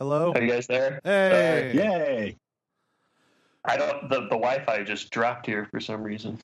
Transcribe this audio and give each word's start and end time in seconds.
Hello. 0.00 0.32
Are 0.34 0.42
you 0.42 0.50
guys 0.50 0.66
there? 0.66 1.00
Hey. 1.04 1.70
Yay! 1.72 2.36
I 3.64 3.76
don't. 3.76 4.08
The, 4.08 4.22
the 4.22 4.30
Wi-Fi 4.30 4.82
just 4.82 5.10
dropped 5.10 5.46
here 5.46 5.68
for 5.70 5.78
some 5.78 6.02
reason. 6.02 6.40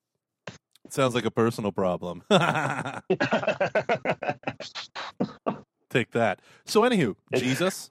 Sounds 0.88 1.16
like 1.16 1.24
a 1.24 1.32
personal 1.32 1.72
problem. 1.72 2.22
Take 5.90 6.12
that. 6.12 6.38
So, 6.64 6.82
anywho, 6.82 7.16
Jesus. 7.34 7.90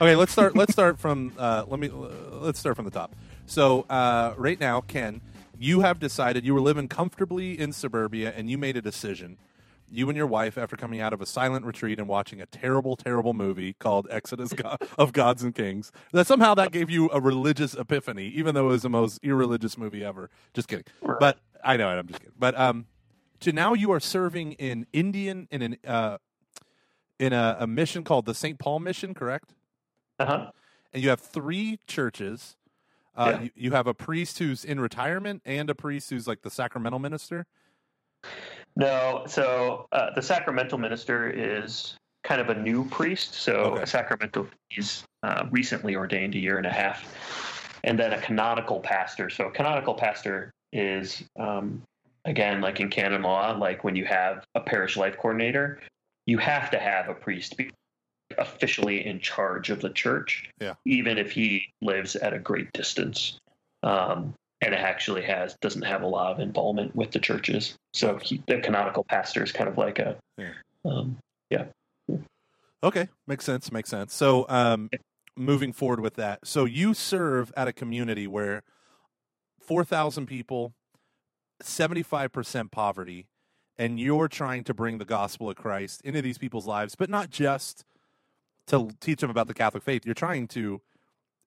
Okay, 0.00 0.14
let's 0.14 0.30
start. 0.30 0.54
Let's 0.54 0.72
start 0.72 1.00
from. 1.00 1.32
Uh, 1.36 1.64
let 1.66 1.80
me. 1.80 1.90
Let's 1.90 2.60
start 2.60 2.76
from 2.76 2.84
the 2.84 2.92
top. 2.92 3.16
So, 3.46 3.82
uh, 3.90 4.34
right 4.36 4.60
now, 4.60 4.80
Ken, 4.82 5.20
you 5.58 5.80
have 5.80 5.98
decided 5.98 6.44
you 6.44 6.54
were 6.54 6.60
living 6.60 6.88
comfortably 6.88 7.58
in 7.58 7.72
suburbia, 7.72 8.32
and 8.34 8.48
you 8.48 8.56
made 8.56 8.76
a 8.76 8.82
decision. 8.82 9.38
You 9.90 10.08
and 10.08 10.16
your 10.16 10.26
wife, 10.26 10.58
after 10.58 10.76
coming 10.76 11.00
out 11.00 11.12
of 11.14 11.22
a 11.22 11.26
silent 11.26 11.64
retreat 11.64 11.98
and 11.98 12.06
watching 12.06 12.40
a 12.42 12.46
terrible, 12.46 12.94
terrible 12.94 13.32
movie 13.32 13.72
called 13.72 14.06
Exodus 14.10 14.52
of 14.98 15.12
Gods 15.12 15.42
and 15.42 15.54
Kings, 15.54 15.90
that 16.12 16.26
somehow 16.26 16.54
that 16.54 16.72
gave 16.72 16.90
you 16.90 17.08
a 17.10 17.20
religious 17.20 17.74
epiphany, 17.74 18.26
even 18.28 18.54
though 18.54 18.66
it 18.66 18.72
was 18.72 18.82
the 18.82 18.90
most 18.90 19.18
irreligious 19.22 19.78
movie 19.78 20.04
ever. 20.04 20.30
Just 20.52 20.68
kidding. 20.68 20.84
But 21.18 21.38
I 21.64 21.76
know 21.76 21.90
it. 21.90 21.98
I'm 21.98 22.06
just 22.06 22.20
kidding. 22.20 22.34
But 22.38 22.58
um, 22.58 22.86
to 23.40 23.52
now 23.52 23.72
you 23.72 23.90
are 23.92 24.00
serving 24.00 24.52
in 24.52 24.86
Indian 24.92 25.48
in 25.50 25.62
an 25.62 25.76
uh, 25.86 26.18
in 27.18 27.32
a, 27.32 27.56
a 27.60 27.66
mission 27.66 28.04
called 28.04 28.26
the 28.26 28.34
St. 28.34 28.58
Paul 28.58 28.80
Mission, 28.80 29.14
correct? 29.14 29.54
Uh 30.18 30.26
huh. 30.26 30.50
and 30.92 31.02
you 31.02 31.08
have 31.08 31.20
three 31.20 31.78
churches. 31.86 32.56
Uh, 33.18 33.32
Yeah. 33.32 33.42
you, 33.42 33.50
you 33.56 33.70
have 33.72 33.88
a 33.88 33.94
priest 33.94 34.38
who's 34.38 34.64
in 34.64 34.78
retirement 34.78 35.42
and 35.44 35.68
a 35.68 35.74
priest 35.74 36.08
who's 36.10 36.28
like 36.28 36.42
the 36.42 36.50
sacramental 36.50 37.00
minister. 37.00 37.46
No, 38.76 39.24
so 39.26 39.88
uh, 39.90 40.10
the 40.14 40.22
sacramental 40.22 40.78
minister 40.78 41.28
is 41.28 41.96
kind 42.22 42.40
of 42.40 42.48
a 42.48 42.54
new 42.54 42.84
priest. 42.90 43.34
So 43.34 43.54
Okay. 43.54 43.82
a 43.82 43.86
sacramental 43.86 44.46
he's 44.70 45.02
uh, 45.24 45.46
recently 45.50 45.96
ordained 45.96 46.36
a 46.36 46.38
year 46.38 46.58
and 46.58 46.66
a 46.66 46.72
half, 46.72 47.80
and 47.82 47.98
then 47.98 48.12
a 48.12 48.20
canonical 48.20 48.78
pastor. 48.78 49.30
So 49.30 49.46
a 49.46 49.50
canonical 49.50 49.94
pastor 49.94 50.52
is 50.72 51.24
um, 51.40 51.82
again 52.24 52.60
like 52.60 52.78
in 52.78 52.88
canon 52.88 53.22
law, 53.22 53.50
like 53.50 53.82
when 53.82 53.96
you 53.96 54.04
have 54.04 54.44
a 54.54 54.60
parish 54.60 54.96
life 54.96 55.16
coordinator, 55.16 55.80
you 56.26 56.38
have 56.38 56.70
to 56.70 56.78
have 56.78 57.08
a 57.08 57.14
priest 57.14 57.56
officially 58.38 59.06
in 59.06 59.20
charge 59.20 59.70
of 59.70 59.80
the 59.80 59.90
church, 59.90 60.50
Yeah. 60.60 60.74
even 60.84 61.18
if 61.18 61.32
he 61.32 61.72
lives 61.80 62.16
at 62.16 62.32
a 62.32 62.38
great 62.38 62.72
distance. 62.72 63.38
Um, 63.82 64.34
and 64.60 64.74
actually 64.74 65.22
has 65.22 65.54
doesn't 65.60 65.82
have 65.82 66.02
a 66.02 66.06
lot 66.06 66.32
of 66.32 66.40
involvement 66.40 66.96
with 66.96 67.12
the 67.12 67.20
churches. 67.20 67.76
So 67.94 68.16
he, 68.16 68.42
the 68.48 68.58
canonical 68.58 69.04
pastor 69.04 69.44
is 69.44 69.52
kind 69.52 69.68
of 69.68 69.78
like 69.78 70.00
a, 70.00 70.16
Yeah. 70.36 70.50
um, 70.84 71.16
Okay, 72.82 73.08
makes 73.26 73.44
sense. 73.44 73.72
Makes 73.72 73.90
sense. 73.90 74.14
So, 74.14 74.46
um, 74.48 74.88
moving 75.36 75.72
forward 75.72 75.98
with 76.00 76.14
that, 76.14 76.46
so 76.46 76.64
you 76.64 76.94
serve 76.94 77.52
at 77.56 77.66
a 77.66 77.72
community 77.72 78.28
where 78.28 78.62
four 79.60 79.84
thousand 79.84 80.26
people, 80.26 80.74
seventy 81.60 82.04
five 82.04 82.30
percent 82.32 82.70
poverty, 82.70 83.26
and 83.76 83.98
you're 83.98 84.28
trying 84.28 84.62
to 84.62 84.74
bring 84.74 84.98
the 84.98 85.04
gospel 85.04 85.50
of 85.50 85.56
Christ 85.56 86.00
into 86.04 86.22
these 86.22 86.38
people's 86.38 86.68
lives, 86.68 86.94
but 86.94 87.10
not 87.10 87.30
just 87.30 87.84
to 88.68 88.88
teach 89.00 89.20
them 89.20 89.30
about 89.30 89.46
the 89.48 89.54
Catholic 89.54 89.82
faith. 89.82 90.04
You're 90.06 90.14
trying 90.14 90.48
to 90.48 90.80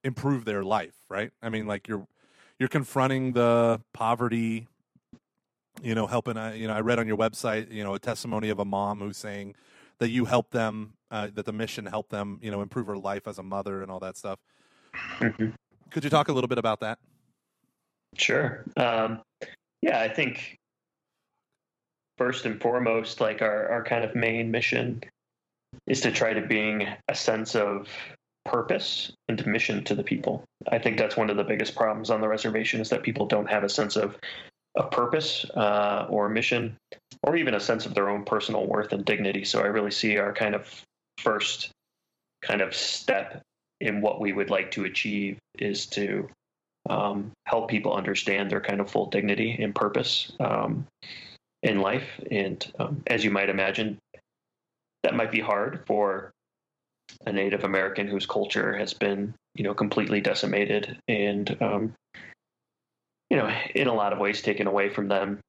improve 0.03 0.45
their 0.45 0.63
life, 0.63 0.95
right? 1.09 1.31
I 1.41 1.49
mean, 1.49 1.67
like 1.67 1.87
you're 1.87 2.07
you're 2.59 2.69
confronting 2.69 3.33
the 3.33 3.81
poverty. 3.93 4.67
You 5.81 5.95
know, 5.95 6.05
helping. 6.05 6.37
uh, 6.37 6.51
You 6.51 6.67
know, 6.67 6.73
I 6.73 6.81
read 6.81 6.99
on 6.99 7.07
your 7.07 7.17
website, 7.17 7.71
you 7.71 7.83
know, 7.83 7.95
a 7.95 7.99
testimony 7.99 8.49
of 8.49 8.59
a 8.59 8.65
mom 8.65 8.99
who's 8.99 9.17
saying 9.17 9.55
that 9.99 10.09
you 10.09 10.25
help 10.25 10.51
them, 10.51 10.93
uh, 11.09 11.29
that 11.33 11.45
the 11.45 11.53
mission 11.53 11.85
helped 11.85 12.11
them, 12.11 12.39
you 12.41 12.51
know, 12.51 12.61
improve 12.61 12.87
her 12.87 12.97
life 12.97 13.27
as 13.27 13.39
a 13.39 13.43
mother 13.43 13.81
and 13.81 13.89
all 13.89 13.99
that 13.99 14.17
stuff. 14.17 14.39
Mhm. 14.93 15.53
Could 15.89 16.03
you 16.03 16.09
talk 16.09 16.27
a 16.27 16.33
little 16.33 16.49
bit 16.49 16.57
about 16.57 16.81
that? 16.81 16.99
Sure. 18.17 18.65
Um, 18.75 19.21
yeah, 19.81 20.01
I 20.01 20.09
think 20.09 20.59
first 22.17 22.45
and 22.45 22.61
foremost, 22.61 23.21
like 23.21 23.41
our, 23.41 23.69
our 23.69 23.83
kind 23.83 24.03
of 24.03 24.13
main 24.13 24.51
mission 24.51 25.01
is 25.87 26.01
to 26.01 26.11
try 26.11 26.33
to 26.33 26.41
bring 26.41 26.87
a 27.07 27.15
sense 27.15 27.55
of 27.55 27.87
purpose 28.45 29.11
and 29.27 29.45
mission 29.45 29.83
to 29.83 29.95
the 29.95 30.03
people. 30.03 30.43
I 30.67 30.79
think 30.79 30.97
that's 30.97 31.17
one 31.17 31.29
of 31.29 31.37
the 31.37 31.43
biggest 31.43 31.75
problems 31.75 32.09
on 32.09 32.21
the 32.21 32.27
reservation 32.27 32.81
is 32.81 32.89
that 32.89 33.03
people 33.03 33.27
don't 33.27 33.49
have 33.49 33.63
a 33.63 33.69
sense 33.69 33.95
of 33.95 34.17
a 34.75 34.83
purpose 34.83 35.45
uh, 35.55 36.07
or 36.09 36.29
mission 36.29 36.77
or 37.23 37.35
even 37.35 37.53
a 37.53 37.59
sense 37.59 37.85
of 37.85 37.93
their 37.93 38.09
own 38.09 38.23
personal 38.23 38.65
worth 38.65 38.93
and 38.93 39.05
dignity. 39.05 39.43
So 39.45 39.61
I 39.61 39.67
really 39.67 39.91
see 39.91 40.17
our 40.17 40.33
kind 40.33 40.55
of 40.55 40.83
first 41.17 41.69
kind 42.41 42.61
of 42.61 42.75
step 42.75 43.41
in 43.79 44.01
what 44.01 44.19
we 44.19 44.33
would 44.33 44.49
like 44.49 44.71
to 44.71 44.85
achieve 44.85 45.37
is 45.59 45.85
to 45.87 46.29
um, 46.89 47.31
help 47.45 47.69
people 47.69 47.93
understand 47.93 48.49
their 48.49 48.61
kind 48.61 48.79
of 48.79 48.89
full 48.89 49.07
dignity 49.07 49.57
and 49.61 49.75
purpose 49.75 50.31
um, 50.39 50.87
in 51.61 51.79
life. 51.79 52.07
And 52.29 52.65
um, 52.79 53.03
as 53.07 53.23
you 53.23 53.29
might 53.31 53.49
imagine, 53.49 53.97
that 55.03 55.15
might 55.15 55.31
be 55.31 55.39
hard 55.39 55.83
for 55.85 56.31
a 57.25 57.31
Native 57.31 57.63
American 57.63 58.07
whose 58.07 58.25
culture 58.25 58.73
has 58.77 58.93
been, 58.93 59.33
you 59.55 59.63
know, 59.63 59.73
completely 59.73 60.21
decimated 60.21 60.97
and, 61.07 61.57
um, 61.61 61.93
you 63.29 63.37
know, 63.37 63.51
in 63.75 63.87
a 63.87 63.93
lot 63.93 64.13
of 64.13 64.19
ways 64.19 64.41
taken 64.41 64.67
away 64.67 64.89
from 64.89 65.07
them. 65.07 65.39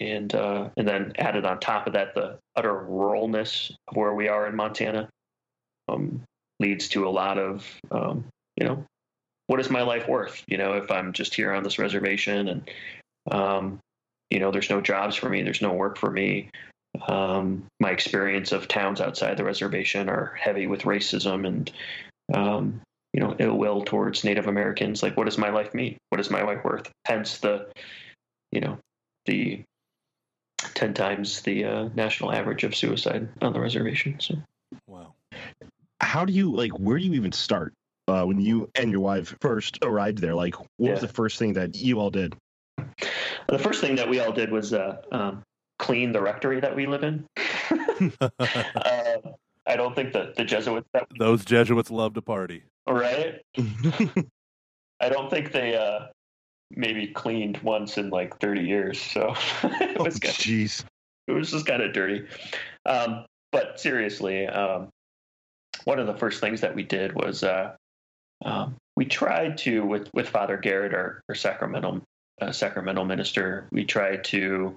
And 0.00 0.34
uh, 0.34 0.70
and 0.76 0.88
then 0.88 1.12
added 1.18 1.44
on 1.44 1.60
top 1.60 1.86
of 1.86 1.92
that, 1.92 2.14
the 2.14 2.38
utter 2.56 2.72
ruralness 2.72 3.70
of 3.86 3.96
where 3.96 4.14
we 4.14 4.26
are 4.26 4.46
in 4.48 4.56
Montana 4.56 5.08
um, 5.86 6.22
leads 6.58 6.88
to 6.88 7.06
a 7.06 7.10
lot 7.10 7.38
of, 7.38 7.68
um, 7.90 8.24
you 8.56 8.66
know, 8.66 8.84
what 9.46 9.60
is 9.60 9.70
my 9.70 9.82
life 9.82 10.08
worth? 10.08 10.42
You 10.48 10.56
know, 10.56 10.72
if 10.72 10.90
I'm 10.90 11.12
just 11.12 11.34
here 11.34 11.52
on 11.52 11.62
this 11.62 11.78
reservation 11.78 12.48
and, 12.48 12.70
um, 13.30 13.78
you 14.30 14.40
know, 14.40 14.50
there's 14.50 14.70
no 14.70 14.80
jobs 14.80 15.14
for 15.14 15.28
me, 15.28 15.42
there's 15.42 15.62
no 15.62 15.74
work 15.74 15.98
for 15.98 16.10
me. 16.10 16.48
Um, 17.08 17.66
my 17.80 17.90
experience 17.90 18.52
of 18.52 18.68
towns 18.68 19.00
outside 19.00 19.36
the 19.36 19.44
reservation 19.44 20.08
are 20.08 20.34
heavy 20.38 20.66
with 20.66 20.82
racism 20.82 21.46
and, 21.46 21.72
um, 22.34 22.80
you 23.12 23.20
know, 23.20 23.34
ill 23.38 23.56
will 23.56 23.82
towards 23.82 24.24
Native 24.24 24.46
Americans. 24.46 25.02
Like, 25.02 25.16
what 25.16 25.24
does 25.24 25.38
my 25.38 25.50
life 25.50 25.74
mean? 25.74 25.96
What 26.10 26.20
is 26.20 26.30
my 26.30 26.42
life 26.42 26.64
worth? 26.64 26.90
Hence 27.06 27.38
the, 27.38 27.68
you 28.50 28.60
know, 28.60 28.78
the 29.26 29.62
10 30.58 30.94
times 30.94 31.40
the 31.42 31.64
uh, 31.64 31.88
national 31.94 32.32
average 32.32 32.64
of 32.64 32.74
suicide 32.74 33.28
on 33.40 33.52
the 33.52 33.60
reservation. 33.60 34.16
So. 34.20 34.36
Wow. 34.86 35.14
How 36.00 36.24
do 36.24 36.32
you 36.32 36.52
like? 36.52 36.72
Where 36.72 36.98
do 36.98 37.04
you 37.04 37.14
even 37.14 37.32
start 37.32 37.72
uh, 38.08 38.24
when 38.24 38.40
you 38.40 38.70
and 38.74 38.90
your 38.90 39.00
wife 39.00 39.34
first 39.40 39.78
arrived 39.82 40.18
there? 40.18 40.34
Like, 40.34 40.56
what 40.76 40.92
was 40.92 41.00
the 41.00 41.08
first 41.08 41.38
thing 41.38 41.54
that 41.54 41.76
you 41.76 42.00
all 42.00 42.10
did? 42.10 42.34
The 43.48 43.58
first 43.58 43.80
thing 43.80 43.96
that 43.96 44.08
we 44.08 44.20
all 44.20 44.32
did 44.32 44.50
was 44.50 44.72
uh, 44.72 44.96
um, 45.12 45.42
clean 45.82 46.12
the 46.12 46.22
rectory 46.22 46.60
that 46.60 46.74
we 46.74 46.86
live 46.86 47.02
in. 47.02 47.26
uh, 48.20 48.28
I 49.66 49.76
don't 49.76 49.94
think 49.94 50.12
that 50.12 50.36
the 50.36 50.44
Jesuits 50.44 50.88
that 50.92 51.08
Those 51.18 51.44
Jesuits 51.44 51.90
love 51.90 52.14
to 52.14 52.22
party. 52.22 52.62
right. 52.88 53.42
I 55.00 55.08
don't 55.08 55.28
think 55.28 55.50
they 55.50 55.76
uh, 55.76 56.06
maybe 56.70 57.08
cleaned 57.08 57.58
once 57.58 57.98
in 57.98 58.10
like 58.10 58.38
30 58.38 58.62
years. 58.62 59.00
So 59.00 59.34
it 59.64 59.96
oh, 59.98 60.04
was 60.04 60.18
kind 60.20 60.34
jeez. 60.34 60.84
it 61.26 61.32
was 61.32 61.50
just 61.50 61.66
kind 61.66 61.82
of 61.82 61.92
dirty. 61.92 62.26
Um, 62.86 63.26
but 63.50 63.80
seriously, 63.80 64.46
um, 64.46 64.88
one 65.84 65.98
of 65.98 66.06
the 66.06 66.16
first 66.16 66.40
things 66.40 66.60
that 66.60 66.74
we 66.74 66.84
did 66.84 67.12
was 67.12 67.42
uh, 67.42 67.74
um, 68.44 68.76
we 68.96 69.04
tried 69.04 69.58
to 69.58 69.84
with 69.84 70.08
with 70.14 70.28
Father 70.28 70.56
Garrett, 70.56 70.94
our, 70.94 71.20
our 71.28 71.34
sacramental 71.34 72.02
uh, 72.40 72.52
sacramental 72.52 73.04
minister, 73.04 73.68
we 73.72 73.84
tried 73.84 74.22
to 74.24 74.76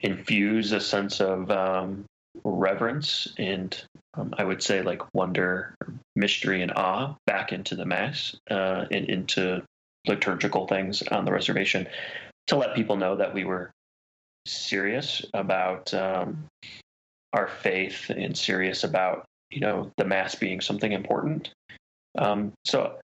infuse 0.00 0.72
a 0.72 0.80
sense 0.80 1.20
of 1.20 1.50
um, 1.50 2.04
reverence 2.44 3.32
and 3.38 3.84
um, 4.14 4.34
I 4.36 4.44
would 4.44 4.62
say 4.62 4.82
like 4.82 5.02
wonder, 5.14 5.74
mystery, 6.16 6.62
and 6.62 6.72
awe 6.72 7.14
back 7.26 7.52
into 7.52 7.76
the 7.76 7.86
mass 7.86 8.34
uh, 8.50 8.86
and 8.90 9.08
into 9.08 9.62
liturgical 10.06 10.66
things 10.66 11.02
on 11.02 11.24
the 11.24 11.32
reservation 11.32 11.86
to 12.48 12.56
let 12.56 12.74
people 12.74 12.96
know 12.96 13.16
that 13.16 13.34
we 13.34 13.44
were 13.44 13.70
serious 14.46 15.24
about 15.34 15.92
um, 15.94 16.46
our 17.32 17.46
faith 17.46 18.10
and 18.10 18.36
serious 18.36 18.82
about 18.82 19.24
you 19.50 19.60
know 19.60 19.90
the 19.96 20.04
mass 20.04 20.34
being 20.34 20.60
something 20.60 20.92
important. 20.92 21.50
Um, 22.18 22.52
so 22.64 22.98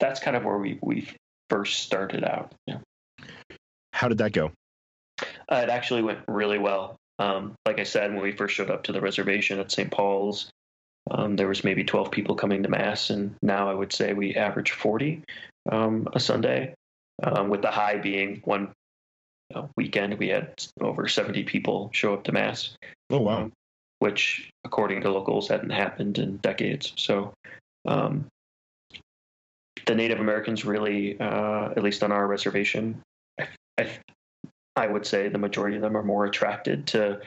that's 0.00 0.20
kind 0.20 0.36
of 0.36 0.44
where 0.44 0.58
we 0.58 0.78
we 0.82 1.08
first 1.48 1.80
started 1.80 2.24
out. 2.24 2.52
Yeah. 2.66 2.78
How 3.92 4.08
did 4.08 4.18
that 4.18 4.32
go? 4.32 4.52
Uh, 5.52 5.56
it 5.56 5.68
actually 5.68 6.02
went 6.02 6.20
really 6.28 6.58
well. 6.58 6.96
Um, 7.18 7.54
like 7.66 7.78
I 7.78 7.82
said, 7.82 8.12
when 8.14 8.22
we 8.22 8.32
first 8.32 8.54
showed 8.54 8.70
up 8.70 8.84
to 8.84 8.92
the 8.92 9.02
reservation 9.02 9.60
at 9.60 9.70
St. 9.70 9.90
Paul's, 9.90 10.50
um, 11.10 11.36
there 11.36 11.48
was 11.48 11.62
maybe 11.62 11.84
12 11.84 12.10
people 12.10 12.36
coming 12.36 12.62
to 12.62 12.70
mass, 12.70 13.10
and 13.10 13.34
now 13.42 13.68
I 13.68 13.74
would 13.74 13.92
say 13.92 14.14
we 14.14 14.34
average 14.34 14.70
40 14.70 15.22
um, 15.70 16.08
a 16.14 16.20
Sunday, 16.20 16.74
um, 17.22 17.50
with 17.50 17.60
the 17.60 17.70
high 17.70 17.98
being 17.98 18.40
one 18.44 18.72
weekend 19.76 20.18
we 20.18 20.28
had 20.28 20.54
over 20.80 21.06
70 21.06 21.42
people 21.42 21.90
show 21.92 22.14
up 22.14 22.24
to 22.24 22.32
mass. 22.32 22.74
Oh 23.10 23.20
wow. 23.20 23.42
Um, 23.42 23.52
which, 23.98 24.50
according 24.64 25.02
to 25.02 25.10
locals, 25.10 25.48
hadn't 25.48 25.70
happened 25.70 26.18
in 26.18 26.38
decades. 26.38 26.94
So, 26.96 27.34
um, 27.86 28.26
the 29.86 29.94
Native 29.94 30.18
Americans 30.18 30.64
really, 30.64 31.20
uh, 31.20 31.70
at 31.76 31.82
least 31.82 32.02
on 32.02 32.10
our 32.10 32.26
reservation, 32.26 33.02
I, 34.76 34.86
would 34.86 35.06
say 35.06 35.28
the 35.28 35.38
majority 35.38 35.76
of 35.76 35.82
them 35.82 35.96
are 35.96 36.02
more 36.02 36.24
attracted 36.24 36.86
to 36.88 37.20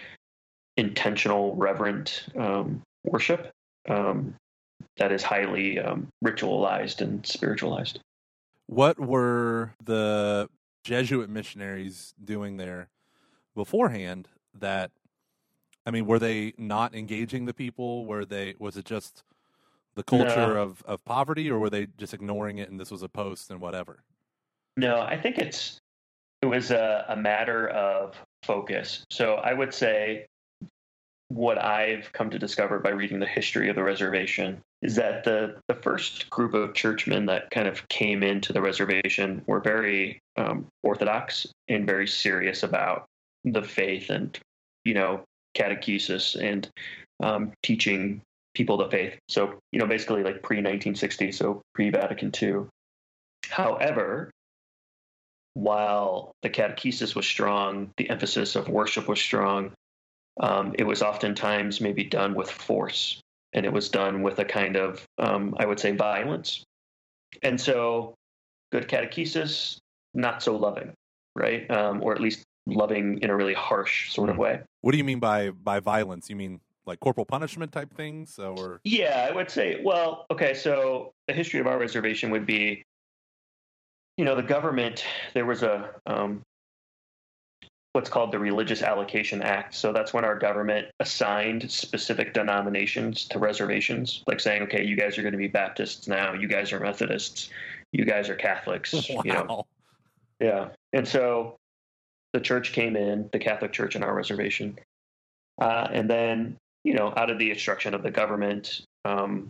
intentional, 0.78 1.56
reverent 1.56 2.26
um, 2.38 2.82
worship 3.04 3.52
um, 3.88 4.36
that 4.98 5.12
is 5.12 5.24
highly 5.24 5.80
um, 5.80 6.08
ritualized 6.24 7.02
and 7.02 7.26
spiritualized. 7.26 8.00
What 8.68 9.00
were 9.00 9.74
the 9.84 10.50
Jesuit 10.84 11.30
missionaries 11.30 12.14
doing 12.24 12.58
there 12.58 12.90
beforehand 13.56 14.28
that 14.60 14.92
I 15.86 15.92
mean, 15.92 16.06
were 16.06 16.20
they 16.20 16.54
not 16.58 16.96
engaging 16.96 17.46
the 17.46 17.54
people? 17.54 18.06
Were 18.06 18.26
they? 18.26 18.56
Was 18.58 18.76
it 18.76 18.86
just 18.86 19.24
the 19.96 20.04
culture 20.04 20.48
no. 20.48 20.62
of 20.62 20.84
of 20.86 21.06
poverty, 21.06 21.50
or 21.50 21.60
were 21.60 21.70
they 21.70 21.88
just 21.98 22.14
ignoring 22.14 22.58
it 22.58 22.70
and 22.70 22.80
this 22.80 22.92
was 22.92 23.04
a 23.04 23.10
post 23.10 23.52
and 23.52 23.62
whatever? 23.62 24.04
No, 24.78 25.02
I 25.02 25.18
think 25.18 25.38
it's 25.38 25.80
it 26.46 26.50
was 26.56 26.72
a, 26.72 27.06
a 27.10 27.16
matter 27.16 27.68
of 27.68 28.16
focus. 28.44 29.04
So 29.10 29.36
I 29.36 29.54
would 29.54 29.74
say 29.74 30.28
what 31.30 31.58
I've 31.58 32.14
come 32.14 32.30
to 32.30 32.40
discover 32.40 32.80
by 32.80 32.92
reading 32.92 33.20
the 33.20 33.26
history 33.26 33.70
of 33.70 33.76
the 33.76 33.84
reservation 33.84 34.62
is 34.84 34.96
that 34.96 35.24
the 35.24 35.58
the 35.68 35.74
first 35.74 36.30
group 36.30 36.54
of 36.54 36.76
churchmen 36.76 37.26
that 37.26 37.50
kind 37.50 37.68
of 37.68 37.88
came 37.90 38.22
into 38.22 38.54
the 38.54 38.62
reservation 38.62 39.42
were 39.48 39.60
very 39.60 40.20
um, 40.38 40.68
orthodox 40.84 41.48
and 41.68 41.88
very 41.88 42.08
serious 42.08 42.62
about 42.62 43.06
the 43.44 43.64
faith 43.64 44.12
and 44.12 44.38
you 44.84 44.94
know 44.94 45.24
catechesis 45.58 46.40
and 46.40 46.70
um, 47.24 47.54
teaching 47.64 48.22
people 48.54 48.78
the 48.78 48.90
faith. 48.90 49.18
So, 49.30 49.60
you 49.72 49.80
know, 49.80 49.88
basically 49.88 50.22
like 50.22 50.44
pre 50.44 50.58
1960, 50.58 51.32
so 51.32 51.62
pre 51.74 51.90
Vatican 51.90 52.32
II. 52.40 52.68
However, 53.50 54.32
while 55.56 56.34
the 56.44 56.50
catechesis 56.50 57.16
was 57.16 57.26
strong, 57.26 57.90
the 57.98 58.10
emphasis 58.10 58.56
of 58.56 58.70
worship 58.70 59.08
was 59.08 59.20
strong, 59.20 59.72
um, 60.40 60.76
it 60.78 60.84
was 60.84 61.02
oftentimes 61.02 61.82
maybe 61.82 62.04
done 62.04 62.36
with 62.36 62.52
force 62.52 63.22
and 63.54 63.66
it 63.66 63.72
was 63.72 63.90
done 63.90 64.22
with 64.22 64.38
a 64.40 64.46
kind 64.46 64.76
of, 64.76 65.04
um, 65.18 65.56
I 65.58 65.66
would 65.66 65.80
say, 65.80 65.92
violence. 65.94 66.64
And 67.42 67.60
so, 67.60 68.16
good 68.72 68.90
catechesis, 68.90 69.78
not 70.14 70.44
so 70.44 70.58
loving, 70.58 70.94
right? 71.36 71.70
Um, 71.72 72.04
or 72.04 72.14
at 72.14 72.20
least 72.20 72.44
loving 72.68 73.20
in 73.22 73.30
a 73.30 73.36
really 73.36 73.54
harsh 73.54 74.12
sort 74.12 74.30
of 74.30 74.36
hmm. 74.36 74.42
way. 74.42 74.62
What 74.82 74.92
do 74.92 74.98
you 74.98 75.04
mean 75.06 75.20
by 75.20 75.52
by 75.52 75.80
violence? 75.80 76.30
You 76.30 76.36
mean 76.36 76.60
like 76.86 77.00
corporal 77.00 77.26
punishment 77.26 77.72
type 77.72 77.94
things, 77.94 78.38
or? 78.38 78.82
Yeah, 78.84 79.28
I 79.30 79.34
would 79.34 79.50
say. 79.50 79.82
Well, 79.84 80.26
okay, 80.30 80.54
so 80.54 81.14
the 81.28 81.34
history 81.34 81.60
of 81.62 81.68
our 81.68 81.80
reservation 81.80 82.30
would 82.32 82.46
be, 82.46 82.84
you 84.18 84.26
know, 84.26 84.36
the 84.36 84.44
government. 84.44 85.04
There 85.34 85.46
was 85.46 85.64
a 85.64 85.90
um, 86.06 86.42
what's 87.96 88.10
called 88.10 88.34
the 88.34 88.40
Religious 88.40 88.82
Allocation 88.82 89.42
Act. 89.42 89.74
So 89.74 89.94
that's 89.94 90.14
when 90.14 90.26
our 90.26 90.38
government 90.38 90.88
assigned 91.00 91.72
specific 91.72 92.34
denominations 92.34 93.24
to 93.30 93.40
reservations, 93.40 94.22
like 94.28 94.42
saying, 94.42 94.64
okay, 94.64 94.84
you 94.84 94.98
guys 94.98 95.18
are 95.18 95.22
going 95.22 95.32
to 95.32 95.38
be 95.38 95.48
Baptists 95.48 96.06
now, 96.06 96.34
you 96.34 96.50
guys 96.50 96.74
are 96.74 96.80
Methodists, 96.82 97.50
you 97.94 98.04
guys 98.04 98.30
are 98.30 98.36
Catholics. 98.36 98.94
Wow. 99.10 99.22
You 99.26 99.34
know? 99.34 99.66
Yeah, 100.42 100.68
and 100.92 101.08
so 101.08 101.56
the 102.34 102.42
church 102.42 102.74
came 102.74 102.98
in, 102.98 103.30
the 103.32 103.40
Catholic 103.40 103.72
Church 103.72 103.96
in 103.96 104.04
our 104.04 104.14
reservation. 104.14 104.78
Uh, 105.62 105.88
and 105.90 106.10
then, 106.10 106.58
you 106.84 106.94
know, 106.94 107.14
out 107.16 107.30
of 107.30 107.40
the 107.40 107.50
instruction 107.50 107.94
of 107.94 108.04
the 108.04 108.12
government, 108.12 108.82
um, 109.06 109.50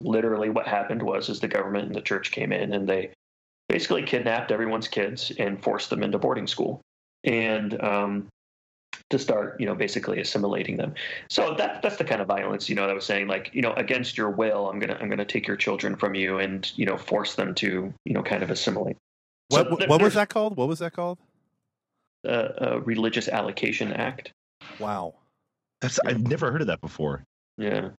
literally 0.00 0.50
what 0.50 0.66
happened 0.66 1.00
was 1.00 1.28
is 1.28 1.38
the 1.38 1.46
government 1.46 1.86
and 1.86 1.94
the 1.94 2.00
church 2.00 2.32
came 2.32 2.50
in 2.50 2.72
and 2.72 2.88
they 2.88 3.10
basically 3.68 4.02
kidnapped 4.02 4.50
everyone's 4.50 4.88
kids 4.88 5.32
and 5.38 5.62
forced 5.62 5.90
them 5.90 6.02
into 6.02 6.18
boarding 6.18 6.46
school 6.46 6.80
and 7.24 7.80
um, 7.82 8.28
to 9.10 9.18
start, 9.18 9.60
you 9.60 9.66
know, 9.66 9.74
basically 9.74 10.20
assimilating 10.20 10.76
them. 10.76 10.94
So 11.28 11.54
that 11.54 11.82
that's 11.82 11.96
the 11.96 12.04
kind 12.04 12.20
of 12.20 12.28
violence, 12.28 12.68
you 12.68 12.74
know, 12.74 12.82
that 12.82 12.90
I 12.90 12.94
was 12.94 13.06
saying, 13.06 13.28
like, 13.28 13.50
you 13.52 13.62
know, 13.62 13.72
against 13.74 14.16
your 14.16 14.30
will, 14.30 14.68
I'm 14.68 14.78
gonna 14.78 14.96
I'm 15.00 15.08
gonna 15.08 15.24
take 15.24 15.46
your 15.46 15.56
children 15.56 15.96
from 15.96 16.14
you 16.14 16.38
and 16.38 16.70
you 16.76 16.86
know 16.86 16.96
force 16.96 17.34
them 17.34 17.54
to 17.56 17.92
you 18.04 18.12
know 18.14 18.22
kind 18.22 18.42
of 18.42 18.50
assimilate. 18.50 18.96
What 19.48 19.68
so 19.68 19.86
what 19.86 20.02
was 20.02 20.14
that 20.14 20.28
called? 20.28 20.56
What 20.56 20.68
was 20.68 20.78
that 20.80 20.92
called? 20.92 21.18
uh, 22.26 22.80
Religious 22.84 23.28
Allocation 23.28 23.92
Act. 23.92 24.32
Wow, 24.78 25.14
that's 25.80 25.98
I've 26.04 26.26
never 26.26 26.50
heard 26.50 26.60
of 26.60 26.66
that 26.66 26.80
before. 26.80 27.24
Yeah, 27.56 27.90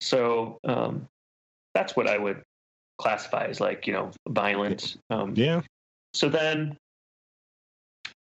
so 0.00 0.58
um, 0.64 1.08
that's 1.74 1.96
what 1.96 2.06
I 2.06 2.18
would 2.18 2.42
classify 3.02 3.46
as 3.46 3.60
like 3.60 3.86
you 3.86 3.92
know 3.92 4.10
violence. 4.28 4.96
Um, 5.10 5.34
yeah. 5.36 5.62
So 6.14 6.28
then, 6.28 6.76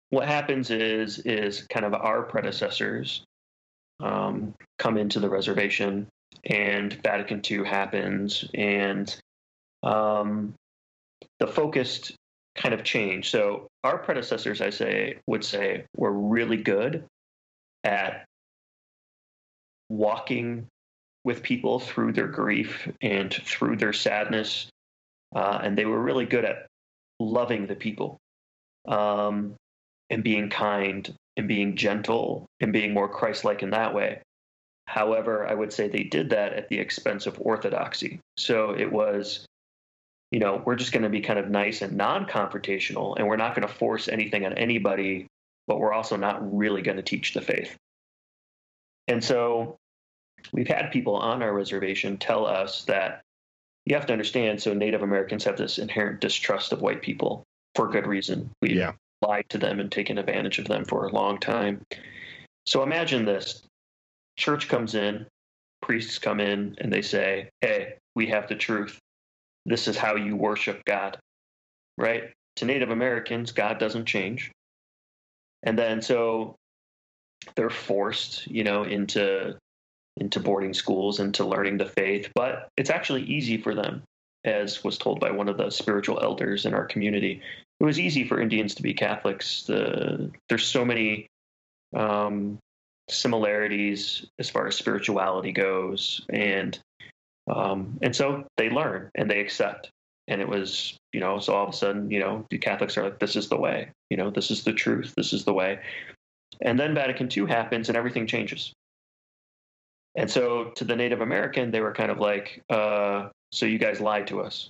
what 0.09 0.27
happens 0.27 0.69
is 0.69 1.19
is 1.19 1.65
kind 1.67 1.85
of 1.85 1.93
our 1.93 2.23
predecessors 2.23 3.23
um, 3.99 4.53
come 4.77 4.97
into 4.97 5.19
the 5.19 5.29
reservation, 5.29 6.07
and 6.45 6.93
Vatican 7.03 7.41
II 7.49 7.65
happens, 7.65 8.45
and 8.53 9.15
um, 9.83 10.53
the 11.39 11.47
focused 11.47 12.13
kind 12.55 12.73
of 12.73 12.83
change. 12.83 13.31
So 13.31 13.67
our 13.83 13.97
predecessors, 13.97 14.61
I 14.61 14.69
say, 14.69 15.17
would 15.27 15.43
say, 15.43 15.85
were 15.95 16.11
really 16.11 16.57
good 16.57 17.05
at 17.83 18.25
walking 19.89 20.67
with 21.23 21.43
people 21.43 21.79
through 21.79 22.13
their 22.13 22.27
grief 22.27 22.87
and 23.01 23.33
through 23.33 23.77
their 23.77 23.93
sadness, 23.93 24.67
uh, 25.35 25.59
and 25.63 25.77
they 25.77 25.85
were 25.85 26.01
really 26.01 26.25
good 26.25 26.45
at 26.45 26.67
loving 27.19 27.67
the 27.67 27.75
people 27.75 28.17
um, 28.87 29.55
and 30.09 30.23
being 30.23 30.49
kind 30.49 31.13
and 31.37 31.47
being 31.47 31.75
gentle 31.75 32.45
and 32.59 32.73
being 32.73 32.93
more 32.93 33.09
Christ-like 33.09 33.63
in 33.63 33.71
that 33.71 33.93
way. 33.93 34.21
However, 34.87 35.47
I 35.47 35.53
would 35.53 35.71
say 35.71 35.87
they 35.87 36.03
did 36.03 36.31
that 36.31 36.53
at 36.53 36.69
the 36.69 36.79
expense 36.79 37.27
of 37.27 37.39
orthodoxy. 37.39 38.19
So 38.37 38.71
it 38.71 38.91
was 38.91 39.45
you 40.31 40.39
know, 40.39 40.61
we're 40.63 40.75
just 40.75 40.91
going 40.91 41.03
to 41.03 41.09
be 41.09 41.21
kind 41.21 41.39
of 41.39 41.49
nice 41.49 41.81
and 41.81 41.97
non 41.97 42.25
confrontational, 42.25 43.15
and 43.17 43.27
we're 43.27 43.35
not 43.35 43.55
going 43.55 43.67
to 43.67 43.73
force 43.73 44.07
anything 44.07 44.45
on 44.45 44.53
anybody, 44.53 45.27
but 45.67 45.79
we're 45.79 45.93
also 45.93 46.17
not 46.17 46.55
really 46.55 46.81
going 46.81 46.97
to 46.97 47.03
teach 47.03 47.33
the 47.33 47.41
faith. 47.41 47.75
And 49.07 49.23
so 49.23 49.77
we've 50.51 50.67
had 50.67 50.91
people 50.91 51.15
on 51.15 51.41
our 51.41 51.53
reservation 51.53 52.17
tell 52.17 52.45
us 52.45 52.83
that 52.85 53.21
you 53.85 53.95
have 53.95 54.05
to 54.07 54.13
understand 54.13 54.61
so 54.61 54.73
Native 54.73 55.01
Americans 55.01 55.43
have 55.43 55.57
this 55.57 55.77
inherent 55.77 56.21
distrust 56.21 56.71
of 56.71 56.81
white 56.81 57.01
people 57.01 57.43
for 57.75 57.87
good 57.87 58.07
reason. 58.07 58.49
We 58.61 58.75
yeah. 58.75 58.93
lied 59.21 59.45
to 59.49 59.57
them 59.57 59.79
and 59.79 59.91
taken 59.91 60.17
advantage 60.17 60.59
of 60.59 60.67
them 60.67 60.85
for 60.85 61.05
a 61.05 61.11
long 61.11 61.39
time. 61.39 61.81
So 62.65 62.83
imagine 62.83 63.25
this 63.25 63.63
church 64.37 64.67
comes 64.67 64.95
in, 64.95 65.25
priests 65.81 66.19
come 66.19 66.39
in, 66.39 66.75
and 66.79 66.91
they 66.91 67.01
say, 67.01 67.49
Hey, 67.61 67.95
we 68.15 68.27
have 68.27 68.47
the 68.47 68.55
truth 68.55 68.99
this 69.69 69.87
is 69.87 69.97
how 69.97 70.15
you 70.15 70.35
worship 70.35 70.83
God, 70.85 71.17
right? 71.97 72.31
To 72.57 72.65
Native 72.65 72.89
Americans, 72.89 73.51
God 73.51 73.79
doesn't 73.79 74.05
change. 74.05 74.51
And 75.63 75.77
then 75.77 76.01
so 76.01 76.55
they're 77.55 77.69
forced, 77.69 78.47
you 78.47 78.63
know, 78.63 78.83
into 78.83 79.57
into 80.19 80.39
boarding 80.39 80.73
schools 80.73 81.19
and 81.19 81.33
to 81.35 81.45
learning 81.45 81.77
the 81.77 81.85
faith, 81.85 82.29
but 82.35 82.69
it's 82.77 82.89
actually 82.89 83.23
easy 83.23 83.57
for 83.57 83.73
them, 83.73 84.03
as 84.43 84.83
was 84.83 84.97
told 84.97 85.19
by 85.19 85.31
one 85.31 85.49
of 85.49 85.57
the 85.57 85.69
spiritual 85.69 86.19
elders 86.21 86.65
in 86.65 86.73
our 86.73 86.85
community. 86.85 87.41
It 87.79 87.83
was 87.83 87.99
easy 87.99 88.27
for 88.27 88.41
Indians 88.41 88.75
to 88.75 88.81
be 88.81 88.93
Catholics. 88.93 89.63
The, 89.63 90.31
there's 90.49 90.65
so 90.65 90.83
many 90.83 91.27
um, 91.95 92.59
similarities 93.09 94.25
as 94.37 94.49
far 94.49 94.67
as 94.67 94.75
spirituality 94.75 95.51
goes, 95.51 96.25
and 96.29 96.77
um, 97.49 97.97
and 98.01 98.15
so 98.15 98.45
they 98.57 98.69
learn 98.69 99.09
and 99.15 99.29
they 99.29 99.39
accept. 99.39 99.89
And 100.27 100.41
it 100.41 100.47
was, 100.47 100.95
you 101.11 101.19
know, 101.19 101.39
so 101.39 101.55
all 101.55 101.67
of 101.67 101.73
a 101.73 101.77
sudden, 101.77 102.11
you 102.11 102.19
know, 102.19 102.45
the 102.51 102.59
Catholics 102.59 102.97
are 102.97 103.03
like, 103.05 103.17
this 103.17 103.35
is 103.35 103.49
the 103.49 103.57
way, 103.57 103.89
you 104.11 104.17
know, 104.17 104.29
this 104.29 104.51
is 104.51 104.63
the 104.63 104.73
truth, 104.73 105.13
this 105.17 105.33
is 105.33 105.43
the 105.43 105.53
way. 105.53 105.79
And 106.61 106.79
then 106.79 106.93
Vatican 106.93 107.29
II 107.35 107.47
happens 107.47 107.89
and 107.89 107.97
everything 107.97 108.27
changes. 108.27 108.71
And 110.15 110.29
so 110.29 110.71
to 110.75 110.83
the 110.83 110.95
Native 110.95 111.21
American, 111.21 111.71
they 111.71 111.81
were 111.81 111.93
kind 111.93 112.11
of 112.11 112.19
like, 112.19 112.61
uh, 112.69 113.29
so 113.51 113.65
you 113.65 113.77
guys 113.77 113.99
lied 114.01 114.27
to 114.27 114.41
us. 114.41 114.69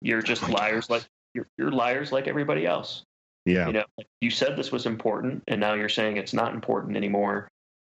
You're 0.00 0.22
just 0.22 0.44
oh 0.44 0.52
liars 0.52 0.86
gosh. 0.86 1.00
like 1.00 1.06
you're, 1.34 1.46
you're 1.56 1.70
liars 1.70 2.12
like 2.12 2.28
everybody 2.28 2.66
else. 2.66 3.02
Yeah. 3.44 3.66
You 3.66 3.72
know, 3.72 3.84
you 4.20 4.30
said 4.30 4.56
this 4.56 4.70
was 4.70 4.86
important 4.86 5.42
and 5.48 5.60
now 5.60 5.74
you're 5.74 5.88
saying 5.88 6.16
it's 6.16 6.34
not 6.34 6.54
important 6.54 6.96
anymore. 6.96 7.48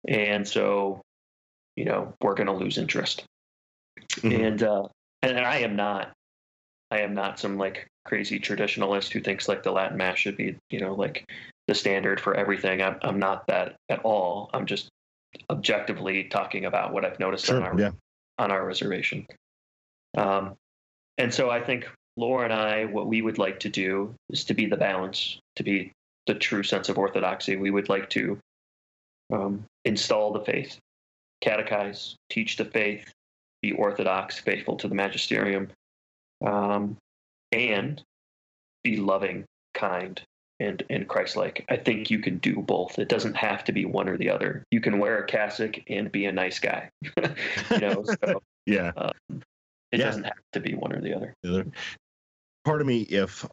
And 0.07 0.47
so, 0.47 1.01
you 1.75 1.85
know, 1.85 2.15
we're 2.21 2.35
going 2.35 2.47
to 2.47 2.53
lose 2.53 2.79
interest. 2.79 3.25
Mm-hmm. 4.11 4.45
And 4.45 4.63
uh, 4.63 4.89
and 5.23 5.39
I 5.39 5.59
am 5.59 5.75
not, 5.75 6.13
I 6.91 7.01
am 7.01 7.15
not 7.15 7.39
some 7.39 7.59
like 7.59 7.89
crazy 8.05 8.39
traditionalist 8.39 9.13
who 9.13 9.21
thinks 9.21 9.49
like 9.49 9.63
the 9.63 9.73
Latin 9.73 9.97
Mass 9.97 10.19
should 10.19 10.37
be, 10.37 10.57
you 10.71 10.81
know, 10.81 10.95
like 10.95 11.25
the 11.67 11.75
standard 11.75 12.21
for 12.21 12.35
everything. 12.35 12.81
I'm, 12.83 12.97
I'm 13.03 13.19
not 13.19 13.47
that 13.49 13.77
at 13.89 14.01
all. 14.01 14.51
I'm 14.55 14.67
just 14.67 14.89
objectively 15.51 16.25
talking 16.25 16.65
about 16.65 16.93
what 16.93 17.05
I've 17.05 17.21
noticed 17.21 17.47
Sure. 17.47 17.57
on 17.57 17.63
our 17.63 17.81
Yeah. 17.81 17.93
on 18.39 18.51
our 18.51 18.65
reservation. 18.65 19.27
Um, 20.17 20.57
and 21.19 21.33
so 21.35 21.51
I 21.51 21.61
think 21.61 21.89
Laura 22.17 22.45
and 22.45 22.53
I, 22.53 22.85
what 22.85 23.07
we 23.07 23.23
would 23.23 23.39
like 23.39 23.61
to 23.61 23.69
do 23.69 24.15
is 24.31 24.45
to 24.45 24.55
be 24.55 24.67
the 24.67 24.77
balance, 24.77 25.41
to 25.57 25.63
be 25.63 25.93
the 26.27 26.35
true 26.35 26.63
sense 26.63 26.89
of 26.89 26.99
orthodoxy. 26.99 27.57
We 27.57 27.71
would 27.71 27.89
like 27.89 28.09
to 28.11 28.39
um, 29.33 29.65
install 29.85 30.33
the 30.33 30.45
faith, 30.45 30.79
catechize, 31.43 32.15
teach 32.31 32.57
the 32.57 32.65
faith, 32.65 33.13
be 33.63 33.73
orthodox, 33.73 34.39
faithful 34.39 34.77
to 34.77 34.89
the 34.89 34.95
magisterium, 34.95 35.71
um, 36.45 36.97
and 37.53 38.03
be 38.85 38.97
loving, 38.99 39.45
kind, 39.75 40.21
and 40.61 40.83
and 40.91 41.09
Christ-like. 41.09 41.65
I 41.69 41.77
think 41.77 42.11
you 42.11 42.19
can 42.21 42.39
do 42.39 42.57
both. 42.57 42.99
It 42.99 43.09
doesn't 43.09 43.37
have 43.37 43.65
to 43.65 43.73
be 43.73 43.85
one 43.85 44.09
or 44.09 44.17
the 44.17 44.31
other. 44.31 44.65
You 44.71 44.81
can 44.81 44.99
wear 44.99 45.19
a 45.19 45.27
cassock 45.27 45.77
and 45.89 46.11
be 46.11 46.27
a 46.27 46.33
nice 46.33 46.59
guy. 46.59 46.91
you 47.17 47.79
know, 47.81 48.05
so 48.05 48.43
Yeah. 48.67 48.93
it 49.31 49.45
Yeah. 49.93 50.05
doesn't 50.07 50.25
have 50.25 50.35
to 50.53 50.61
be 50.61 50.75
one 50.75 50.93
or 50.93 51.01
the 51.01 51.15
other. 51.15 51.35
the 51.43 51.51
other. 51.51 51.67
Part 52.65 52.81
of 52.81 52.87
me, 52.87 53.03
if 53.03 53.47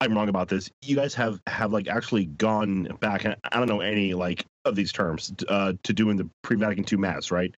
I'm 0.00 0.14
wrong 0.14 0.28
about 0.30 0.48
this, 0.48 0.70
you 0.82 0.96
guys 0.96 1.14
have 1.14 1.40
have 1.46 1.72
like 1.72 1.88
actually 1.88 2.24
gone 2.26 2.84
back. 3.00 3.26
I 3.26 3.58
don't 3.58 3.68
know 3.68 3.80
any 3.80 4.14
like 4.14 4.44
of 4.64 4.74
these 4.74 4.92
terms 4.92 5.32
uh, 5.48 5.74
to 5.82 5.92
doing 5.92 6.16
the 6.16 6.28
pre-Vatican 6.42 6.84
II 6.90 6.98
mass, 6.98 7.30
right? 7.30 7.54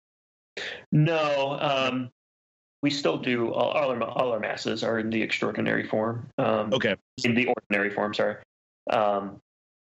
No, 0.91 1.59
um, 1.61 2.11
we 2.83 2.91
still 2.91 3.17
do 3.17 3.53
all, 3.53 3.71
all, 3.71 3.91
our, 3.91 4.03
all 4.03 4.33
our 4.33 4.41
masses 4.41 4.83
are 4.83 4.99
in 4.99 5.09
the 5.11 5.23
extraordinary 5.23 5.87
form. 5.87 6.29
Um, 6.39 6.73
Okay. 6.73 6.97
in 7.25 7.35
the 7.35 7.47
ordinary 7.47 7.91
form, 7.91 8.13
sorry. 8.13 8.37
Um, 8.91 9.41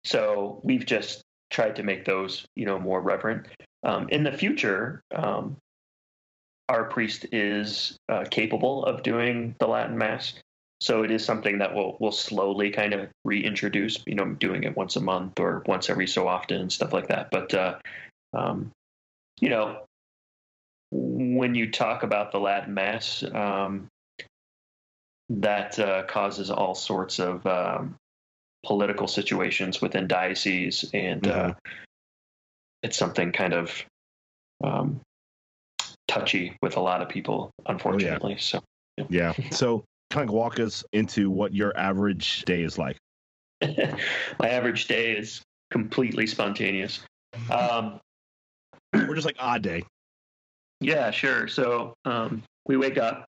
so 0.05 0.61
we've 0.63 0.87
just 0.87 1.23
tried 1.51 1.77
to 1.77 1.83
make 1.83 2.05
those, 2.05 2.47
you 2.55 2.67
know, 2.67 2.79
more 2.79 3.01
reverent. 3.01 3.47
Um, 3.85 4.09
in 4.09 4.23
the 4.23 4.33
future, 4.33 5.03
um, 5.15 5.57
our 6.69 6.85
priest 6.85 7.27
is 7.33 7.97
uh, 8.09 8.25
capable 8.31 8.85
of 8.85 9.03
doing 9.03 9.55
the 9.59 9.69
Latin 9.69 9.97
Mass, 9.97 10.35
so 10.81 11.05
it 11.05 11.11
is 11.11 11.25
something 11.25 11.59
that 11.59 11.75
we'll 11.75 11.97
we'll 12.01 12.13
slowly 12.13 12.71
kind 12.71 12.93
of 12.93 13.09
reintroduce. 13.25 14.03
You 14.07 14.17
know, 14.17 14.27
doing 14.35 14.65
it 14.65 14.77
once 14.77 14.97
a 14.97 15.01
month 15.01 15.39
or 15.39 15.63
once 15.67 15.89
every 15.89 16.07
so 16.07 16.27
often 16.27 16.61
and 16.61 16.73
stuff 16.73 16.93
like 16.93 17.09
that. 17.09 17.31
But 17.31 17.55
uh, 17.55 17.79
um, 18.33 18.73
you 19.41 19.49
know, 19.49 19.85
when 20.91 21.55
you 21.55 21.71
talk 21.71 22.03
about 22.03 22.33
the 22.33 22.41
Latin 22.41 22.75
Mass, 22.75 23.23
um, 23.23 23.89
that 25.29 25.79
uh, 25.79 26.05
causes 26.05 26.51
all 26.51 26.75
sorts 26.75 27.19
of 27.19 27.47
um, 27.47 27.97
political 28.67 29.07
situations 29.07 29.81
within 29.81 30.09
dioceses, 30.09 30.91
and 30.93 31.27
uh, 31.27 31.55
it's 32.83 32.99
something 32.99 33.33
kind 33.33 33.55
of 33.55 33.73
um, 34.63 35.01
touchy 36.09 36.57
with 36.63 36.77
a 36.77 36.81
lot 36.81 37.03
of 37.03 37.09
people, 37.09 37.51
unfortunately. 37.67 38.37
So, 38.39 38.63
Yeah. 39.09 39.33
So 39.51 39.85
kind 40.11 40.29
of 40.29 40.35
walk 40.35 40.61
us 40.61 40.85
into 40.93 41.31
what 41.31 41.55
your 41.55 41.77
average 41.77 42.43
day 42.45 42.63
is 42.63 42.79
like. 42.79 42.97
my 43.63 44.49
average 44.49 44.87
day 44.87 45.13
is 45.13 45.43
completely 45.71 46.27
spontaneous. 46.27 47.01
Um, 47.51 48.01
We're 48.93 49.15
just 49.15 49.27
like 49.27 49.37
odd 49.39 49.63
day. 49.63 49.85
Yeah, 50.81 51.11
sure. 51.11 51.49
So 51.49 51.95
um, 52.05 52.43
we 52.67 52.77
wake 52.77 52.99
up, 52.99 53.27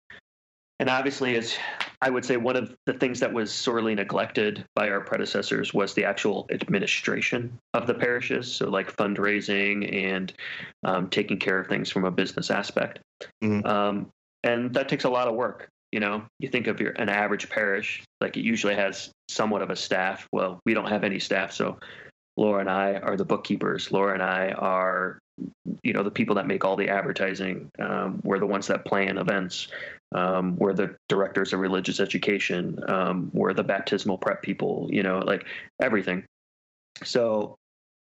and 0.80 0.90
obviously, 0.90 1.36
as 1.36 1.56
I 2.02 2.10
would 2.10 2.24
say, 2.24 2.36
one 2.36 2.56
of 2.56 2.74
the 2.86 2.92
things 2.92 3.20
that 3.20 3.32
was 3.32 3.52
sorely 3.52 3.94
neglected 3.94 4.64
by 4.74 4.90
our 4.90 5.00
predecessors 5.00 5.72
was 5.72 5.94
the 5.94 6.04
actual 6.04 6.46
administration 6.50 7.58
of 7.74 7.86
the 7.86 7.94
parishes. 7.94 8.52
So, 8.52 8.68
like 8.68 8.94
fundraising 8.94 10.06
and 10.06 10.32
um, 10.84 11.08
taking 11.08 11.38
care 11.38 11.58
of 11.58 11.68
things 11.68 11.90
from 11.90 12.04
a 12.04 12.10
business 12.10 12.50
aspect. 12.50 13.00
Mhm. 13.42 13.66
Um, 13.66 14.10
and 14.42 14.74
that 14.74 14.88
takes 14.88 15.04
a 15.04 15.10
lot 15.10 15.28
of 15.28 15.34
work. 15.34 15.68
You 15.92 16.00
know, 16.00 16.24
you 16.38 16.48
think 16.48 16.66
of 16.66 16.80
your 16.80 16.90
an 16.92 17.08
average 17.08 17.48
parish, 17.48 18.02
like 18.20 18.36
it 18.36 18.42
usually 18.42 18.74
has 18.74 19.10
somewhat 19.28 19.62
of 19.62 19.70
a 19.70 19.76
staff. 19.76 20.26
Well, 20.32 20.60
we 20.66 20.74
don't 20.74 20.88
have 20.88 21.04
any 21.04 21.18
staff, 21.18 21.52
so 21.52 21.78
Laura 22.36 22.60
and 22.60 22.70
I 22.70 22.94
are 22.94 23.16
the 23.16 23.24
bookkeepers. 23.24 23.90
Laura 23.90 24.12
and 24.12 24.22
I 24.22 24.50
are 24.50 25.18
you 25.82 25.92
know 25.92 26.02
the 26.02 26.10
people 26.10 26.36
that 26.36 26.46
make 26.46 26.64
all 26.64 26.76
the 26.76 26.88
advertising 26.88 27.70
um, 27.78 28.20
we're 28.24 28.38
the 28.38 28.46
ones 28.46 28.68
that 28.68 28.84
plan 28.86 29.18
events 29.18 29.68
um, 30.14 30.56
we're 30.56 30.72
the 30.72 30.94
directors 31.08 31.52
of 31.52 31.60
religious 31.60 32.00
education 32.00 32.78
um, 32.88 33.30
we're 33.32 33.52
the 33.52 33.64
baptismal 33.64 34.18
prep 34.18 34.42
people 34.42 34.88
you 34.90 35.02
know 35.02 35.18
like 35.18 35.46
everything 35.80 36.24
so 37.02 37.56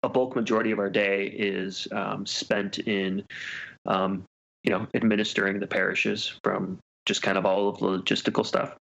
a 0.03 0.09
bulk 0.09 0.35
majority 0.35 0.71
of 0.71 0.79
our 0.79 0.89
day 0.89 1.27
is 1.27 1.87
um, 1.91 2.25
spent 2.25 2.79
in 2.79 3.23
um, 3.85 4.23
you 4.63 4.71
know 4.71 4.87
administering 4.93 5.59
the 5.59 5.67
parishes 5.67 6.39
from 6.43 6.79
just 7.05 7.21
kind 7.21 7.37
of 7.37 7.45
all 7.45 7.69
of 7.69 7.79
the 7.79 7.85
logistical 7.85 8.45
stuff 8.45 8.75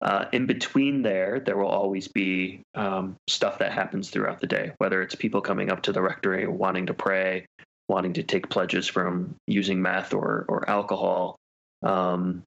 uh, 0.00 0.26
in 0.32 0.46
between 0.46 1.02
there, 1.02 1.40
there 1.40 1.56
will 1.56 1.66
always 1.66 2.06
be 2.06 2.60
um, 2.74 3.16
stuff 3.28 3.58
that 3.58 3.72
happens 3.72 4.10
throughout 4.10 4.40
the 4.40 4.46
day, 4.46 4.72
whether 4.78 5.02
it's 5.02 5.14
people 5.14 5.40
coming 5.40 5.70
up 5.70 5.82
to 5.82 5.92
the 5.92 6.00
rectory 6.00 6.46
wanting 6.46 6.86
to 6.86 6.94
pray, 6.94 7.46
wanting 7.88 8.12
to 8.12 8.22
take 8.22 8.48
pledges 8.48 8.86
from 8.86 9.34
using 9.46 9.82
meth 9.82 10.14
or, 10.14 10.44
or 10.48 10.68
alcohol. 10.70 11.36
Um, 11.82 12.42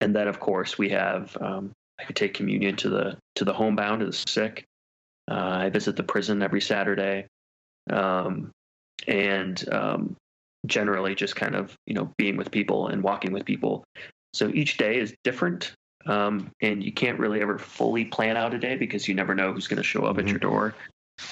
and 0.00 0.14
then, 0.14 0.28
of 0.28 0.40
course, 0.40 0.78
we 0.78 0.90
have 0.90 1.36
um, 1.40 1.72
I 1.98 2.04
could 2.04 2.16
take 2.16 2.34
communion 2.34 2.76
to 2.76 2.88
the 2.88 3.16
to 3.36 3.44
the 3.44 3.52
homebound, 3.52 4.00
to 4.00 4.06
the 4.06 4.12
sick. 4.12 4.64
Uh, 5.30 5.34
I 5.64 5.70
visit 5.70 5.96
the 5.96 6.02
prison 6.02 6.42
every 6.42 6.60
Saturday, 6.60 7.26
um, 7.90 8.50
and 9.06 9.68
um, 9.72 10.16
generally 10.66 11.14
just 11.14 11.36
kind 11.36 11.54
of 11.54 11.74
you 11.86 11.94
know 11.94 12.12
being 12.16 12.36
with 12.36 12.50
people 12.50 12.88
and 12.88 13.02
walking 13.02 13.32
with 13.32 13.44
people. 13.44 13.84
So 14.32 14.48
each 14.50 14.76
day 14.76 14.98
is 14.98 15.14
different, 15.24 15.72
um, 16.06 16.50
and 16.62 16.82
you 16.82 16.92
can't 16.92 17.18
really 17.18 17.40
ever 17.40 17.58
fully 17.58 18.04
plan 18.04 18.36
out 18.36 18.54
a 18.54 18.58
day 18.58 18.76
because 18.76 19.08
you 19.08 19.14
never 19.14 19.34
know 19.34 19.52
who's 19.52 19.66
going 19.66 19.78
to 19.78 19.82
show 19.82 20.04
up 20.04 20.18
at 20.18 20.24
Mhm. 20.24 20.30
your 20.30 20.38
door, 20.38 20.74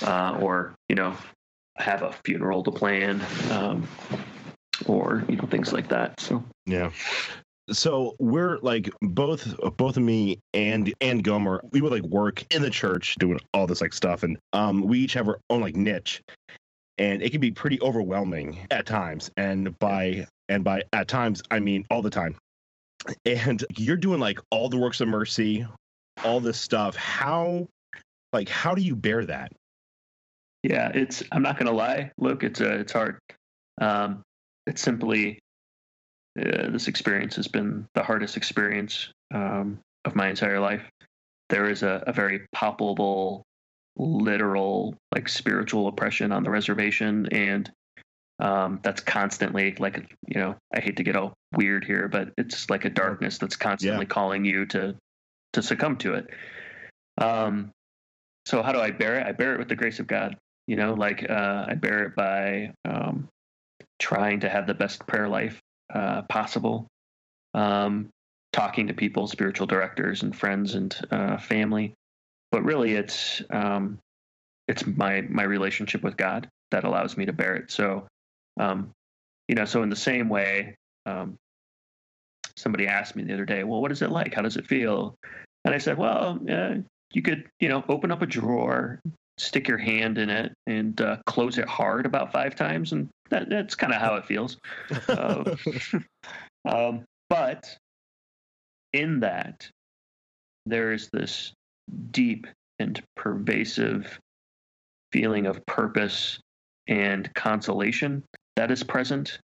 uh, 0.03 0.39
or 0.41 0.75
you 0.89 0.97
know 0.97 1.17
have 1.77 2.03
a 2.03 2.13
funeral 2.25 2.63
to 2.63 2.71
plan, 2.71 3.21
um, 3.51 3.87
or 4.89 5.25
you 5.29 5.37
know 5.37 5.47
things 5.47 5.73
like 5.73 5.89
that. 5.89 6.21
So 6.21 6.43
Yeah. 6.67 6.91
So 7.73 8.15
we're 8.21 8.59
like 8.59 8.91
both 9.03 9.57
both 9.77 9.97
of 9.97 10.03
me 10.03 10.39
and 10.55 10.93
and 11.01 11.23
Gomer, 11.25 11.61
we 11.73 11.81
would 11.81 11.93
like 11.93 12.05
work 12.05 12.45
in 12.55 12.63
the 12.63 12.71
church 12.71 13.17
doing 13.17 13.41
all 13.53 13.67
this 13.67 13.81
like 13.81 13.93
stuff 13.93 14.23
and 14.23 14.39
um 14.53 14.83
we 14.83 15.01
each 15.01 15.15
have 15.15 15.29
our 15.29 15.39
own 15.51 15.61
like 15.61 15.77
niche. 15.77 16.23
And 16.99 17.23
it 17.23 17.31
can 17.31 17.41
be 17.41 17.51
pretty 17.51 17.81
overwhelming 17.83 18.67
at 18.71 18.87
times. 18.87 19.31
And 19.37 19.79
by 19.79 20.27
and 20.49 20.65
by 20.65 20.83
at 20.93 21.09
times 21.09 21.43
I 21.51 21.61
mean 21.61 21.85
all 21.91 22.03
the 22.03 22.11
time. 22.11 22.37
And 23.25 23.65
you're 23.77 23.97
doing 23.97 24.21
like 24.21 24.39
all 24.51 24.69
the 24.69 24.79
works 24.79 25.01
of 25.01 25.09
mercy, 25.09 25.67
all 26.25 26.41
this 26.41 26.61
stuff. 26.61 26.97
How 26.97 27.67
like 28.33 28.49
how 28.49 28.75
do 28.75 28.83
you 28.83 28.97
bear 28.97 29.25
that? 29.27 29.53
yeah, 30.69 30.91
it's 30.95 31.23
I'm 31.33 31.43
not 31.43 31.59
going 31.59 31.67
to 31.67 31.73
lie. 31.73 32.11
Look, 32.19 32.43
it's 32.43 32.61
uh, 32.61 32.79
it's 32.81 32.93
hard. 32.93 33.19
Um, 33.81 34.23
it's 34.67 34.83
simply 34.83 35.39
uh, 36.39 36.71
this 36.71 36.89
experience 36.89 37.37
has 37.37 37.49
been 37.49 37.87
the 37.95 38.03
hardest 38.03 38.37
experience 38.37 39.11
um, 39.33 39.79
of 40.05 40.15
my 40.15 40.29
entire 40.29 40.61
life. 40.61 40.83
There 41.49 41.71
is 41.71 41.83
a, 41.83 42.03
a 42.07 42.13
very 42.13 42.47
palpable, 42.53 43.45
literal, 43.97 44.95
like 45.15 45.29
spiritual 45.29 45.89
oppression 45.89 46.33
on 46.33 46.43
the 46.43 46.51
reservation, 46.51 47.29
and 47.33 47.71
um, 48.39 48.81
that's 48.83 49.01
constantly 49.01 49.75
like 49.79 50.15
you 50.27 50.41
know 50.41 50.57
I 50.75 50.81
hate 50.81 50.97
to 50.99 51.05
get 51.05 51.17
all 51.17 51.33
weird 51.55 51.85
here, 51.85 52.09
but 52.09 52.31
it's 52.37 52.69
like 52.69 52.85
a 52.85 52.91
darkness 52.91 53.39
that's 53.39 53.57
constantly 53.57 54.05
calling 54.07 54.45
you 54.45 54.67
to 54.67 54.95
to 55.55 55.63
succumb 55.63 55.97
to 55.99 56.15
it. 56.15 56.27
Um, 57.19 57.71
so 58.45 58.63
how 58.63 58.73
do 58.73 58.81
I 58.81 58.91
bear 58.91 59.21
it? 59.21 59.27
I 59.27 59.33
bear 59.33 59.55
it 59.55 59.59
with 59.59 59.69
the 59.69 59.77
grace 59.77 60.01
of 60.01 60.07
God. 60.07 60.37
You 60.67 60.77
know, 60.77 60.95
like 60.95 61.25
uh, 61.29 61.67
I 61.69 61.75
bear 61.75 62.03
it 62.03 62.17
by 62.17 62.73
um, 62.85 63.29
trying 63.99 64.41
to 64.41 64.49
have 64.49 64.67
the 64.67 64.75
best 64.75 65.07
prayer 65.07 65.29
life 65.29 65.61
uh, 65.93 66.23
possible, 66.23 66.87
um, 67.55 68.09
talking 68.53 68.89
to 68.89 68.95
people, 68.95 69.27
spiritual 69.27 69.67
directors 69.67 70.23
and 70.23 70.35
friends 70.35 70.75
and 70.75 70.95
uh, 71.11 71.39
family. 71.39 71.95
But 72.53 72.65
really, 72.65 72.95
it's 72.95 73.43
um, 73.51 73.99
it's 74.69 74.87
my 74.87 75.23
my 75.23 75.43
relationship 75.43 76.03
with 76.03 76.17
God 76.17 76.49
that 76.71 76.85
allows 76.85 77.17
me 77.17 77.27
to 77.27 77.33
bear 77.33 77.57
it. 77.57 77.71
So, 77.71 78.07
um, 78.59 78.91
you 79.49 79.55
know, 79.55 79.65
so 79.65 79.83
in 79.83 79.91
the 79.91 79.97
same 79.97 80.29
way, 80.29 80.75
um, 81.07 81.37
somebody 82.57 82.87
asked 82.87 83.17
me 83.17 83.25
the 83.25 83.35
other 83.35 83.45
day, 83.45 83.65
"Well, 83.65 83.81
what 83.81 83.93
is 83.93 84.03
it 84.03 84.11
like? 84.11 84.35
How 84.35 84.43
does 84.43 84.57
it 84.57 84.67
feel?" 84.67 85.15
And 85.65 85.75
I 85.75 85.79
said, 85.79 85.99
"Well, 85.99 86.41
uh, 86.51 86.77
you 87.13 87.23
could, 87.23 87.49
you 87.61 87.69
know, 87.69 87.85
open 87.89 88.11
up 88.11 88.23
a 88.23 88.27
drawer, 88.27 89.01
stick 89.39 89.69
your 89.69 89.79
hand 89.79 90.19
in 90.19 90.31
it, 90.31 90.53
and 90.67 91.01
uh, 91.01 91.17
close 91.27 91.59
it 91.59 91.69
hard 91.69 92.07
about 92.07 92.33
five 92.33 92.55
times, 92.55 92.93
and 92.93 93.09
that, 93.31 93.49
that's 93.49 93.75
kind 93.75 93.93
of 93.93 94.01
how 94.01 94.17
it 94.17 94.27
feels." 94.27 94.57
Uh, 95.09 95.57
um, 96.69 97.05
but 97.29 97.77
in 98.93 99.21
that, 99.21 99.69
there 100.65 100.93
is 100.93 101.09
this 101.09 101.53
deep 102.11 102.47
and 102.79 103.03
pervasive 103.17 104.19
feeling 105.13 105.47
of 105.47 105.65
purpose 105.67 106.39
and 106.89 107.33
consolation 107.35 108.23
that 108.57 108.71
is 108.71 108.83
present, 108.83 109.39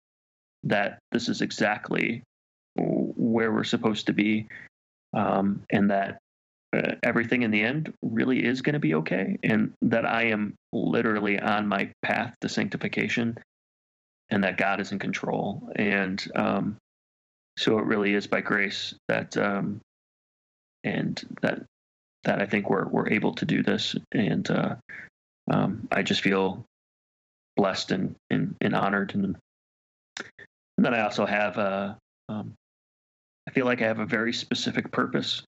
that 0.64 0.98
this 1.12 1.28
is 1.28 1.40
exactly 1.40 2.22
where 2.76 3.52
we're 3.52 3.64
supposed 3.64 4.06
to 4.06 4.12
be, 4.12 4.46
um, 5.14 5.62
and 5.70 5.90
that 5.90 6.17
uh, 6.76 6.96
everything 7.02 7.42
in 7.42 7.50
the 7.50 7.62
end 7.62 7.92
really 8.02 8.44
is 8.44 8.60
going 8.60 8.74
to 8.74 8.78
be 8.78 8.94
okay, 8.94 9.38
and 9.42 9.72
that 9.82 10.04
I 10.04 10.24
am 10.24 10.54
literally 10.72 11.38
on 11.38 11.66
my 11.66 11.90
path 12.02 12.34
to 12.42 12.48
sanctification, 12.48 13.38
and 14.30 14.44
that 14.44 14.58
God 14.58 14.80
is 14.80 14.92
in 14.92 14.98
control. 14.98 15.72
And 15.76 16.22
um, 16.34 16.76
so 17.56 17.78
it 17.78 17.86
really 17.86 18.14
is 18.14 18.26
by 18.26 18.42
grace 18.42 18.94
that, 19.08 19.36
um, 19.36 19.80
and 20.84 21.22
that 21.40 21.62
that 22.24 22.42
I 22.42 22.46
think 22.46 22.68
we're 22.68 22.86
we're 22.86 23.08
able 23.08 23.32
to 23.34 23.46
do 23.46 23.62
this, 23.62 23.96
and 24.12 24.48
uh, 24.50 24.74
um, 25.50 25.88
I 25.90 26.02
just 26.02 26.20
feel 26.20 26.64
blessed 27.56 27.92
and 27.92 28.14
and, 28.28 28.54
and 28.60 28.74
honored, 28.74 29.14
and, 29.14 29.24
and 29.24 29.36
then 30.84 30.92
I 30.92 31.00
also 31.00 31.24
have 31.24 31.56
a, 31.56 31.96
um, 32.28 32.52
I 33.48 33.52
feel 33.52 33.64
like 33.64 33.80
I 33.80 33.86
have 33.86 34.00
a 34.00 34.06
very 34.06 34.34
specific 34.34 34.90
purpose 34.92 35.42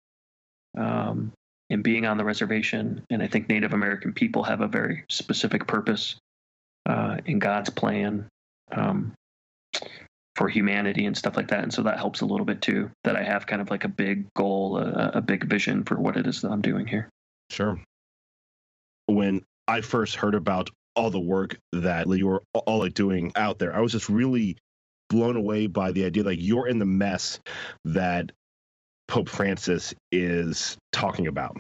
um, 0.78 1.32
in 1.70 1.82
being 1.82 2.06
on 2.06 2.18
the 2.18 2.26
reservation, 2.26 3.04
and 3.10 3.22
I 3.22 3.28
think 3.28 3.50
Native 3.50 3.74
American 3.74 4.14
people 4.14 4.44
have 4.44 4.62
a 4.62 4.68
very 4.68 5.04
specific 5.10 5.68
purpose 5.68 6.16
uh, 6.88 7.18
in 7.26 7.40
God's 7.40 7.70
plan 7.70 8.28
um, 8.72 9.14
for 10.36 10.50
humanity 10.50 11.06
and 11.06 11.18
stuff 11.18 11.38
like 11.38 11.50
that. 11.50 11.64
And 11.64 11.74
so 11.74 11.84
that 11.84 11.98
helps 11.98 12.22
a 12.22 12.26
little 12.26 12.46
bit 12.46 12.62
too. 12.62 12.90
That 13.04 13.16
I 13.16 13.24
have 13.24 13.46
kind 13.46 13.62
of 13.62 13.70
like 13.70 13.84
a 13.84 13.90
big 13.90 14.26
goal, 14.36 14.78
a, 14.78 15.12
a 15.16 15.22
big 15.22 15.46
vision 15.46 15.84
for 15.84 16.00
what 16.00 16.18
it 16.18 16.26
is 16.26 16.42
that 16.42 16.52
I'm 16.52 16.62
doing 16.62 16.88
here. 16.88 17.10
Sure. 17.52 17.80
When 19.08 19.44
I 19.68 19.82
first 19.82 20.16
heard 20.16 20.36
about 20.36 20.70
all 20.96 21.10
the 21.10 21.20
work 21.20 21.58
that 21.72 22.08
you 22.08 22.28
were 22.28 22.44
all 22.54 22.80
like 22.80 22.94
doing 22.94 23.32
out 23.36 23.60
there, 23.60 23.76
I 23.76 23.82
was 23.82 23.92
just 23.92 24.10
really 24.10 24.58
blown 25.10 25.36
away 25.36 25.68
by 25.68 25.92
the 25.92 26.06
idea 26.06 26.24
like 26.24 26.40
you're 26.40 26.68
in 26.68 26.80
the 26.80 26.86
mess 26.86 27.40
that 27.86 28.32
Pope 29.10 29.28
Francis 29.28 29.94
is 30.12 30.78
talking 30.92 31.28
about. 31.28 31.60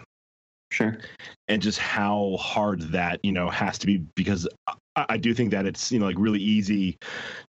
Sure. 0.71 0.99
And 1.47 1.63
just 1.63 1.79
how 1.79 2.37
hard 2.39 2.81
that, 2.91 3.19
you 3.23 3.31
know, 3.31 3.49
has 3.49 3.79
to 3.79 3.87
be 3.87 3.97
because 4.15 4.47
I, 4.67 5.05
I 5.09 5.17
do 5.17 5.33
think 5.33 5.51
that 5.51 5.65
it's, 5.65 5.91
you 5.91 5.97
know, 5.97 6.05
like 6.05 6.19
really 6.19 6.39
easy 6.39 6.97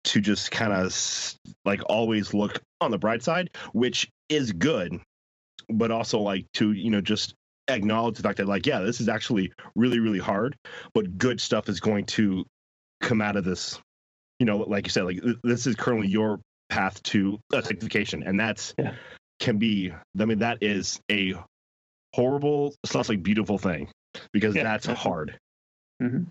to 0.04 0.23
just 0.23 0.50
kind 0.50 0.73
of 0.73 1.37
like 1.66 1.83
always 1.87 2.33
look 2.33 2.62
on 2.80 2.90
the 2.90 2.99
bright 2.99 3.23
side, 3.23 3.50
which 3.75 4.09
is 4.30 4.52
good, 4.52 4.99
but 5.69 5.90
also 5.90 6.21
like 6.21 6.47
to, 6.54 6.73
you 6.73 6.90
know, 6.90 7.02
just 7.02 7.35
acknowledge 7.69 8.16
the 8.16 8.23
fact 8.23 8.38
that 8.38 8.49
like, 8.49 8.66
yeah, 8.66 8.80
this 8.80 9.02
is 9.02 9.09
actually 9.11 9.52
really, 9.76 9.99
really 9.99 10.19
hard, 10.19 10.57
but 10.95 11.19
good 11.19 11.42
stuff 11.42 11.69
is 11.69 11.78
going 11.78 12.07
to 12.07 12.47
come 13.02 13.21
out 13.21 13.37
of 13.37 13.45
this. 13.45 13.78
You 14.38 14.47
know, 14.47 14.57
like 14.57 14.87
you 14.87 14.90
said, 14.90 15.04
like 15.04 15.21
this 15.45 15.66
is 15.66 15.76
currently 15.76 16.09
your 16.09 16.40
path 16.71 17.02
to 17.02 17.38
sanctification, 17.52 18.23
and 18.23 18.40
that's 18.40 18.73
yeah 18.78 18.95
can 19.40 19.59
be 19.59 19.92
i 20.18 20.25
mean 20.25 20.38
that 20.38 20.59
is 20.61 21.00
a 21.11 21.35
horrible 22.14 22.75
slash 22.85 23.09
like 23.09 23.23
beautiful 23.23 23.59
thing 23.59 23.88
because 24.32 24.54
yeah, 24.54 24.64
that's 24.64 24.87
hard. 24.87 25.38
Mm-hmm. 26.02 26.25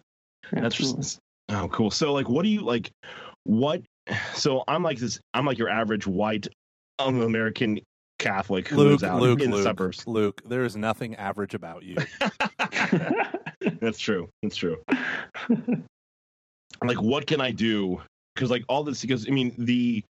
that's 0.59 0.75
just 0.75 1.19
oh 1.49 1.67
cool. 1.71 1.91
So 1.91 2.13
like 2.13 2.27
what 2.27 2.43
do 2.43 2.49
you 2.49 2.61
like 2.61 2.91
what 3.43 3.81
so 4.33 4.63
i'm 4.67 4.83
like 4.83 4.97
this 4.97 5.19
i'm 5.33 5.45
like 5.45 5.57
your 5.57 5.69
average 5.69 6.05
white 6.05 6.47
american 6.99 7.79
catholic 8.17 8.67
who 8.67 8.77
luke, 8.77 8.89
lives 8.89 9.03
out 9.03 9.21
luke, 9.21 9.41
in 9.41 9.51
luke, 9.51 9.59
the 9.59 9.63
suburbs. 9.63 10.07
Luke 10.07 10.41
there 10.45 10.63
is 10.63 10.75
nothing 10.75 11.15
average 11.15 11.53
about 11.53 11.83
you. 11.83 11.95
That's 13.79 13.99
true. 13.99 14.29
That's 14.41 14.55
true. 14.55 14.77
Like 16.83 17.01
what 17.01 17.27
can 17.27 17.39
i 17.39 17.51
do? 17.51 18.01
Because 18.35 18.49
like 18.51 18.63
all 18.67 18.83
this 18.83 19.01
because 19.01 19.27
i 19.27 19.31
mean 19.31 19.53
the 19.57 20.03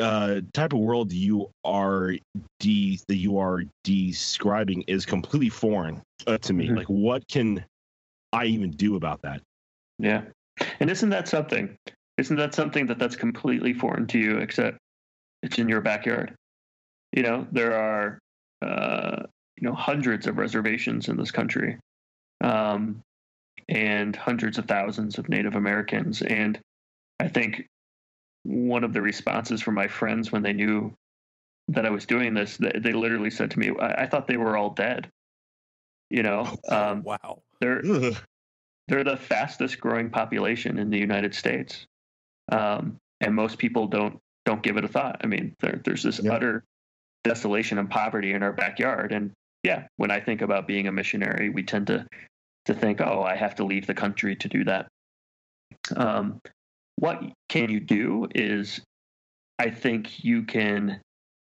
uh, 0.00 0.40
type 0.52 0.72
of 0.72 0.80
world 0.80 1.12
you 1.12 1.50
are 1.64 2.14
de 2.58 2.98
that 3.08 3.16
you 3.16 3.38
are 3.38 3.62
describing 3.84 4.82
is 4.86 5.06
completely 5.06 5.48
foreign 5.48 6.02
uh, 6.26 6.38
to 6.38 6.52
me. 6.52 6.66
Mm-hmm. 6.66 6.76
Like, 6.76 6.86
what 6.86 7.26
can 7.28 7.64
I 8.32 8.46
even 8.46 8.70
do 8.70 8.96
about 8.96 9.22
that? 9.22 9.42
Yeah, 9.98 10.22
and 10.80 10.90
isn't 10.90 11.10
that 11.10 11.28
something? 11.28 11.76
Isn't 12.18 12.36
that 12.36 12.54
something 12.54 12.86
that 12.86 12.98
that's 12.98 13.16
completely 13.16 13.72
foreign 13.72 14.06
to 14.08 14.18
you? 14.18 14.38
Except 14.38 14.78
it's 15.42 15.58
in 15.58 15.68
your 15.68 15.80
backyard. 15.80 16.34
You 17.12 17.22
know, 17.22 17.46
there 17.52 17.74
are 17.74 18.18
uh, 18.62 19.22
you 19.56 19.68
know 19.68 19.74
hundreds 19.74 20.26
of 20.26 20.38
reservations 20.38 21.08
in 21.08 21.16
this 21.16 21.30
country, 21.30 21.78
um, 22.42 23.00
and 23.68 24.14
hundreds 24.16 24.58
of 24.58 24.66
thousands 24.66 25.18
of 25.18 25.28
Native 25.28 25.54
Americans, 25.54 26.22
and 26.22 26.58
I 27.18 27.28
think 27.28 27.66
one 28.44 28.84
of 28.84 28.92
the 28.92 29.02
responses 29.02 29.60
from 29.60 29.74
my 29.74 29.88
friends 29.88 30.32
when 30.32 30.42
they 30.42 30.52
knew 30.52 30.94
that 31.68 31.86
I 31.86 31.90
was 31.90 32.06
doing 32.06 32.34
this, 32.34 32.56
they, 32.56 32.72
they 32.74 32.92
literally 32.92 33.30
said 33.30 33.50
to 33.52 33.58
me, 33.58 33.70
I, 33.78 34.02
I, 34.02 34.06
thought 34.06 34.26
they 34.26 34.36
were 34.36 34.56
all 34.56 34.70
dead." 34.70 35.08
You 36.10 36.22
know, 36.22 36.56
oh, 36.68 36.90
um, 36.90 37.02
wow, 37.02 37.42
they're 37.60 37.82
they're 38.88 39.04
the 39.04 39.16
fastest 39.16 39.80
growing 39.80 40.10
population 40.10 40.78
in 40.78 40.90
the 40.90 40.98
United 40.98 41.34
States, 41.34 41.86
um, 42.50 42.96
and 43.20 43.34
most 43.34 43.58
people 43.58 43.86
don't 43.86 44.18
don't 44.44 44.62
give 44.62 44.76
it 44.76 44.84
a 44.84 44.88
thought. 44.88 45.20
I 45.22 45.26
mean, 45.26 45.54
there, 45.60 45.80
there's 45.84 46.02
this 46.02 46.20
yep. 46.22 46.32
utter 46.32 46.64
desolation 47.22 47.78
and 47.78 47.88
poverty 47.90 48.32
in 48.32 48.42
our 48.42 48.52
backyard, 48.52 49.12
and 49.12 49.30
yeah, 49.62 49.86
when 49.96 50.10
I 50.10 50.20
think 50.20 50.42
about 50.42 50.66
being 50.66 50.88
a 50.88 50.92
missionary, 50.92 51.50
we 51.50 51.62
tend 51.62 51.86
to 51.88 52.06
to 52.66 52.74
think, 52.74 53.00
"Oh, 53.00 53.22
I 53.22 53.36
have 53.36 53.54
to 53.56 53.64
leave 53.64 53.86
the 53.86 53.94
country 53.94 54.34
to 54.36 54.48
do 54.48 54.64
that." 54.64 54.88
Um, 55.94 56.40
what 57.00 57.22
can 57.48 57.70
you 57.70 57.80
do 57.80 58.28
is 58.34 58.80
I 59.58 59.70
think 59.70 60.22
you 60.22 60.42
can 60.42 61.00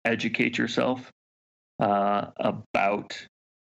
educate 0.05 0.59
yourself 0.59 1.11
uh, 1.81 2.27
about 2.39 3.27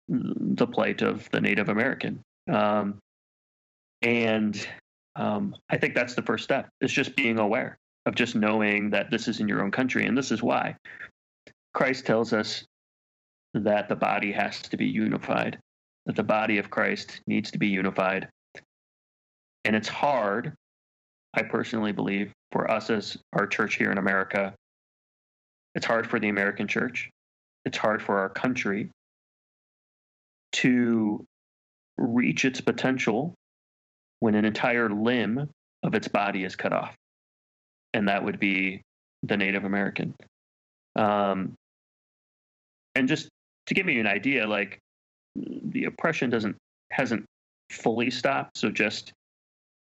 the 0.08 0.65
plight 0.65 1.02
of 1.02 1.30
the 1.32 1.41
Native 1.41 1.67
American. 1.67 2.22
Um, 2.52 3.00
and 4.02 4.67
um, 5.17 5.56
I 5.69 5.78
think 5.78 5.93
that's 5.93 6.15
the 6.15 6.22
first 6.22 6.46
step. 6.46 6.69
It's 6.80 6.93
just 6.93 7.17
being 7.17 7.38
aware 7.38 7.78
of 8.06 8.15
just 8.15 8.34
knowing 8.34 8.89
that 8.91 9.12
this 9.12 9.28
is 9.28 9.41
in 9.41 9.50
your 9.50 9.62
own 9.62 9.72
country. 9.72 10.06
And 10.06 10.17
this 10.17 10.32
is 10.32 10.41
why 10.41 10.78
Christ 11.74 12.06
tells 12.06 12.32
us 12.32 12.63
that 13.54 13.89
the 13.89 13.96
body 13.96 14.32
has 14.32 14.62
to 14.62 14.78
be 14.78 14.86
unified, 14.86 15.60
that 16.06 16.15
the 16.15 16.24
body 16.24 16.60
of 16.60 16.69
Christ 16.69 17.19
needs 17.28 17.52
to 17.52 17.58
be 17.58 17.67
unified. 17.67 18.30
And 19.65 19.76
it's 19.76 19.89
hard 19.89 20.54
I 21.34 21.43
personally 21.43 21.91
believe 21.91 22.32
for 22.52 22.69
us 22.69 22.89
as 22.89 23.17
our 23.34 23.48
church 23.48 23.76
here 23.76 23.91
in 23.91 23.98
America, 23.98 24.54
it's 25.76 25.86
hard 25.86 26.08
for 26.08 26.19
the 26.19 26.30
American 26.30 26.67
church, 26.67 27.10
it's 27.65 27.78
hard 27.78 28.02
for 28.02 28.19
our 28.19 28.30
country 28.30 28.89
to 30.54 31.26
reach 31.98 32.46
its 32.46 32.62
potential 32.62 33.34
when 34.19 34.36
an 34.36 34.46
entire 34.46 34.89
limb 34.89 35.50
of 35.84 35.96
its 35.96 36.08
body 36.08 36.43
is 36.43 36.56
cut 36.56 36.72
off. 36.74 36.96
And 37.93 38.08
that 38.08 38.24
would 38.24 38.39
be 38.39 38.82
the 39.24 39.38
Native 39.38 39.65
American. 39.65 40.13
Um, 40.96 41.54
and 42.96 43.08
just 43.08 43.30
to 43.67 43.74
give 43.74 43.89
you 43.89 44.00
an 44.00 44.08
idea, 44.08 44.48
like 44.48 44.80
the 45.36 45.86
oppression 45.86 46.30
doesn't 46.30 46.56
hasn't 46.91 47.26
fully 47.72 48.12
stopped. 48.12 48.58
So 48.58 48.69
just 48.69 49.12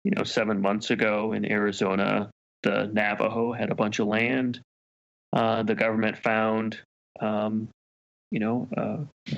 you 0.03 0.11
know, 0.11 0.23
seven 0.23 0.61
months 0.61 0.89
ago 0.89 1.33
in 1.33 1.49
Arizona, 1.49 2.29
the 2.63 2.89
Navajo 2.91 3.51
had 3.53 3.71
a 3.71 3.75
bunch 3.75 3.99
of 3.99 4.07
land. 4.07 4.61
Uh, 5.33 5.63
the 5.63 5.75
government 5.75 6.17
found, 6.17 6.79
um, 7.19 7.69
you 8.31 8.39
know, 8.39 8.67
uh, 8.75 9.33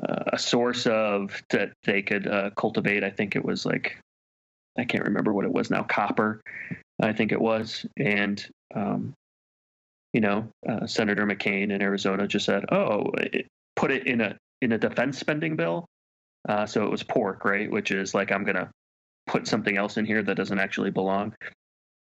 uh, 0.00 0.24
a 0.32 0.38
source 0.38 0.86
of 0.86 1.42
that 1.50 1.72
they 1.84 2.02
could 2.02 2.26
uh, 2.26 2.50
cultivate. 2.56 3.04
I 3.04 3.10
think 3.10 3.36
it 3.36 3.44
was 3.44 3.64
like, 3.64 3.98
I 4.78 4.84
can't 4.84 5.04
remember 5.04 5.32
what 5.32 5.44
it 5.44 5.52
was 5.52 5.70
now, 5.70 5.82
copper, 5.82 6.40
I 7.00 7.12
think 7.12 7.32
it 7.32 7.40
was. 7.40 7.86
And, 7.96 8.44
um, 8.74 9.14
you 10.12 10.20
know, 10.20 10.48
uh, 10.68 10.86
Senator 10.86 11.26
McCain 11.26 11.70
in 11.70 11.82
Arizona 11.82 12.26
just 12.26 12.46
said, 12.46 12.64
oh, 12.72 13.10
it, 13.16 13.46
put 13.76 13.90
it 13.90 14.06
in 14.06 14.20
a 14.20 14.36
in 14.60 14.72
a 14.72 14.78
defense 14.78 15.18
spending 15.18 15.56
bill. 15.56 15.86
Uh, 16.48 16.66
so 16.66 16.84
it 16.84 16.90
was 16.90 17.02
pork, 17.02 17.44
right? 17.44 17.70
Which 17.70 17.90
is 17.90 18.14
like 18.14 18.32
I'm 18.32 18.44
gonna 18.44 18.70
put 19.28 19.46
something 19.46 19.76
else 19.76 19.96
in 19.96 20.04
here 20.04 20.22
that 20.22 20.34
doesn't 20.36 20.58
actually 20.58 20.90
belong. 20.90 21.34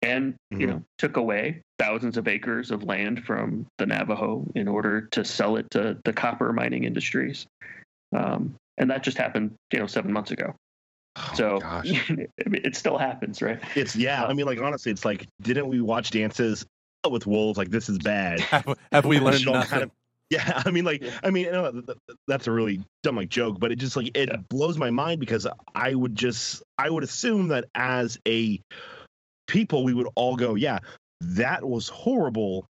And 0.02 0.34
mm-hmm. 0.34 0.60
you 0.60 0.66
know 0.66 0.82
took 0.98 1.16
away 1.16 1.62
thousands 1.78 2.16
of 2.16 2.28
acres 2.28 2.70
of 2.70 2.84
land 2.84 3.24
from 3.24 3.66
the 3.78 3.86
navajo 3.86 4.44
in 4.54 4.68
order 4.68 5.02
to 5.12 5.24
sell 5.24 5.56
it 5.56 5.66
to 5.70 5.98
the 6.04 6.12
copper 6.12 6.52
mining 6.52 6.84
industries. 6.84 7.46
Um, 8.14 8.54
and 8.78 8.90
that 8.90 9.02
just 9.02 9.16
happened 9.16 9.54
you 9.72 9.78
know 9.78 9.86
seven 9.86 10.12
months 10.12 10.30
ago. 10.30 10.54
Oh 11.16 11.30
so 11.34 11.60
it 11.84 12.76
still 12.76 12.98
happens 12.98 13.40
right? 13.40 13.60
It's 13.74 13.96
yeah 13.96 14.24
i 14.24 14.32
mean 14.34 14.46
like 14.46 14.60
honestly 14.60 14.92
it's 14.92 15.04
like 15.04 15.26
didn't 15.40 15.68
we 15.68 15.80
watch 15.80 16.10
dances 16.10 16.66
with 17.10 17.26
wolves? 17.26 17.58
Like 17.58 17.70
this 17.70 17.88
is 17.88 17.98
bad. 17.98 18.40
Have, 18.54 18.78
have 18.92 19.04
we 19.04 19.20
learned 19.20 19.44
nothing? 19.46 19.68
Kind 19.68 19.82
of, 19.84 19.90
Yeah, 20.34 20.62
I 20.66 20.70
mean, 20.70 20.84
like, 20.84 21.02
Yeah. 21.02 21.18
I 21.22 21.30
mean, 21.30 21.48
I 21.48 21.50
know 21.52 21.70
that- 21.70 21.86
that- 21.86 22.16
that's 22.26 22.46
a 22.46 22.50
really 22.52 22.80
dumb 23.02 23.16
like 23.16 23.28
joke, 23.28 23.58
but 23.60 23.70
it 23.72 23.76
just 23.76 23.96
like 23.96 24.08
it 24.16 24.28
Yeah. 24.30 24.36
blows 24.50 24.76
my 24.78 24.90
mind 24.90 25.20
because 25.20 25.46
I 25.74 25.94
would 25.94 26.14
just 26.14 26.62
I 26.78 26.90
would 26.90 27.04
assume 27.04 27.48
that 27.48 27.66
as 27.74 28.18
a 28.26 28.60
people 29.46 29.84
we 29.84 29.94
would 29.94 30.08
all 30.14 30.36
go, 30.36 30.54
yeah, 30.54 30.78
that 31.20 31.64
was 31.64 31.88
horrible. 31.88 32.66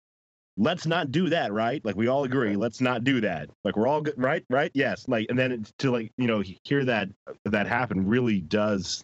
Let's 0.58 0.84
not 0.86 1.10
do 1.12 1.30
that, 1.30 1.52
right? 1.52 1.82
Like 1.84 1.96
we 1.96 2.08
all 2.08 2.24
agree, 2.24 2.56
let's 2.56 2.80
not 2.80 3.04
do 3.04 3.20
that. 3.22 3.48
Like 3.64 3.76
we're 3.76 3.86
all 3.88 4.02
good, 4.02 4.14
right? 4.18 4.44
Right? 4.50 4.70
Yes. 4.74 5.06
Like, 5.08 5.26
and 5.30 5.38
then 5.38 5.64
to 5.78 5.90
like 5.90 6.10
you 6.18 6.26
know 6.26 6.42
hear 6.64 6.84
that 6.84 7.08
that 7.46 7.66
happen 7.66 8.06
really 8.06 8.40
does 8.40 9.02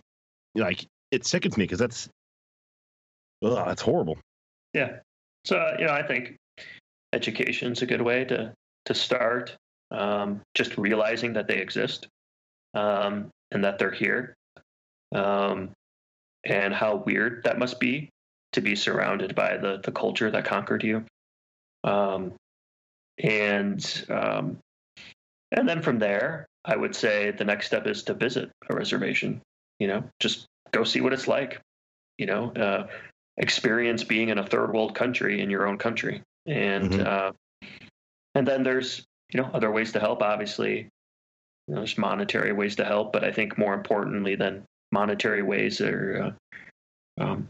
like 0.55 0.87
it 1.11 1.25
sickens 1.27 1.57
me 1.57 1.65
because 1.65 1.79
that's 1.79 2.09
ugh, 3.43 3.65
that's 3.67 3.83
horrible. 3.83 4.19
Yeah. 4.75 4.99
So 5.45 5.57
uh, 5.57 5.77
you 5.79 5.87
know, 5.87 5.93
I 5.93 6.03
think 6.03 6.37
education's 7.13 7.83
a 7.83 7.87
good 7.87 8.03
way 8.03 8.25
to 8.25 8.53
to 8.87 8.95
start. 8.95 9.57
Um, 9.91 10.43
just 10.55 10.77
realizing 10.77 11.33
that 11.33 11.49
they 11.49 11.57
exist 11.57 12.09
um, 12.75 13.31
and 13.51 13.65
that 13.65 13.79
they're 13.79 13.91
here, 13.91 14.35
um, 15.15 15.71
and 16.45 16.75
how 16.75 16.97
weird 16.97 17.45
that 17.45 17.59
must 17.59 17.81
be 17.81 18.11
to 18.53 18.61
be 18.61 18.77
surrounded 18.77 19.35
by 19.35 19.57
the 19.57 19.81
the 19.83 19.93
culture 19.93 20.31
that 20.31 20.45
conquered 20.45 20.85
you. 20.85 21.05
Um, 21.85 22.33
and 23.23 24.05
um, 24.11 24.59
and 25.53 25.69
then 25.69 25.83
from 25.83 25.99
there, 25.99 26.47
I 26.65 26.77
would 26.77 26.95
say 26.95 27.31
the 27.31 27.45
next 27.45 27.67
step 27.67 27.87
is 27.87 28.03
to 28.05 28.15
visit 28.15 28.51
a 28.69 28.75
reservation. 28.75 29.41
You 29.79 29.89
know, 29.89 30.05
just 30.21 30.47
go 30.73 30.85
see 30.85 31.01
what 31.01 31.13
it's 31.13 31.29
like. 31.29 31.61
You 32.19 32.27
know, 32.27 32.53
uh, 32.53 32.89
experience 33.39 34.05
being 34.05 34.29
in 34.29 34.39
a 34.39 34.47
third 34.47 34.75
world 34.75 34.95
country 34.95 35.41
in 35.41 35.51
your 35.51 35.67
own 35.67 35.79
country 35.79 36.23
and 36.47 36.91
Mhm. 36.91 37.07
uh, 37.07 37.33
and 38.35 38.47
then 38.47 38.63
there's 38.63 39.07
you 39.33 39.41
know 39.41 39.51
other 39.53 39.71
ways 39.71 39.93
to 39.93 40.01
help 40.01 40.23
obviously. 40.23 40.89
You 41.67 41.75
know, 41.75 41.81
there's 41.81 41.99
monetary 41.99 42.55
ways 42.55 42.77
to 42.77 42.85
help 42.87 43.13
but 43.13 43.25
i 43.25 43.31
think 43.31 43.59
more 43.59 43.75
importantly 43.75 44.37
than 44.37 44.65
monetary 44.91 45.43
ways 45.43 45.83
are 45.83 46.35
uh, 47.21 47.23
um, 47.23 47.49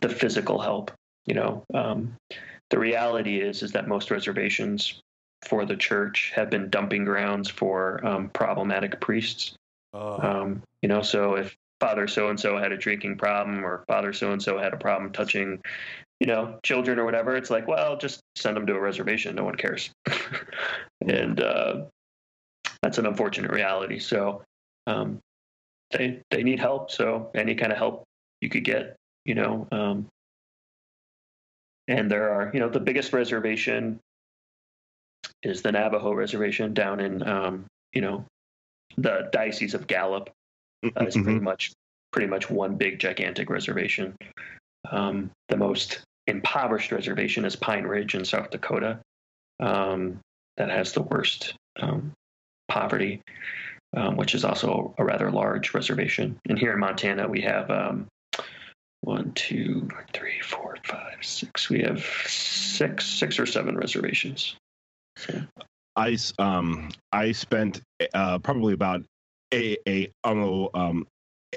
the 0.00 0.08
physical 0.08 0.60
help 0.60 0.90
you 1.26 1.34
know. 1.34 1.64
Um, 1.74 2.16
the 2.70 2.78
reality 2.78 3.40
is 3.40 3.62
is 3.62 3.72
that 3.72 3.88
most 3.88 4.10
reservations 4.10 5.00
for 5.42 5.64
the 5.64 5.76
church 5.76 6.32
have 6.34 6.50
been 6.50 6.70
dumping 6.70 7.04
grounds 7.04 7.48
for 7.48 8.04
um, 8.06 8.28
problematic 8.30 9.00
priests. 9.00 9.54
Uh, 9.92 10.16
um, 10.16 10.62
you 10.80 10.88
know, 10.88 11.02
so 11.02 11.34
if 11.34 11.56
father 11.80 12.06
so 12.06 12.28
and 12.28 12.38
so 12.38 12.56
had 12.56 12.72
a 12.72 12.76
drinking 12.76 13.18
problem 13.18 13.64
or 13.64 13.84
father 13.88 14.12
so 14.12 14.30
and 14.30 14.40
so 14.40 14.56
had 14.56 14.72
a 14.72 14.76
problem 14.76 15.12
touching, 15.12 15.60
you 16.22 16.26
know, 16.26 16.56
children 16.62 17.00
or 17.00 17.04
whatever, 17.04 17.34
it's 17.34 17.50
like, 17.50 17.66
well, 17.66 17.96
just 17.96 18.20
send 18.36 18.56
them 18.56 18.64
to 18.64 18.74
a 18.74 18.80
reservation. 18.80 19.34
No 19.34 19.42
one 19.42 19.56
cares. 19.56 19.90
and 21.08 21.40
uh, 21.40 21.86
that's 22.80 22.98
an 22.98 23.06
unfortunate 23.06 23.50
reality. 23.50 23.98
So 23.98 24.44
um, 24.86 25.18
they 25.90 26.20
they 26.30 26.44
need 26.44 26.60
help. 26.60 26.92
So 26.92 27.32
any 27.34 27.56
kind 27.56 27.72
of 27.72 27.78
help 27.78 28.04
you 28.40 28.48
could 28.48 28.62
get, 28.62 28.94
you 29.24 29.34
know. 29.34 29.66
Um, 29.72 30.06
and 31.88 32.08
there 32.08 32.30
are, 32.30 32.52
you 32.54 32.60
know, 32.60 32.68
the 32.68 32.78
biggest 32.78 33.12
reservation 33.12 33.98
is 35.42 35.60
the 35.60 35.72
Navajo 35.72 36.12
reservation 36.12 36.72
down 36.72 37.00
in, 37.00 37.28
um, 37.28 37.64
you 37.94 38.00
know, 38.00 38.24
the 38.96 39.28
diocese 39.32 39.74
of 39.74 39.88
Gallup. 39.88 40.30
Uh, 40.84 41.06
pretty 41.06 41.40
much 41.40 41.72
pretty 42.12 42.28
much 42.28 42.48
one 42.48 42.76
big 42.76 43.00
gigantic 43.00 43.50
reservation. 43.50 44.14
Um, 44.88 45.32
the 45.48 45.56
most 45.56 46.04
impoverished 46.26 46.92
reservation 46.92 47.44
is 47.44 47.56
Pine 47.56 47.84
Ridge 47.84 48.14
in 48.14 48.24
South 48.24 48.50
Dakota. 48.50 49.00
Um, 49.60 50.20
that 50.56 50.70
has 50.70 50.92
the 50.92 51.02
worst 51.02 51.54
um, 51.80 52.12
poverty, 52.68 53.22
um, 53.96 54.16
which 54.16 54.34
is 54.34 54.44
also 54.44 54.94
a 54.98 55.04
rather 55.04 55.30
large 55.30 55.72
reservation. 55.74 56.38
And 56.48 56.58
here 56.58 56.72
in 56.72 56.80
Montana, 56.80 57.28
we 57.28 57.40
have 57.42 57.70
um, 57.70 58.06
one, 59.00 59.32
two, 59.32 59.88
three, 60.12 60.40
four, 60.42 60.76
five, 60.84 61.18
six. 61.22 61.68
We 61.68 61.80
have 61.82 62.04
six, 62.26 63.06
six 63.06 63.38
or 63.38 63.46
seven 63.46 63.76
reservations. 63.76 64.56
So, 65.16 65.40
I 65.96 66.16
um 66.38 66.90
I 67.12 67.32
spent 67.32 67.82
uh 68.14 68.38
probably 68.38 68.72
about 68.72 69.02
a 69.52 69.76
a 69.86 70.10
um, 70.24 70.68
um 70.74 71.06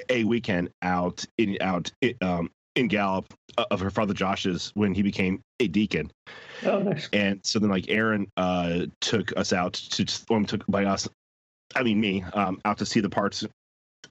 a 0.10 0.24
weekend 0.26 0.70
out 0.82 1.24
in 1.38 1.58
out 1.62 1.92
um 2.22 2.50
in 2.76 2.88
Gallup 2.88 3.34
uh, 3.58 3.66
of 3.72 3.80
her 3.80 3.90
father 3.90 4.14
Josh's 4.14 4.72
when 4.74 4.94
he 4.94 5.02
became 5.02 5.42
a 5.60 5.68
deacon, 5.68 6.12
oh, 6.66 6.80
nice. 6.80 7.10
and 7.14 7.40
so 7.44 7.60
then 7.60 7.70
like 7.70 7.86
Aaron 7.90 8.28
uh 8.38 8.86
took 9.02 9.38
us 9.38 9.54
out 9.54 9.74
to 9.74 10.06
um, 10.30 10.46
took 10.46 10.66
by 10.68 10.86
us, 10.86 11.08
I 11.76 11.84
mean 11.84 12.00
me 12.00 12.24
um 12.34 12.60
out 12.66 12.80
to 12.80 12.86
see 12.86 13.00
the 13.00 13.10
parts 13.10 13.44
of 13.44 13.52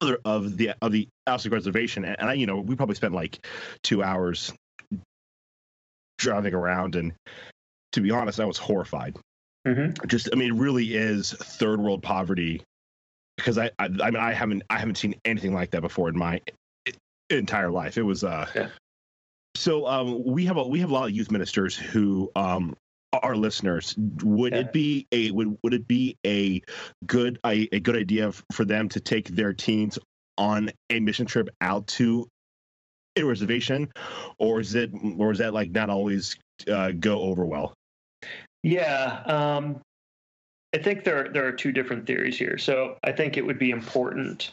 the 0.00 0.18
of 0.24 0.56
the, 0.56 0.74
of 0.82 0.92
the 0.92 1.08
Alsek 1.28 1.52
reservation, 1.52 2.04
and, 2.04 2.16
and 2.18 2.28
I 2.28 2.34
you 2.34 2.46
know 2.46 2.58
we 2.60 2.76
probably 2.76 2.96
spent 2.96 3.14
like 3.14 3.46
two 3.82 4.02
hours 4.02 4.52
driving 6.18 6.54
around, 6.54 6.96
and 6.96 7.12
to 7.92 8.00
be 8.00 8.10
honest, 8.10 8.40
I 8.40 8.44
was 8.44 8.58
horrified. 8.58 9.16
Hmm 9.66 9.90
just 10.06 10.28
i 10.32 10.36
mean 10.36 10.54
it 10.54 10.58
really 10.58 10.94
is 10.94 11.32
third 11.32 11.80
world 11.80 12.02
poverty 12.02 12.62
because 13.36 13.58
I, 13.58 13.70
I 13.78 13.86
i 13.86 14.10
mean 14.10 14.16
i 14.16 14.32
haven't 14.32 14.62
i 14.70 14.78
haven't 14.78 14.96
seen 14.96 15.14
anything 15.24 15.54
like 15.54 15.70
that 15.70 15.80
before 15.80 16.08
in 16.08 16.18
my 16.18 16.40
entire 17.30 17.70
life 17.70 17.96
it 17.98 18.02
was 18.02 18.24
uh 18.24 18.46
Yeah. 18.54 18.68
so 19.56 19.86
um 19.86 20.24
we 20.24 20.44
have 20.46 20.56
a 20.56 20.66
we 20.66 20.80
have 20.80 20.90
a 20.90 20.92
lot 20.92 21.04
of 21.04 21.10
youth 21.12 21.30
ministers 21.30 21.76
who 21.76 22.30
um 22.36 22.76
are 23.12 23.36
listeners 23.36 23.94
would 24.22 24.52
Yeah. 24.52 24.60
it 24.60 24.72
be 24.72 25.06
a 25.12 25.30
would, 25.30 25.56
would 25.62 25.74
it 25.74 25.86
be 25.86 26.16
a 26.26 26.62
good 27.06 27.38
a, 27.46 27.68
a 27.72 27.80
good 27.80 27.96
idea 27.96 28.32
for 28.52 28.64
them 28.64 28.88
to 28.90 29.00
take 29.00 29.28
their 29.28 29.52
teens 29.52 29.98
on 30.36 30.70
a 30.90 30.98
mission 31.00 31.26
trip 31.26 31.48
out 31.60 31.86
to 31.86 32.26
a 33.16 33.22
reservation 33.22 33.88
or 34.38 34.58
is 34.60 34.74
it 34.74 34.90
or 35.16 35.30
is 35.30 35.38
that 35.38 35.54
like 35.54 35.70
not 35.70 35.88
always 35.90 36.36
uh, 36.68 36.90
go 36.90 37.20
over 37.20 37.44
well 37.46 37.72
Yeah, 38.64 39.22
um, 39.26 39.80
I 40.74 40.78
think 40.78 41.04
there 41.04 41.28
there 41.28 41.46
are 41.46 41.52
two 41.52 41.70
different 41.70 42.06
theories 42.06 42.36
here. 42.36 42.58
So 42.58 42.96
I 43.04 43.12
think 43.12 43.36
it 43.36 43.46
would 43.46 43.58
be 43.58 43.70
important 43.70 44.50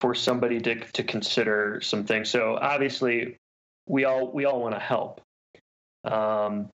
for 0.00 0.14
somebody 0.14 0.60
to 0.60 0.76
to 0.92 1.02
consider 1.02 1.80
some 1.82 2.04
things. 2.04 2.30
So 2.30 2.58
obviously, 2.60 3.36
we 3.86 4.04
all 4.04 4.30
we 4.30 4.44
all 4.44 4.60
want 4.60 4.74
to 4.74 4.80
help. 4.80 5.20
Um, 6.04 6.68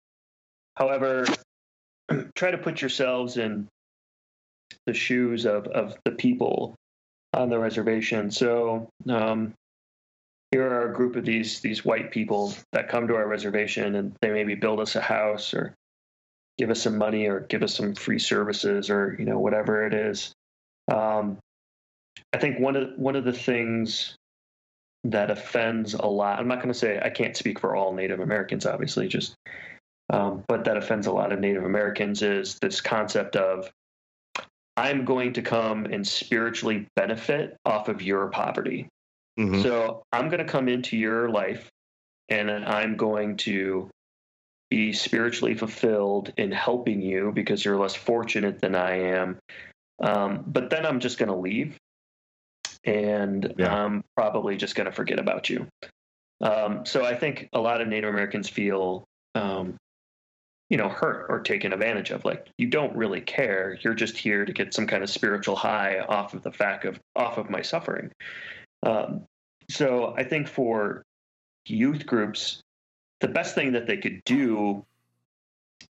however, 0.76 1.26
try 2.34 2.50
to 2.50 2.58
put 2.58 2.80
yourselves 2.80 3.36
in 3.36 3.68
the 4.86 4.94
shoes 4.94 5.44
of 5.44 5.66
of 5.66 5.96
the 6.04 6.12
people 6.12 6.74
on 7.34 7.48
the 7.48 7.58
reservation. 7.58 8.30
So 8.30 8.88
um, 9.08 9.54
here 10.50 10.66
are 10.66 10.90
a 10.90 10.94
group 10.94 11.16
of 11.16 11.24
these 11.24 11.60
these 11.60 11.84
white 11.84 12.10
people 12.10 12.54
that 12.72 12.88
come 12.88 13.08
to 13.08 13.16
our 13.16 13.26
reservation, 13.26 13.94
and 13.94 14.14
they 14.20 14.30
maybe 14.30 14.54
build 14.54 14.80
us 14.80 14.96
a 14.96 15.00
house 15.00 15.54
or 15.54 15.74
give 16.58 16.70
us 16.70 16.82
some 16.82 16.98
money 16.98 17.26
or 17.26 17.40
give 17.40 17.62
us 17.62 17.74
some 17.74 17.94
free 17.94 18.18
services 18.18 18.90
or 18.90 19.16
you 19.18 19.24
know 19.24 19.38
whatever 19.38 19.86
it 19.86 19.94
is. 19.94 20.32
Um, 20.90 21.38
I 22.32 22.38
think 22.38 22.58
one 22.58 22.76
of 22.76 22.90
one 22.96 23.16
of 23.16 23.24
the 23.24 23.32
things 23.32 24.16
that 25.04 25.30
offends 25.30 25.94
a 25.94 26.06
lot. 26.06 26.38
I'm 26.38 26.48
not 26.48 26.56
going 26.56 26.72
to 26.72 26.78
say 26.78 27.00
I 27.02 27.10
can't 27.10 27.36
speak 27.36 27.58
for 27.58 27.74
all 27.74 27.92
Native 27.92 28.20
Americans, 28.20 28.66
obviously, 28.66 29.08
just 29.08 29.34
um, 30.10 30.44
but 30.48 30.64
that 30.64 30.76
offends 30.76 31.06
a 31.06 31.12
lot 31.12 31.32
of 31.32 31.40
Native 31.40 31.64
Americans 31.64 32.22
is 32.22 32.58
this 32.60 32.80
concept 32.80 33.36
of 33.36 33.70
I'm 34.76 35.04
going 35.04 35.34
to 35.34 35.42
come 35.42 35.86
and 35.86 36.06
spiritually 36.06 36.86
benefit 36.96 37.56
off 37.64 37.88
of 37.88 38.02
your 38.02 38.28
poverty. 38.28 38.88
Mhm. 39.38 39.62
So 39.62 40.02
I'm 40.12 40.28
going 40.28 40.44
to 40.44 40.50
come 40.50 40.68
into 40.68 40.96
your 40.96 41.28
life 41.30 41.68
and 42.28 42.50
I'm 42.50 42.96
going 42.96 43.36
to 43.38 43.88
be 44.68 44.92
spiritually 44.92 45.54
fulfilled 45.54 46.32
in 46.36 46.52
helping 46.52 47.02
you 47.02 47.32
because 47.32 47.64
you're 47.64 47.76
less 47.76 47.94
fortunate 47.94 48.60
than 48.60 48.74
I 48.74 48.98
am. 49.16 49.38
Um, 50.00 50.44
but 50.46 50.70
then 50.70 50.86
I'm 50.86 51.00
just 51.00 51.18
going 51.18 51.28
to 51.28 51.36
leave 51.36 51.76
and 52.84 53.54
Yeah. 53.58 53.74
I'm 53.74 54.04
probably 54.16 54.56
just 54.56 54.74
going 54.74 54.86
to 54.86 54.92
forget 54.92 55.18
about 55.18 55.50
you. 55.50 55.66
Um, 56.40 56.86
so 56.86 57.04
I 57.04 57.14
think 57.14 57.48
a 57.52 57.60
lot 57.60 57.80
of 57.80 57.88
Native 57.88 58.10
Americans 58.10 58.48
feel, 58.48 59.04
um, 59.34 59.76
you 60.70 60.76
know, 60.76 60.88
hurt 60.88 61.26
or 61.28 61.40
taken 61.40 61.72
advantage 61.72 62.10
of. 62.10 62.24
Like 62.24 62.48
you 62.56 62.68
don't 62.68 62.96
really 62.96 63.20
care. 63.20 63.78
You're 63.82 63.94
just 63.94 64.16
here 64.16 64.44
to 64.44 64.52
get 64.52 64.72
some 64.72 64.86
kind 64.86 65.02
of 65.02 65.10
spiritual 65.10 65.56
high 65.56 65.98
off 65.98 66.32
of 66.32 66.42
the 66.42 66.52
fact 66.52 66.84
of 66.84 66.98
off 67.14 67.36
of 67.36 67.50
my 67.50 67.62
suffering. 67.62 68.10
Um, 68.82 69.26
so 69.68 70.14
I 70.16 70.24
think 70.24 70.48
for 70.48 71.02
youth 71.66 72.06
groups, 72.06 72.62
the 73.20 73.28
best 73.28 73.54
thing 73.54 73.72
that 73.72 73.86
they 73.86 73.98
could 73.98 74.22
do 74.24 74.84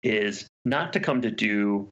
is 0.03 0.47
not 0.65 0.93
to 0.93 1.01
come 1.01 1.23
to 1.23 1.31
do 1.31 1.89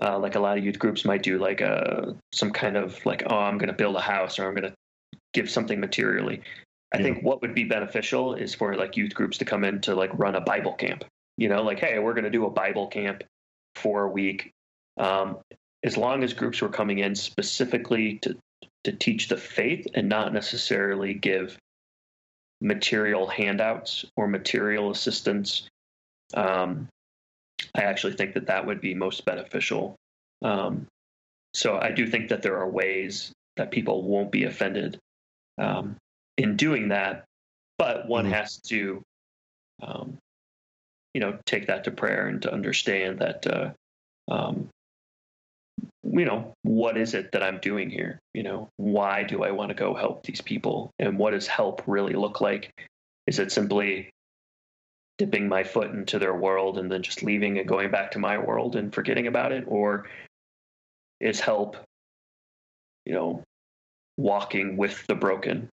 uh, 0.00 0.18
like 0.18 0.34
a 0.34 0.40
lot 0.40 0.58
of 0.58 0.64
youth 0.64 0.78
groups 0.78 1.04
might 1.04 1.22
do, 1.22 1.38
like 1.38 1.60
a 1.60 2.14
some 2.32 2.50
kind 2.52 2.76
of 2.76 3.04
like, 3.06 3.22
oh, 3.26 3.36
I'm 3.36 3.58
going 3.58 3.68
to 3.68 3.74
build 3.74 3.96
a 3.96 4.00
house 4.00 4.38
or 4.38 4.46
I'm 4.46 4.54
going 4.54 4.70
to 4.70 4.74
give 5.32 5.50
something 5.50 5.80
materially. 5.80 6.42
I 6.92 6.98
Yeah. 6.98 7.02
think 7.04 7.22
what 7.22 7.42
would 7.42 7.54
be 7.54 7.64
beneficial 7.64 8.34
is 8.34 8.54
for 8.54 8.74
like 8.76 8.96
youth 8.96 9.14
groups 9.14 9.38
to 9.38 9.44
come 9.44 9.64
in 9.64 9.80
to 9.82 9.94
like 9.94 10.10
run 10.18 10.34
a 10.36 10.40
Bible 10.40 10.74
camp. 10.74 11.04
you 11.38 11.50
know, 11.50 11.62
like, 11.62 11.78
hey, 11.78 11.98
we're 11.98 12.14
going 12.14 12.24
to 12.24 12.30
do 12.30 12.46
a 12.46 12.50
Bible 12.50 12.86
camp 12.86 13.22
for 13.74 14.04
a 14.04 14.08
week. 14.10 14.52
Um, 14.96 15.38
as 15.84 15.96
long 15.98 16.24
as 16.24 16.32
groups 16.32 16.62
were 16.62 16.70
coming 16.70 17.00
in 17.00 17.14
specifically 17.14 18.18
to 18.20 18.36
to 18.84 18.92
teach 18.92 19.28
the 19.28 19.36
faith 19.36 19.86
and 19.94 20.08
not 20.08 20.32
necessarily 20.32 21.12
give 21.12 21.58
material 22.60 23.26
handouts 23.26 24.04
or 24.16 24.28
material 24.28 24.90
assistance, 24.90 25.68
um, 26.34 26.88
I 27.74 27.82
actually 27.82 28.14
think 28.14 28.34
that 28.34 28.46
that 28.46 28.66
would 28.66 28.80
be 28.80 28.94
most 28.94 29.24
beneficial. 29.24 29.96
Um, 30.42 30.86
so 31.54 31.78
I 31.78 31.90
do 31.90 32.06
think 32.06 32.28
that 32.28 32.42
there 32.42 32.58
are 32.58 32.68
ways 32.68 33.32
that 33.56 33.70
people 33.70 34.02
won't 34.02 34.30
be 34.30 34.44
offended 34.44 34.98
um, 35.58 35.96
in 36.36 36.56
doing 36.56 36.88
that, 36.88 37.24
but 37.78 38.06
one 38.08 38.24
mm-hmm. 38.24 38.34
has 38.34 38.58
to, 38.68 39.02
um, 39.82 40.18
you 41.14 41.20
know, 41.20 41.38
take 41.46 41.68
that 41.68 41.84
to 41.84 41.90
prayer 41.90 42.28
and 42.28 42.42
to 42.42 42.52
understand 42.52 43.20
that, 43.20 43.46
uh, 43.46 43.70
um, 44.30 44.68
you 46.04 46.24
know, 46.24 46.52
what 46.62 46.96
is 46.96 47.14
it 47.14 47.32
that 47.32 47.42
I'm 47.42 47.58
doing 47.58 47.90
here? 47.90 48.18
You 48.34 48.42
know, 48.42 48.68
why 48.76 49.22
do 49.22 49.42
I 49.42 49.50
want 49.50 49.70
to 49.70 49.74
go 49.74 49.94
help 49.94 50.24
these 50.24 50.40
people, 50.40 50.90
and 50.98 51.18
what 51.18 51.32
does 51.32 51.46
help 51.46 51.82
really 51.86 52.14
look 52.14 52.40
like? 52.40 52.70
Is 53.26 53.38
it 53.38 53.50
simply 53.50 54.10
dipping 55.18 55.48
my 55.48 55.64
foot 55.64 55.90
into 55.90 56.18
their 56.18 56.34
world 56.34 56.78
and 56.78 56.90
then 56.90 57.02
just 57.02 57.22
leaving 57.22 57.58
and 57.58 57.68
going 57.68 57.90
back 57.90 58.10
to 58.10 58.18
my 58.18 58.38
world 58.38 58.76
and 58.76 58.94
forgetting 58.94 59.26
about 59.26 59.52
it, 59.52 59.64
or 59.66 60.06
is 61.20 61.40
help, 61.40 61.76
you 63.04 63.14
know, 63.14 63.42
walking 64.18 64.76
with 64.76 65.06
the 65.06 65.14
broken 65.14 65.68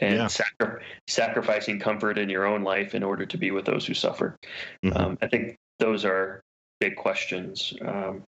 and 0.00 0.16
yeah. 0.16 0.26
sacri- 0.26 0.82
sacrificing 1.08 1.78
comfort 1.78 2.18
in 2.18 2.28
your 2.28 2.46
own 2.46 2.62
life 2.62 2.94
in 2.94 3.02
order 3.02 3.26
to 3.26 3.38
be 3.38 3.50
with 3.50 3.64
those 3.64 3.86
who 3.86 3.94
suffer. 3.94 4.36
Mm-hmm. 4.84 4.96
Um, 4.96 5.18
I 5.22 5.26
think 5.26 5.56
those 5.78 6.04
are 6.04 6.40
big 6.80 6.96
questions 6.96 7.74
um, 7.82 8.22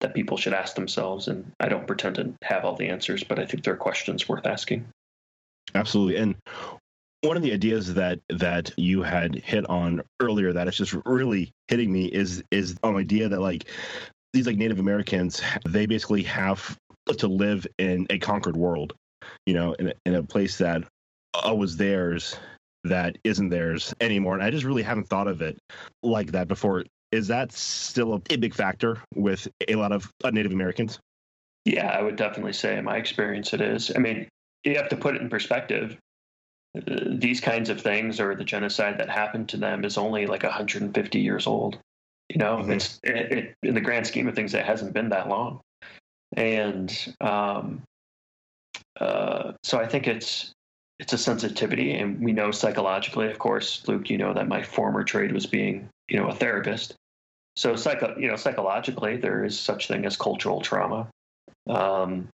that 0.00 0.14
people 0.14 0.36
should 0.36 0.54
ask 0.54 0.74
themselves. 0.74 1.28
And 1.28 1.52
I 1.60 1.68
don't 1.68 1.86
pretend 1.86 2.16
to 2.16 2.34
have 2.42 2.64
all 2.64 2.76
the 2.76 2.88
answers, 2.88 3.24
but 3.24 3.38
I 3.38 3.46
think 3.46 3.64
they're 3.64 3.76
questions 3.76 4.28
worth 4.28 4.46
asking. 4.46 4.86
Absolutely. 5.74 6.16
And 6.16 6.36
one 7.22 7.36
of 7.36 7.42
the 7.42 7.52
ideas 7.52 7.94
that 7.94 8.20
that 8.30 8.72
you 8.76 9.02
had 9.02 9.34
hit 9.34 9.68
on 9.68 10.02
earlier 10.20 10.52
that 10.52 10.68
is 10.68 10.76
just 10.76 10.94
really 11.04 11.52
hitting 11.68 11.92
me 11.92 12.06
is 12.06 12.42
is 12.50 12.76
an 12.82 12.96
idea 12.96 13.28
that 13.28 13.40
like 13.40 13.64
these 14.32 14.46
like 14.46 14.56
Native 14.56 14.78
Americans 14.78 15.42
they 15.68 15.86
basically 15.86 16.22
have 16.24 16.76
to 17.18 17.26
live 17.26 17.66
in 17.78 18.06
a 18.10 18.18
conquered 18.18 18.56
world, 18.56 18.94
you 19.46 19.54
know, 19.54 19.72
in 19.74 19.88
a, 19.88 19.92
in 20.06 20.14
a 20.14 20.22
place 20.22 20.58
that 20.58 20.84
uh, 21.34 21.54
was 21.54 21.76
theirs 21.76 22.36
that 22.84 23.18
isn't 23.24 23.50
theirs 23.50 23.94
anymore. 24.00 24.34
And 24.34 24.42
I 24.42 24.50
just 24.50 24.64
really 24.64 24.82
haven't 24.82 25.08
thought 25.08 25.28
of 25.28 25.42
it 25.42 25.58
like 26.02 26.32
that 26.32 26.48
before. 26.48 26.84
Is 27.12 27.28
that 27.28 27.52
still 27.52 28.14
a, 28.14 28.20
a 28.30 28.36
big 28.36 28.54
factor 28.54 28.98
with 29.14 29.48
a 29.68 29.74
lot 29.74 29.92
of 29.92 30.10
uh, 30.24 30.30
Native 30.30 30.52
Americans? 30.52 30.98
Yeah, 31.64 31.88
I 31.88 32.00
would 32.00 32.16
definitely 32.16 32.54
say 32.54 32.78
in 32.78 32.84
my 32.84 32.96
experience 32.96 33.52
it 33.52 33.60
is. 33.60 33.90
I 33.94 33.98
mean, 33.98 34.28
you 34.64 34.76
have 34.76 34.88
to 34.90 34.96
put 34.96 35.16
it 35.16 35.22
in 35.22 35.28
perspective. 35.28 35.98
These 36.74 37.40
kinds 37.40 37.68
of 37.68 37.80
things 37.80 38.20
or 38.20 38.34
the 38.34 38.44
genocide 38.44 38.98
that 38.98 39.08
happened 39.08 39.48
to 39.50 39.56
them 39.56 39.84
is 39.84 39.98
only 39.98 40.26
like 40.26 40.42
150 40.44 41.20
years 41.20 41.46
old. 41.46 41.78
You 42.28 42.38
know, 42.38 42.58
mm-hmm. 42.58 42.72
it's 42.72 43.00
it, 43.02 43.32
it, 43.32 43.54
in 43.62 43.74
the 43.74 43.80
grand 43.80 44.06
scheme 44.06 44.28
of 44.28 44.36
things, 44.36 44.54
it 44.54 44.64
hasn't 44.64 44.92
been 44.92 45.08
that 45.08 45.28
long 45.28 45.60
and 46.36 47.14
um, 47.20 47.82
uh, 48.98 49.52
so 49.62 49.78
I 49.78 49.86
think 49.86 50.06
it's 50.06 50.52
it's 50.98 51.12
a 51.12 51.18
sensitivity, 51.18 51.94
and 51.94 52.20
we 52.20 52.32
know 52.32 52.50
psychologically, 52.50 53.30
of 53.30 53.38
course, 53.38 53.86
Luke, 53.88 54.10
you 54.10 54.18
know 54.18 54.34
that 54.34 54.48
my 54.48 54.62
former 54.62 55.02
trade 55.02 55.32
was 55.32 55.46
being 55.46 55.88
you 56.08 56.18
know 56.18 56.28
a 56.28 56.34
therapist. 56.34 56.94
So 57.56 57.74
psycho, 57.76 58.16
you 58.16 58.28
know, 58.28 58.36
psychologically, 58.36 59.16
there 59.16 59.44
is 59.44 59.58
such 59.58 59.88
thing 59.88 60.06
as 60.06 60.16
cultural 60.16 60.60
trauma, 60.60 61.08
um, 61.68 62.28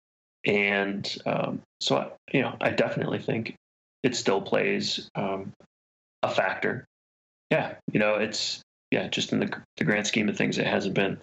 and 0.45 1.17
um, 1.27 1.61
so 1.81 2.13
you 2.33 2.43
know, 2.43 2.57
I 2.61 2.71
definitely 2.71 3.19
think 3.19 3.55
it 4.03 4.17
still 4.17 4.41
plays 4.41 5.09
um, 5.15 5.53
a 6.23 6.31
factor. 6.31 6.87
Yeah, 7.51 7.75
you 7.93 8.01
know, 8.01 8.17
it's 8.17 8.63
yeah, 8.91 9.09
just 9.09 9.33
in 9.33 9.41
the 9.41 9.63
the 9.77 9.85
grand 9.85 10.07
scheme 10.07 10.29
of 10.29 10.37
things, 10.37 10.59
it 10.59 10.67
hasn't 10.67 10.95
been 10.95 11.21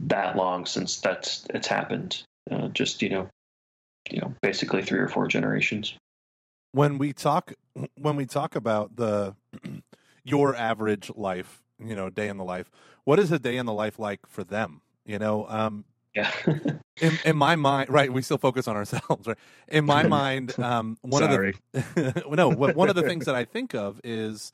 that 0.00 0.36
long 0.36 0.66
since 0.66 1.00
that's 1.00 1.46
it's 1.50 1.68
happened. 1.68 2.22
Uh, 2.50 2.68
just 2.68 3.02
you 3.02 3.08
know, 3.08 3.28
you 4.10 4.20
know, 4.20 4.34
basically 4.42 4.82
three 4.82 4.98
or 4.98 5.08
four 5.08 5.28
generations. 5.28 5.94
When 6.72 6.98
we 6.98 7.12
talk, 7.12 7.52
when 7.96 8.16
we 8.16 8.26
talk 8.26 8.56
about 8.56 8.96
the 8.96 9.34
your 10.24 10.54
average 10.54 11.10
life, 11.14 11.62
you 11.78 11.94
know, 11.94 12.10
day 12.10 12.28
in 12.28 12.36
the 12.36 12.44
life. 12.44 12.70
What 13.04 13.18
is 13.18 13.32
a 13.32 13.38
day 13.38 13.56
in 13.56 13.66
the 13.66 13.72
life 13.72 13.98
like 13.98 14.20
for 14.26 14.44
them? 14.44 14.80
You 15.04 15.18
know, 15.18 15.46
um, 15.48 15.84
yeah. 16.14 16.30
in, 17.00 17.18
in, 17.24 17.36
my 17.36 17.56
mind, 17.56 17.90
right? 17.90 18.12
We 18.12 18.22
still 18.22 18.38
focus 18.38 18.68
on 18.68 18.76
ourselves, 18.76 19.26
right? 19.26 19.38
In 19.68 19.84
my 19.84 20.04
mind, 20.04 20.58
um, 20.58 20.98
one 21.02 21.22
Sorry. 21.22 21.54
of 21.74 21.94
the 21.94 22.24
no, 22.30 22.50
one 22.50 22.88
of 22.88 22.96
the 22.96 23.02
things 23.02 23.26
that 23.26 23.34
I 23.34 23.44
think 23.44 23.74
of 23.74 24.00
is 24.04 24.52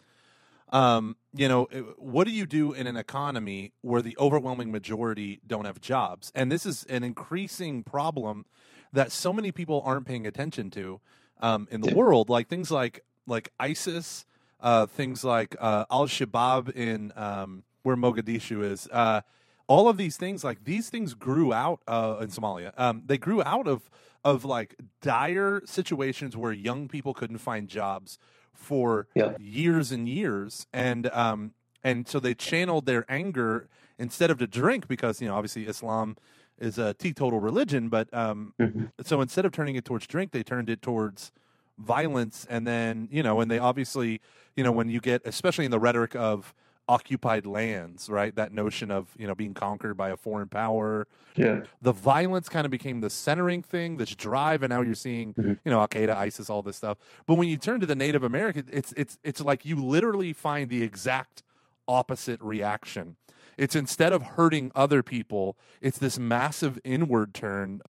um, 0.71 1.16
you 1.35 1.49
know, 1.49 1.64
what 1.97 2.27
do 2.27 2.33
you 2.33 2.47
do 2.47 2.73
in 2.73 2.87
an 2.87 2.97
economy 2.97 3.73
where 3.81 4.03
the 4.03 4.16
overwhelming 4.18 4.71
majority 4.71 5.40
don't 5.47 5.64
have 5.64 5.81
jobs? 5.81 6.31
And 6.35 6.53
this 6.53 6.66
is 6.66 6.85
an 6.85 7.05
increasing 7.05 7.83
problem 7.83 8.44
that 8.92 9.12
so 9.12 9.33
many 9.33 9.53
people 9.53 9.83
aren't 9.85 10.07
paying 10.07 10.27
attention 10.27 10.71
to 10.73 11.01
um, 11.40 11.68
in 11.71 11.81
the 11.81 11.88
yeah. 11.88 11.94
world, 11.94 12.29
like 12.29 12.49
things 12.49 12.71
like 12.71 13.05
like 13.27 13.53
ISIS, 13.61 14.25
uh, 14.61 14.87
things 14.87 15.25
like 15.25 15.55
uh, 15.61 15.85
Al 15.90 16.07
Shabaab 16.07 16.71
in 16.75 17.12
um, 17.16 17.64
where 17.83 17.97
Mogadishu 17.97 18.62
is. 18.62 18.88
Uh, 18.90 19.23
all 19.68 19.88
of 19.88 19.98
these 19.98 20.16
things, 20.16 20.42
like 20.42 20.64
these 20.64 20.88
things, 20.88 21.14
grew 21.14 21.52
out 21.52 21.81
uh, 21.87 22.16
in 22.20 22.28
Somalia. 22.28 22.72
Um, 22.76 23.02
they 23.07 23.18
grew 23.18 23.42
out 23.42 23.68
of 23.68 23.88
of 24.24 24.44
like 24.44 24.74
dire 25.00 25.62
situations 25.64 26.37
where 26.37 26.52
young 26.52 26.88
people 26.88 27.14
couldn't 27.14 27.38
find 27.38 27.68
jobs 27.68 28.18
for 28.52 29.07
yeah. 29.14 29.37
years 29.38 29.92
and 29.92 30.09
years, 30.09 30.66
and 30.72 31.09
um, 31.11 31.52
and 31.85 32.09
so 32.09 32.18
they 32.18 32.35
channeled 32.35 32.87
their 32.87 33.04
anger 33.09 33.68
instead 33.98 34.31
of 34.31 34.38
to 34.38 34.46
drink 34.46 34.88
because 34.88 35.20
you 35.20 35.28
know 35.28 35.35
obviously 35.35 35.66
Islam 35.66 36.16
is 36.59 36.78
a 36.78 36.94
teetotal 36.94 37.38
religion, 37.38 37.88
but 37.88 38.12
um, 38.12 38.54
mm-hmm. 38.59 38.87
so 39.02 39.20
instead 39.20 39.44
of 39.44 39.52
turning 39.52 39.76
it 39.76 39.85
towards 39.85 40.07
drink, 40.07 40.33
they 40.33 40.42
turned 40.42 40.68
it 40.68 40.83
towards 40.83 41.31
violence, 41.78 42.46
and 42.50 42.66
then 42.66 43.09
you 43.12 43.22
know, 43.22 43.40
and 43.40 43.50
they 43.50 43.59
obviously 43.59 44.20
you 44.57 44.64
know 44.64 44.72
when 44.72 44.88
you 44.88 45.00
get 45.00 45.22
especially 45.26 45.66
in 45.66 45.70
the 45.70 45.78
rhetoric 45.78 46.16
of 46.16 46.54
occupied 46.88 47.46
lands, 47.46 48.09
right? 48.09 48.35
That 48.35 48.53
notion 48.53 48.90
of 48.90 49.09
you 49.18 49.27
know 49.27 49.35
being 49.35 49.55
conquered 49.55 49.96
by 49.96 50.11
a 50.11 50.16
foreign 50.16 50.48
power. 50.48 51.07
Yeah. 51.37 51.61
The 51.83 51.92
violence 51.92 52.48
kind 52.48 52.64
of 52.64 52.70
became 52.70 53.01
the 53.01 53.11
centering 53.11 53.62
thing, 53.62 53.96
this 53.98 54.14
drive, 54.14 54.62
and 54.62 54.70
now 54.70 54.81
you're 54.81 54.94
seeing 54.94 55.35
mm-hmm. 55.35 55.53
you 55.64 55.70
know 55.70 55.81
Al 55.81 55.88
Qaeda, 55.88 56.16
ISIS, 56.16 56.51
all 56.51 56.62
this 56.62 56.77
stuff. 56.77 56.98
But 57.27 57.35
when 57.35 57.48
you 57.48 57.57
turn 57.57 57.81
to 57.81 57.87
the 57.87 57.94
Native 57.94 58.22
American, 58.22 58.66
it's 58.72 58.92
it's 58.96 59.18
it's 59.22 59.40
like 59.40 59.64
you 59.64 59.77
literally 59.77 60.33
find 60.33 60.70
the 60.70 60.83
exact 60.83 61.42
opposite 61.87 62.40
reaction. 62.40 63.16
It's 63.57 63.74
instead 63.74 64.12
of 64.12 64.22
hurting 64.22 64.70
other 64.74 65.03
people, 65.03 65.57
it's 65.81 65.98
this 65.98 66.18
massive 66.18 66.79
inward 66.85 67.35
turn. 67.35 67.83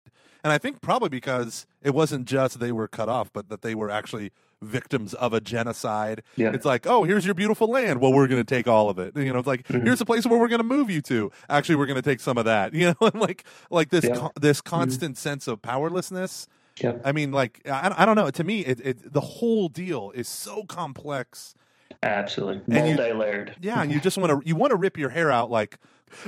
And 0.43 0.53
I 0.53 0.57
think 0.57 0.81
probably 0.81 1.09
because 1.09 1.67
it 1.81 1.93
wasn't 1.93 2.25
just 2.25 2.59
they 2.59 2.71
were 2.71 2.87
cut 2.87 3.09
off, 3.09 3.33
but 3.33 3.49
that 3.49 3.61
they 3.61 3.75
were 3.75 3.89
actually 3.89 4.31
victims 4.61 5.13
of 5.13 5.33
a 5.33 5.41
genocide. 5.41 6.23
Yeah. 6.35 6.51
It's 6.53 6.65
like, 6.65 6.87
oh, 6.87 7.03
here's 7.03 7.25
your 7.25 7.35
beautiful 7.35 7.69
land. 7.69 8.01
Well, 8.01 8.13
we're 8.13 8.27
going 8.27 8.43
to 8.43 8.55
take 8.55 8.67
all 8.67 8.89
of 8.89 8.99
it. 8.99 9.15
You 9.15 9.31
know, 9.31 9.39
it's 9.39 9.47
like 9.47 9.67
mm-hmm. 9.67 9.85
here's 9.85 10.01
a 10.01 10.05
place 10.05 10.25
where 10.25 10.39
we're 10.39 10.47
going 10.47 10.61
to 10.61 10.67
move 10.67 10.89
you 10.89 11.01
to. 11.03 11.31
Actually, 11.49 11.75
we're 11.75 11.85
going 11.85 12.01
to 12.01 12.01
take 12.01 12.19
some 12.19 12.37
of 12.37 12.45
that. 12.45 12.73
You 12.77 12.93
know, 13.01 13.09
like 13.15 13.43
like 13.71 13.89
this 13.89 14.05
yeah. 14.05 14.15
co- 14.15 14.31
this 14.39 14.59
mm-hmm. 14.59 14.75
constant 14.75 15.15
mm-hmm. 15.15 15.29
sense 15.29 15.47
of 15.47 15.63
powerlessness. 15.63 16.47
Yeah. 16.79 16.97
I 17.03 17.11
mean, 17.11 17.31
like 17.31 17.61
I, 17.67 17.93
I 17.97 18.05
don't 18.05 18.15
know. 18.15 18.29
To 18.29 18.43
me, 18.43 18.59
it, 18.61 18.79
it 18.81 19.13
the 19.13 19.21
whole 19.21 19.67
deal 19.67 20.11
is 20.13 20.27
so 20.27 20.63
complex. 20.63 21.55
Absolutely, 22.03 22.61
multi-layered. 22.67 23.55
yeah, 23.61 23.81
and 23.81 23.91
you 23.91 23.99
just 24.01 24.17
want 24.17 24.29
to 24.29 24.47
you 24.47 24.55
want 24.55 24.71
to 24.71 24.75
rip 24.75 24.95
your 24.95 25.09
hair 25.09 25.31
out 25.31 25.49
like 25.49 25.79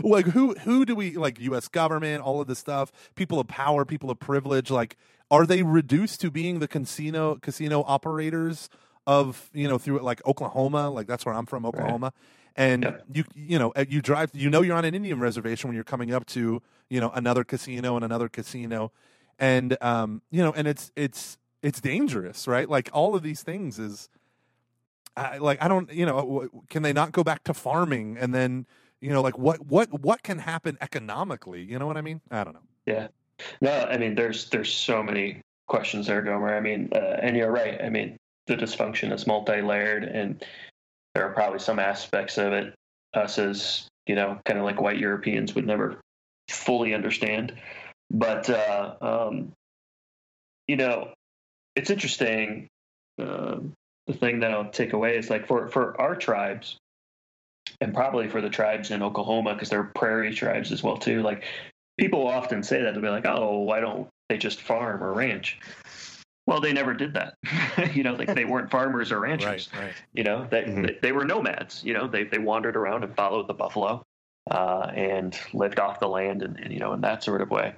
like 0.02 0.26
who 0.26 0.54
who 0.56 0.86
do 0.86 0.96
we 0.96 1.12
like 1.12 1.40
U.S. 1.40 1.68
government, 1.68 2.24
all 2.24 2.42
of 2.42 2.48
this 2.48 2.58
stuff, 2.58 2.92
people 3.16 3.40
of 3.40 3.48
power, 3.48 3.86
people 3.86 4.10
of 4.10 4.20
privilege, 4.20 4.72
like 4.72 4.98
are 5.32 5.46
they 5.46 5.64
reduced 5.64 6.22
to 6.22 6.32
being 6.32 6.60
the 6.60 6.68
casino 6.68 7.36
casino 7.36 7.84
operators 7.88 8.70
of 9.06 9.50
you 9.54 9.68
know 9.68 9.78
through 9.78 10.00
like 10.00 10.26
Oklahoma? 10.26 10.90
Like 10.90 11.08
that's 11.08 11.26
where 11.26 11.36
I'm 11.36 11.46
from, 11.46 11.66
Oklahoma. 11.66 12.08
Right. 12.08 12.14
And 12.56 13.02
you 13.14 13.24
you 13.36 13.60
know 13.60 13.74
you 13.88 14.02
drive 14.02 14.32
you 14.34 14.50
know 14.50 14.62
you're 14.62 14.76
on 14.76 14.86
an 14.86 14.96
Indian 14.96 15.20
reservation 15.20 15.68
when 15.68 15.76
you're 15.76 15.84
coming 15.84 16.14
up 16.14 16.26
to 16.28 16.62
you 16.90 17.00
know 17.00 17.12
another 17.12 17.44
casino 17.44 17.96
and 17.96 18.04
another 18.04 18.30
casino, 18.30 18.92
and 19.38 19.78
um 19.82 20.22
you 20.32 20.42
know 20.42 20.52
and 20.54 20.68
it's 20.68 20.92
it's 20.96 21.38
it's 21.62 21.80
dangerous, 21.80 22.48
right? 22.48 22.70
Like 22.70 22.90
all 22.94 23.16
of 23.16 23.24
these 23.24 23.44
things 23.44 23.80
is. 23.80 24.10
I, 25.18 25.38
like 25.40 25.62
I 25.62 25.68
don't, 25.68 25.92
you 25.92 26.06
know, 26.06 26.48
can 26.70 26.82
they 26.82 26.94
not 26.94 27.12
go 27.12 27.26
back 27.26 27.44
to 27.46 27.54
farming 27.54 28.16
and 28.18 28.34
then, 28.34 28.66
you 29.02 29.10
know, 29.10 29.22
like 29.22 29.38
what 29.38 29.66
what 29.66 30.02
what 30.02 30.24
can 30.24 30.40
happen 30.40 30.78
economically? 30.80 31.62
You 31.62 31.78
know 31.78 31.88
what 31.88 31.98
I 31.98 32.02
mean? 32.02 32.22
I 32.32 32.46
don't 32.46 32.54
know. 32.54 32.62
Yeah, 32.86 33.08
no, 33.62 33.72
I 33.72 33.98
mean, 33.98 34.16
there's 34.16 34.50
there's 34.50 34.72
so 34.74 35.04
many 35.04 35.42
questions 35.68 36.08
there, 36.08 36.22
Gomer. 36.22 36.56
I 36.56 36.62
mean, 36.62 36.90
uh, 36.94 37.18
and 37.22 37.36
you're 37.36 37.52
right. 37.52 37.82
I 37.82 37.90
mean, 37.90 38.18
the 38.48 38.56
dysfunction 38.56 39.14
is 39.14 39.28
multi-layered, 39.28 40.04
and 40.04 40.44
there 41.14 41.26
are 41.26 41.34
probably 41.34 41.60
some 41.60 41.80
aspects 41.80 42.38
of 42.38 42.54
it 42.54 42.74
us 43.14 43.40
as 43.40 43.88
you 44.10 44.16
know, 44.16 44.40
kind 44.44 44.58
of 44.58 44.66
like 44.66 44.82
white 44.82 44.98
Europeans 44.98 45.54
would 45.54 45.68
never 45.68 46.02
fully 46.50 46.96
understand. 46.96 47.54
But 48.10 48.50
uh, 48.50 48.96
um, 49.02 49.52
you 50.68 50.76
know, 50.78 51.14
it's 51.76 51.92
interesting. 51.92 52.68
Uh, 53.22 53.58
the 54.08 54.14
thing 54.14 54.40
that 54.40 54.52
I'll 54.52 54.72
take 54.72 54.94
away 54.94 55.18
is 55.18 55.30
like 55.30 55.48
for 55.48 55.68
for 55.68 56.00
our 56.02 56.16
tribes, 56.16 56.78
and 57.80 57.94
probably 57.94 58.30
for 58.30 58.42
the 58.42 58.50
tribes 58.50 58.90
in 58.90 59.04
Oklahoma 59.04 59.54
because 59.54 59.70
they're 59.70 59.84
prairie 59.84 60.34
tribes 60.34 60.72
as 60.72 60.82
well 60.82 60.98
too. 60.98 61.22
Like 61.22 61.46
people 62.00 62.28
often 62.28 62.64
say 62.64 62.82
that 62.82 62.94
they'll 62.94 63.02
be 63.04 63.10
like, 63.10 63.26
"Oh, 63.26 63.60
why 63.60 63.80
don't 63.80 64.08
they 64.30 64.38
just 64.38 64.62
farm 64.62 65.04
or 65.04 65.14
ranch?" 65.14 65.60
Well, 66.48 66.62
they 66.62 66.74
never 66.74 66.96
did 66.96 67.14
that. 67.14 67.36
you 67.94 68.02
know, 68.02 68.14
like 68.14 68.34
they 68.34 68.46
weren't 68.46 68.72
farmers 68.72 69.12
or 69.12 69.20
ranchers. 69.20 69.70
Right, 69.74 69.84
right. 69.84 69.94
You 70.14 70.24
know, 70.24 70.48
they, 70.50 70.64
Mhm. 70.64 70.88
they 70.88 70.98
they 71.02 71.12
were 71.12 71.26
nomads. 71.26 71.84
You 71.84 71.94
know, 71.94 72.08
they 72.08 72.24
they 72.24 72.40
wandered 72.40 72.76
around 72.76 73.04
and 73.04 73.16
followed 73.16 73.48
the 73.48 73.54
buffalo, 73.54 74.02
uh, 74.50 74.92
and 74.96 75.38
lived 75.54 75.80
off 75.80 76.00
the 76.00 76.08
land, 76.10 76.42
and, 76.42 76.58
and 76.60 76.74
you 76.74 76.80
know, 76.80 76.94
in 76.94 77.02
that 77.02 77.24
sort 77.24 77.42
of 77.42 77.52
way. 77.52 77.76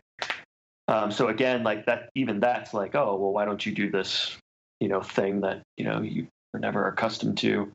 Um, 0.88 1.12
so 1.12 1.28
again, 1.28 1.64
like 1.64 1.86
that, 1.86 2.10
even 2.16 2.40
that's 2.40 2.74
like, 2.74 2.96
oh, 2.96 3.16
well, 3.16 3.32
why 3.32 3.46
don't 3.46 3.66
you 3.66 3.74
do 3.74 3.90
this, 3.90 4.38
you 4.80 4.88
know, 4.88 5.02
thing 5.02 5.42
that 5.42 5.62
you 5.78 5.86
know 5.86 6.02
you 6.02 6.28
were 6.54 6.60
never 6.60 6.88
accustomed 6.88 7.38
to? 7.40 7.72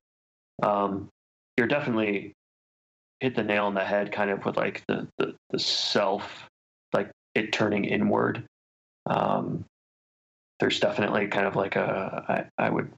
Um, 0.63 1.09
you're 1.59 1.69
definitely 1.69 2.33
hit 3.21 3.35
the 3.35 3.43
nail 3.43 3.67
on 3.67 3.75
the 3.75 3.85
head, 3.85 4.13
kind 4.13 4.31
of 4.31 4.45
with 4.45 4.57
like 4.57 4.83
the 4.89 5.07
the, 5.19 5.35
the 5.51 5.59
self, 5.59 6.49
like 6.93 7.11
it 7.35 7.53
turning 7.53 7.85
inward. 7.85 8.45
Um, 9.07 9.65
there's 10.59 10.81
definitely 10.81 11.29
kind 11.29 11.47
of 11.47 11.57
like 11.57 11.77
a 11.77 12.49
I, 12.59 12.65
I 12.67 12.71
would 12.71 12.91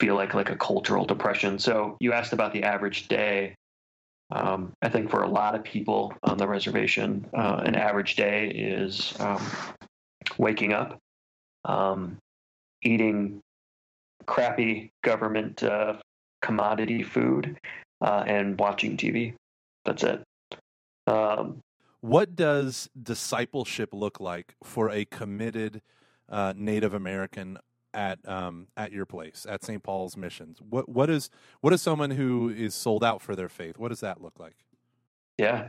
feel 0.00 0.14
like 0.14 0.34
like 0.34 0.50
a 0.50 0.56
cultural 0.56 1.04
depression. 1.04 1.58
So 1.58 1.96
you 2.00 2.12
asked 2.12 2.32
about 2.32 2.52
the 2.52 2.64
average 2.64 3.08
day. 3.08 3.54
Um, 4.30 4.72
I 4.80 4.88
think 4.88 5.10
for 5.10 5.22
a 5.22 5.28
lot 5.28 5.54
of 5.54 5.62
people 5.62 6.14
on 6.22 6.38
the 6.38 6.48
reservation, 6.48 7.26
uh, 7.34 7.62
an 7.64 7.74
average 7.74 8.16
day 8.16 8.48
is 8.48 9.14
um, 9.20 9.40
waking 10.38 10.72
up, 10.72 10.98
um, 11.66 12.16
eating 12.82 13.40
crappy 14.26 14.90
government 15.02 15.62
uh, 15.62 15.96
commodity 16.40 17.02
food, 17.02 17.58
uh, 18.00 18.24
and 18.26 18.58
watching 18.58 18.96
TV. 18.96 19.34
That's 19.84 20.02
it. 20.02 20.22
Um, 21.06 21.60
What 22.00 22.36
does 22.36 22.88
discipleship 23.00 23.90
look 23.92 24.20
like 24.20 24.54
for 24.62 24.90
a 24.90 25.04
committed 25.04 25.82
uh, 26.28 26.54
Native 26.56 26.94
American 26.94 27.58
at 27.92 28.18
um, 28.28 28.68
at 28.76 28.92
your 28.92 29.06
place 29.06 29.46
at 29.48 29.64
St. 29.64 29.82
Paul's 29.82 30.16
Missions? 30.16 30.58
What 30.60 30.88
what 30.88 31.10
is 31.10 31.30
what 31.60 31.72
is 31.72 31.82
someone 31.82 32.10
who 32.10 32.48
is 32.48 32.74
sold 32.74 33.04
out 33.04 33.22
for 33.22 33.36
their 33.36 33.48
faith? 33.48 33.78
What 33.78 33.88
does 33.88 34.00
that 34.00 34.20
look 34.20 34.38
like? 34.38 34.56
Yeah. 35.38 35.68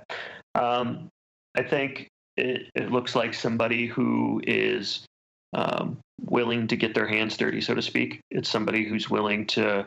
Um, 0.54 1.10
I 1.58 1.64
think 1.64 2.10
it, 2.38 2.70
it 2.76 2.92
looks 2.92 3.16
like 3.16 3.34
somebody 3.34 3.88
who 3.88 4.42
is 4.46 5.06
um, 5.54 5.98
willing 6.22 6.68
to 6.68 6.76
get 6.76 6.94
their 6.94 7.08
hands 7.08 7.38
dirty, 7.38 7.62
so 7.62 7.74
to 7.76 7.82
speak. 7.82 8.20
It's 8.30 8.50
somebody 8.50 8.84
who's 8.84 9.10
willing 9.10 9.48
to 9.48 9.86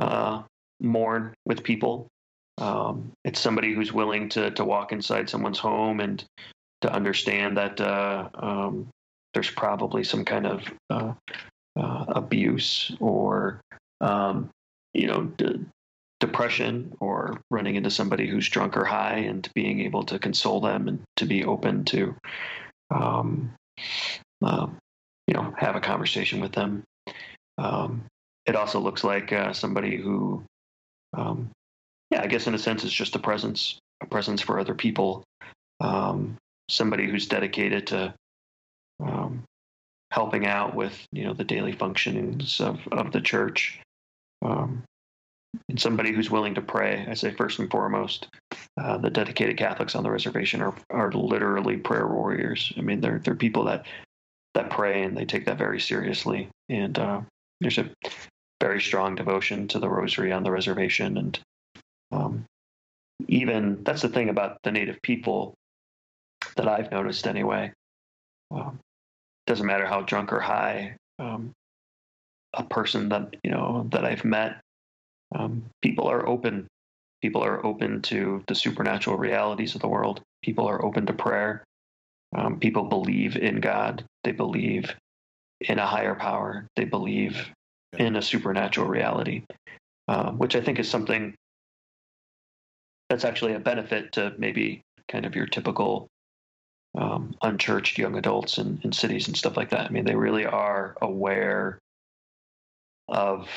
uh, 0.00 0.42
mourn 0.80 1.34
with 1.44 1.62
people. 1.62 2.08
Um, 2.62 3.10
it's 3.24 3.40
somebody 3.40 3.74
who's 3.74 3.92
willing 3.92 4.28
to, 4.30 4.52
to 4.52 4.64
walk 4.64 4.92
inside 4.92 5.28
someone's 5.28 5.58
home 5.58 5.98
and 5.98 6.22
to 6.82 6.92
understand 6.92 7.56
that 7.56 7.80
uh, 7.80 8.28
um, 8.34 8.88
there's 9.34 9.50
probably 9.50 10.04
some 10.04 10.24
kind 10.24 10.46
of 10.46 10.62
uh, 10.88 11.12
uh, 11.76 12.04
abuse 12.08 12.94
or, 13.00 13.60
um, 14.00 14.48
you 14.94 15.08
know, 15.08 15.32
depression 16.20 16.94
or 17.00 17.40
running 17.50 17.74
into 17.74 17.90
somebody 17.90 18.28
who's 18.28 18.48
drunk 18.48 18.76
or 18.76 18.84
high 18.84 19.16
and 19.16 19.48
being 19.56 19.80
able 19.80 20.04
to 20.04 20.20
console 20.20 20.60
them 20.60 20.86
and 20.86 21.00
to 21.16 21.24
be 21.26 21.44
open 21.44 21.84
to 21.84 22.14
um, 22.94 23.52
um, 24.40 24.76
you 25.26 25.34
know 25.34 25.52
have 25.58 25.74
a 25.74 25.80
conversation 25.80 26.40
with 26.40 26.52
them. 26.52 26.84
Um, 27.58 28.04
it 28.46 28.54
also 28.54 28.78
looks 28.78 29.02
like 29.02 29.32
uh, 29.32 29.52
somebody 29.52 29.96
who 29.96 30.44
um, 31.12 31.50
yeah 32.12 32.22
i 32.22 32.26
guess 32.26 32.46
in 32.46 32.54
a 32.54 32.58
sense 32.58 32.84
it's 32.84 32.92
just 32.92 33.16
a 33.16 33.18
presence 33.18 33.78
a 34.02 34.06
presence 34.06 34.40
for 34.40 34.60
other 34.60 34.74
people 34.74 35.24
um, 35.80 36.36
somebody 36.68 37.10
who's 37.10 37.26
dedicated 37.26 37.88
to 37.88 38.14
um, 39.02 39.42
helping 40.10 40.46
out 40.46 40.74
with 40.74 41.06
you 41.12 41.24
know 41.24 41.32
the 41.32 41.44
daily 41.44 41.72
functionings 41.72 42.60
of, 42.60 42.78
of 42.92 43.10
the 43.12 43.20
church 43.20 43.80
um, 44.42 44.84
and 45.68 45.80
somebody 45.80 46.12
who's 46.12 46.30
willing 46.30 46.54
to 46.54 46.62
pray. 46.62 47.06
I 47.08 47.14
say 47.14 47.30
first 47.30 47.58
and 47.58 47.70
foremost, 47.70 48.28
uh, 48.80 48.98
the 48.98 49.10
dedicated 49.10 49.56
Catholics 49.56 49.94
on 49.94 50.02
the 50.02 50.10
reservation 50.10 50.62
are 50.62 50.74
are 50.90 51.12
literally 51.12 51.76
prayer 51.76 52.06
warriors. 52.06 52.72
I 52.76 52.80
mean, 52.80 53.00
they're 53.00 53.18
they're 53.18 53.34
people 53.34 53.64
that 53.64 53.86
that 54.54 54.70
pray 54.70 55.02
and 55.02 55.16
they 55.16 55.24
take 55.24 55.46
that 55.46 55.58
very 55.58 55.80
seriously. 55.80 56.48
And 56.68 56.98
uh, 56.98 57.20
there's 57.60 57.78
a 57.78 57.90
very 58.60 58.80
strong 58.80 59.14
devotion 59.14 59.68
to 59.68 59.78
the 59.78 59.88
Rosary 59.88 60.32
on 60.32 60.42
the 60.42 60.50
reservation, 60.50 61.16
and 61.16 61.38
um, 62.12 62.44
even 63.28 63.82
that's 63.84 64.02
the 64.02 64.08
thing 64.08 64.28
about 64.28 64.58
the 64.62 64.72
native 64.72 65.00
people 65.02 65.54
that 66.56 66.68
I've 66.68 66.90
noticed 66.90 67.26
anyway. 67.26 67.72
Um, 68.50 68.78
doesn't 69.46 69.66
matter 69.66 69.86
how 69.86 70.02
drunk 70.02 70.32
or 70.32 70.40
high 70.40 70.96
um, 71.18 71.52
a 72.54 72.62
person 72.62 73.08
that 73.10 73.34
you 73.42 73.50
know 73.50 73.88
that 73.90 74.04
I've 74.04 74.24
met 74.24 74.60
um, 75.34 75.64
people 75.80 76.06
are 76.08 76.26
open. 76.28 76.66
People 77.20 77.44
are 77.44 77.64
open 77.64 78.02
to 78.02 78.42
the 78.48 78.54
supernatural 78.54 79.16
realities 79.16 79.74
of 79.74 79.80
the 79.80 79.88
world. 79.88 80.20
People 80.42 80.66
are 80.68 80.84
open 80.84 81.06
to 81.06 81.12
prayer. 81.12 81.64
Um, 82.36 82.58
people 82.58 82.84
believe 82.84 83.36
in 83.36 83.60
God. 83.60 84.04
They 84.24 84.32
believe 84.32 84.94
in 85.60 85.78
a 85.78 85.86
higher 85.86 86.14
power. 86.14 86.66
They 86.76 86.84
believe 86.84 87.48
in 87.96 88.16
a 88.16 88.22
supernatural 88.22 88.88
reality, 88.88 89.44
um, 90.08 90.38
which 90.38 90.56
I 90.56 90.60
think 90.60 90.78
is 90.78 90.88
something 90.88 91.34
that's 93.08 93.24
actually 93.24 93.54
a 93.54 93.60
benefit 93.60 94.12
to 94.12 94.32
maybe 94.38 94.82
kind 95.08 95.26
of 95.26 95.34
your 95.34 95.46
typical 95.46 96.08
um, 96.96 97.34
unchurched 97.42 97.98
young 97.98 98.16
adults 98.16 98.58
in, 98.58 98.80
in 98.84 98.92
cities 98.92 99.28
and 99.28 99.36
stuff 99.36 99.56
like 99.56 99.70
that. 99.70 99.86
I 99.86 99.88
mean, 99.90 100.04
they 100.04 100.14
really 100.14 100.44
are 100.46 100.94
aware 101.00 101.78
of 103.08 103.48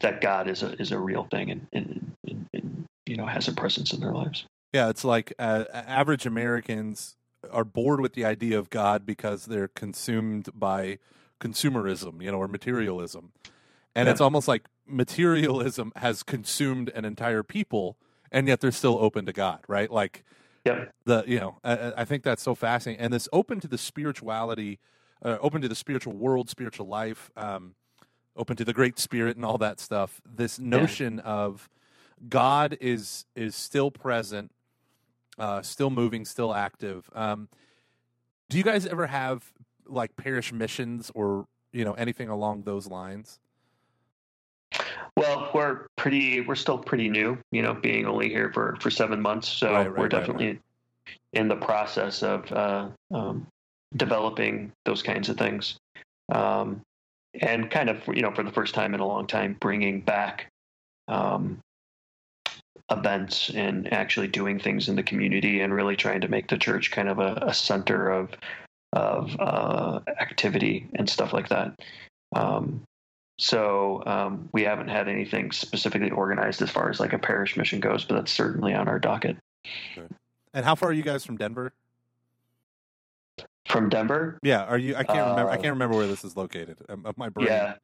that 0.00 0.20
God 0.20 0.48
is 0.48 0.62
a 0.62 0.72
is 0.80 0.92
a 0.92 0.98
real 0.98 1.24
thing 1.30 1.50
and, 1.50 1.66
and, 1.72 2.12
and, 2.28 2.46
and 2.52 2.84
you 3.06 3.16
know 3.16 3.26
has 3.26 3.48
a 3.48 3.52
presence 3.52 3.92
in 3.92 4.00
their 4.00 4.12
lives. 4.12 4.44
Yeah, 4.72 4.88
it's 4.88 5.04
like 5.04 5.32
uh, 5.38 5.64
average 5.72 6.26
Americans 6.26 7.16
are 7.50 7.64
bored 7.64 8.00
with 8.00 8.14
the 8.14 8.24
idea 8.24 8.58
of 8.58 8.70
God 8.70 9.04
because 9.04 9.46
they're 9.46 9.68
consumed 9.68 10.48
by 10.54 10.98
consumerism, 11.40 12.22
you 12.22 12.30
know, 12.30 12.38
or 12.38 12.48
materialism. 12.48 13.32
And 13.94 14.06
Yeah. 14.06 14.12
it's 14.12 14.20
almost 14.20 14.48
like 14.48 14.68
materialism 14.86 15.92
has 15.96 16.22
consumed 16.22 16.88
an 16.94 17.04
entire 17.04 17.42
people 17.42 17.96
and 18.32 18.48
yet 18.48 18.60
they're 18.60 18.72
still 18.72 18.98
open 19.00 19.26
to 19.26 19.32
God, 19.32 19.60
right? 19.68 19.90
Like 19.90 20.24
Yep. 20.64 20.90
the 21.04 21.24
you 21.26 21.38
know, 21.38 21.58
I, 21.62 21.92
I 21.98 22.04
think 22.04 22.24
that's 22.24 22.42
so 22.42 22.54
fascinating 22.56 23.04
and 23.04 23.12
this 23.12 23.28
open 23.32 23.60
to 23.60 23.68
the 23.68 23.78
spirituality, 23.78 24.80
uh, 25.24 25.38
open 25.40 25.62
to 25.62 25.68
the 25.68 25.76
spiritual 25.76 26.14
world, 26.14 26.50
spiritual 26.50 26.86
life, 26.88 27.30
um 27.36 27.74
open 28.34 28.56
to 28.56 28.64
the 28.64 28.72
great 28.72 28.98
spirit 28.98 29.36
and 29.36 29.44
all 29.44 29.58
that 29.58 29.78
stuff. 29.78 30.20
This 30.24 30.58
notion 30.58 31.20
of 31.20 31.68
God 32.28 32.76
is 32.80 33.26
is 33.36 33.54
still 33.54 33.90
present, 33.90 34.50
uh, 35.38 35.62
still 35.62 35.90
moving, 35.90 36.24
still 36.24 36.54
active. 36.54 37.10
Um, 37.14 37.48
do 38.48 38.58
you 38.58 38.64
guys 38.64 38.86
ever 38.86 39.06
have 39.06 39.52
like 39.86 40.16
parish 40.16 40.52
missions 40.52 41.10
or 41.14 41.46
you 41.72 41.84
know 41.84 41.94
anything 41.94 42.28
along 42.28 42.62
those 42.62 42.86
lines? 42.86 43.38
Well, 45.16 45.50
we're 45.54 45.86
pretty 45.96 46.40
we're 46.40 46.54
still 46.54 46.78
pretty 46.78 47.08
new, 47.08 47.38
you 47.50 47.62
know, 47.62 47.74
being 47.74 48.06
only 48.06 48.28
here 48.28 48.50
for 48.52 48.76
for 48.80 48.90
seven 48.90 49.20
months, 49.20 49.48
so 49.48 49.72
Right, 49.72 49.86
right, 49.86 49.90
we're 49.90 50.02
right, 50.04 50.10
definitely 50.10 50.58
in 51.32 51.48
the 51.48 51.56
process 51.56 52.22
of 52.22 52.50
uh, 52.52 52.88
um, 53.12 53.46
developing 53.96 54.72
those 54.84 55.02
kinds 55.02 55.28
of 55.28 55.36
things. 55.36 55.76
Um, 56.30 56.80
and 57.40 57.70
kind 57.70 57.88
of, 57.88 58.06
you 58.08 58.22
know, 58.22 58.32
for 58.32 58.42
the 58.42 58.52
first 58.52 58.74
time 58.74 58.94
in 58.94 59.00
a 59.00 59.06
long 59.06 59.26
time, 59.26 59.56
bringing 59.58 60.00
back 60.00 60.48
um, 61.08 61.58
events 62.90 63.50
and 63.50 63.92
actually 63.92 64.28
doing 64.28 64.58
things 64.58 64.88
in 64.88 64.96
the 64.96 65.02
community 65.02 65.60
and 65.60 65.74
really 65.74 65.96
trying 65.96 66.20
to 66.20 66.28
make 66.28 66.48
the 66.48 66.58
church 66.58 66.90
kind 66.90 67.08
of 67.08 67.18
a, 67.18 67.38
a 67.42 67.54
center 67.54 68.10
of 68.10 68.30
of 68.92 69.34
uh, 69.40 70.00
activity 70.20 70.86
and 70.96 71.08
stuff 71.08 71.32
like 71.32 71.48
that. 71.48 71.74
Um, 72.36 72.82
so 73.38 74.02
um, 74.06 74.48
we 74.52 74.62
haven't 74.62 74.88
had 74.88 75.08
anything 75.08 75.50
specifically 75.52 76.10
organized 76.10 76.62
as 76.62 76.70
far 76.70 76.90
as 76.90 77.00
like 77.00 77.12
a 77.12 77.18
parish 77.18 77.56
mission 77.56 77.80
goes, 77.80 78.04
but 78.04 78.14
that's 78.16 78.32
certainly 78.32 78.74
on 78.74 78.88
our 78.88 78.98
docket. 78.98 79.36
And 80.54 80.64
how 80.64 80.74
far 80.74 80.90
are 80.90 80.92
you 80.92 81.02
guys 81.02 81.24
from 81.24 81.36
Denver? 81.36 81.72
From 83.68 83.88
Denver, 83.88 84.38
Yeah, 84.42 84.64
are 84.64 84.76
you? 84.76 84.94
I 84.96 85.04
can't 85.04 85.30
remember. 85.30 85.50
I 85.50 85.54
Uh, 85.54 85.56
can't 85.56 85.72
remember 85.72 85.96
where 85.96 86.06
this 86.06 86.24
is 86.24 86.36
located. 86.36 86.78
Um, 86.88 87.06
of 87.06 87.16
my 87.16 87.28
brain. 87.30 87.46
yeah, 87.46 87.74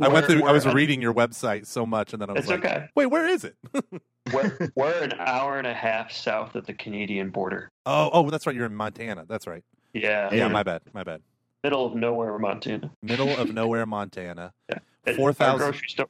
I 0.00 0.08
went 0.08 0.26
through. 0.26 0.44
I 0.44 0.50
was 0.50 0.66
reading 0.66 1.00
your 1.00 1.12
website 1.14 1.66
so 1.66 1.86
much, 1.86 2.12
and 2.14 2.20
then 2.20 2.30
I 2.30 2.32
was 2.32 2.40
It's 2.40 2.48
like, 2.50 2.64
okay. 2.64 2.88
"Wait, 2.96 3.06
where 3.06 3.26
is 3.28 3.44
it?" 3.44 3.54
We're, 4.32 4.70
we're 4.74 5.02
an 5.04 5.12
hour 5.20 5.56
and 5.58 5.68
a 5.68 5.74
half 5.74 6.10
south 6.10 6.56
of 6.56 6.66
the 6.66 6.74
Canadian 6.74 7.30
border. 7.30 7.70
oh, 7.86 8.10
oh, 8.12 8.28
that's 8.28 8.44
right. 8.44 8.56
You're 8.56 8.66
in 8.66 8.74
Montana. 8.74 9.24
That's 9.28 9.46
right. 9.46 9.62
Yeah, 9.92 10.28
Yeah, 10.32 10.34
Yeah. 10.38 10.48
my 10.48 10.64
bad. 10.64 10.82
My 10.92 11.04
bad. 11.04 11.22
middle 11.62 11.86
of 11.86 11.94
nowhere, 11.94 12.36
Montana. 12.36 12.90
Middle 13.02 13.28
of 13.36 13.54
nowhere, 13.54 13.86
Montana. 13.86 14.52
It- 14.68 14.82
Four 15.14 15.34
Our 15.40 15.56
grocery 15.58 15.88
store. 15.88 16.08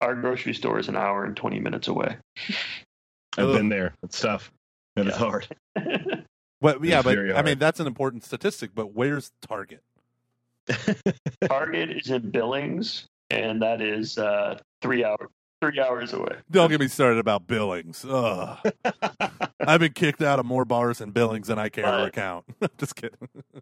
Our 0.00 0.14
grocery 0.14 0.54
store 0.54 0.78
is 0.78 0.88
an 0.88 0.96
hour 0.96 1.24
and 1.24 1.36
twenty 1.36 1.60
minutes 1.60 1.88
away. 1.88 2.16
I've 3.38 3.52
been 3.52 3.68
there. 3.68 3.94
It's 4.02 4.20
tough. 4.20 4.52
It 4.96 5.06
is 5.06 5.14
Yeah. 5.14 5.18
hard. 5.18 5.46
But 6.60 6.82
yeah, 6.82 7.00
It's 7.00 7.04
but 7.04 7.36
I 7.36 7.42
mean 7.42 7.58
that's 7.58 7.78
an 7.78 7.86
important 7.86 8.24
statistic. 8.24 8.70
But 8.74 8.94
where's 8.94 9.32
Target? 9.46 9.82
Target 11.46 11.90
is 11.90 12.10
in 12.10 12.30
Billings, 12.30 13.06
and 13.28 13.60
that 13.60 13.82
is 13.82 14.16
uh, 14.16 14.58
three 14.80 15.04
hours 15.04 15.28
three 15.60 15.80
hours 15.80 16.12
away. 16.12 16.36
Don't 16.50 16.68
get 16.70 16.80
me 16.80 16.88
started 16.88 17.18
about 17.18 17.46
Billings. 17.46 18.04
Ugh. 18.08 18.58
I've 19.66 19.80
been 19.80 19.92
kicked 19.92 20.20
out 20.22 20.38
of 20.38 20.44
more 20.46 20.64
bars 20.64 21.00
in 21.00 21.10
Billings 21.10 21.48
than 21.48 21.58
I 21.58 21.68
care 21.68 21.84
to 21.84 21.90
But- 21.90 22.04
recount. 22.06 22.44
Just 22.78 22.96
kidding. 22.96 23.16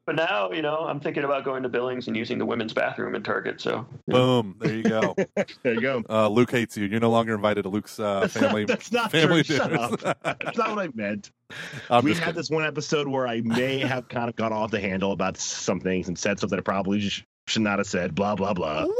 But 0.06 0.16
now, 0.16 0.50
you 0.50 0.62
know, 0.62 0.78
I'm 0.78 0.98
thinking 1.00 1.22
about 1.24 1.44
going 1.44 1.62
to 1.62 1.68
Billings 1.68 2.08
and 2.08 2.16
using 2.16 2.38
the 2.38 2.46
women's 2.46 2.72
bathroom 2.72 3.14
in 3.14 3.22
Target. 3.22 3.60
So 3.60 3.86
Boom. 4.08 4.56
There 4.58 4.74
you 4.74 4.82
go. 4.82 5.14
there 5.62 5.74
you 5.74 5.80
go. 5.80 6.02
Uh, 6.10 6.28
Luke 6.28 6.50
hates 6.50 6.76
you. 6.76 6.86
You're 6.86 7.00
no 7.00 7.10
longer 7.10 7.34
invited 7.34 7.62
to 7.62 7.68
Luke's 7.68 8.00
uh, 8.00 8.20
That's 8.20 8.34
family 8.36 8.62
not, 8.62 8.68
that's 8.68 8.92
not 8.92 9.12
family 9.12 9.42
true. 9.44 9.56
Shut 9.56 9.70
dinners. 9.70 10.04
up. 10.04 10.18
That's 10.22 10.58
not 10.58 10.70
what 10.74 10.78
I 10.80 10.88
meant. 10.94 11.30
I'm 11.90 12.04
we 12.04 12.14
had 12.14 12.20
kidding. 12.20 12.34
this 12.34 12.50
one 12.50 12.64
episode 12.64 13.06
where 13.06 13.28
I 13.28 13.42
may 13.42 13.78
have 13.80 14.08
kind 14.08 14.28
of 14.28 14.36
gone 14.36 14.52
off 14.52 14.70
the 14.70 14.80
handle 14.80 15.12
about 15.12 15.36
some 15.36 15.80
things 15.80 16.08
and 16.08 16.18
said 16.18 16.40
something 16.40 16.58
I 16.58 16.62
probably 16.62 17.00
sh- 17.00 17.24
should 17.46 17.62
not 17.62 17.78
have 17.78 17.86
said. 17.86 18.14
Blah 18.14 18.34
blah 18.36 18.54
blah. 18.54 18.84
What 18.86 18.96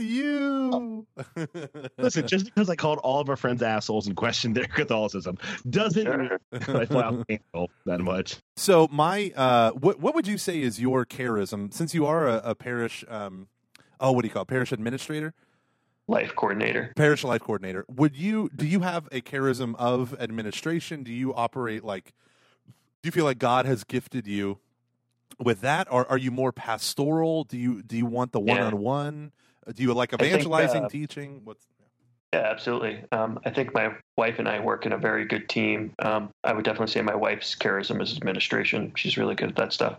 you? 0.00 1.06
Listen, 1.98 2.26
just 2.26 2.46
because 2.46 2.68
I 2.68 2.76
called 2.76 2.98
all 2.98 3.20
of 3.20 3.28
our 3.28 3.36
friends 3.36 3.62
assholes 3.62 4.06
and 4.06 4.16
questioned 4.16 4.54
their 4.56 4.66
Catholicism 4.66 5.38
doesn't 5.68 6.18
mean. 6.18 6.30
I 6.52 6.86
fly 6.86 7.22
off 7.54 7.70
that 7.86 8.00
much. 8.00 8.36
So 8.56 8.88
my 8.90 9.32
uh, 9.36 9.72
what 9.72 10.00
what 10.00 10.14
would 10.14 10.26
you 10.26 10.38
say 10.38 10.60
is 10.60 10.80
your 10.80 11.04
charism 11.04 11.72
since 11.72 11.94
you 11.94 12.06
are 12.06 12.28
a, 12.28 12.40
a 12.44 12.54
parish 12.54 13.04
um, 13.08 13.48
oh 14.00 14.12
what 14.12 14.22
do 14.22 14.28
you 14.28 14.32
call 14.32 14.42
it? 14.42 14.48
parish 14.48 14.72
administrator 14.72 15.34
life 16.08 16.34
coordinator. 16.34 16.92
parish 16.96 17.22
life 17.24 17.40
coordinator 17.40 17.84
would 17.88 18.16
you 18.16 18.50
do 18.54 18.66
you 18.66 18.80
have 18.80 19.06
a 19.12 19.20
charism 19.20 19.74
of 19.76 20.14
administration 20.20 21.02
do 21.04 21.12
you 21.12 21.32
operate 21.32 21.84
like 21.84 22.12
do 23.02 23.06
you 23.06 23.12
feel 23.12 23.24
like 23.24 23.38
God 23.38 23.66
has 23.66 23.84
gifted 23.84 24.26
you 24.26 24.58
with 25.38 25.60
that 25.60 25.86
or 25.90 26.10
are 26.10 26.18
you 26.18 26.30
more 26.30 26.52
pastoral 26.52 27.44
do 27.44 27.58
you 27.58 27.82
do 27.82 27.96
you 27.96 28.06
want 28.06 28.32
the 28.32 28.40
one 28.40 28.60
on 28.60 28.78
one 28.78 29.32
do 29.74 29.82
you 29.82 29.92
like 29.94 30.10
think, 30.10 30.22
evangelizing 30.22 30.84
uh, 30.84 30.88
teaching 30.88 31.40
what's 31.44 31.66
Yeah, 32.32 32.48
absolutely. 32.50 33.04
Um, 33.12 33.38
I 33.44 33.50
think 33.50 33.74
my 33.74 33.94
wife 34.16 34.38
and 34.38 34.48
I 34.48 34.60
work 34.60 34.86
in 34.86 34.92
a 34.92 34.98
very 34.98 35.26
good 35.26 35.48
team. 35.48 35.92
Um, 35.98 36.30
I 36.42 36.54
would 36.54 36.64
definitely 36.64 36.92
say 36.92 37.02
my 37.02 37.14
wife's 37.14 37.54
charism 37.54 38.00
is 38.00 38.16
administration. 38.16 38.92
She's 38.96 39.18
really 39.18 39.34
good 39.34 39.50
at 39.50 39.56
that 39.56 39.72
stuff. 39.72 39.98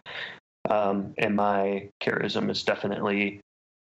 Um, 0.70 1.14
and 1.18 1.36
my 1.36 1.90
charism 2.02 2.50
is 2.50 2.64
definitely 2.64 3.40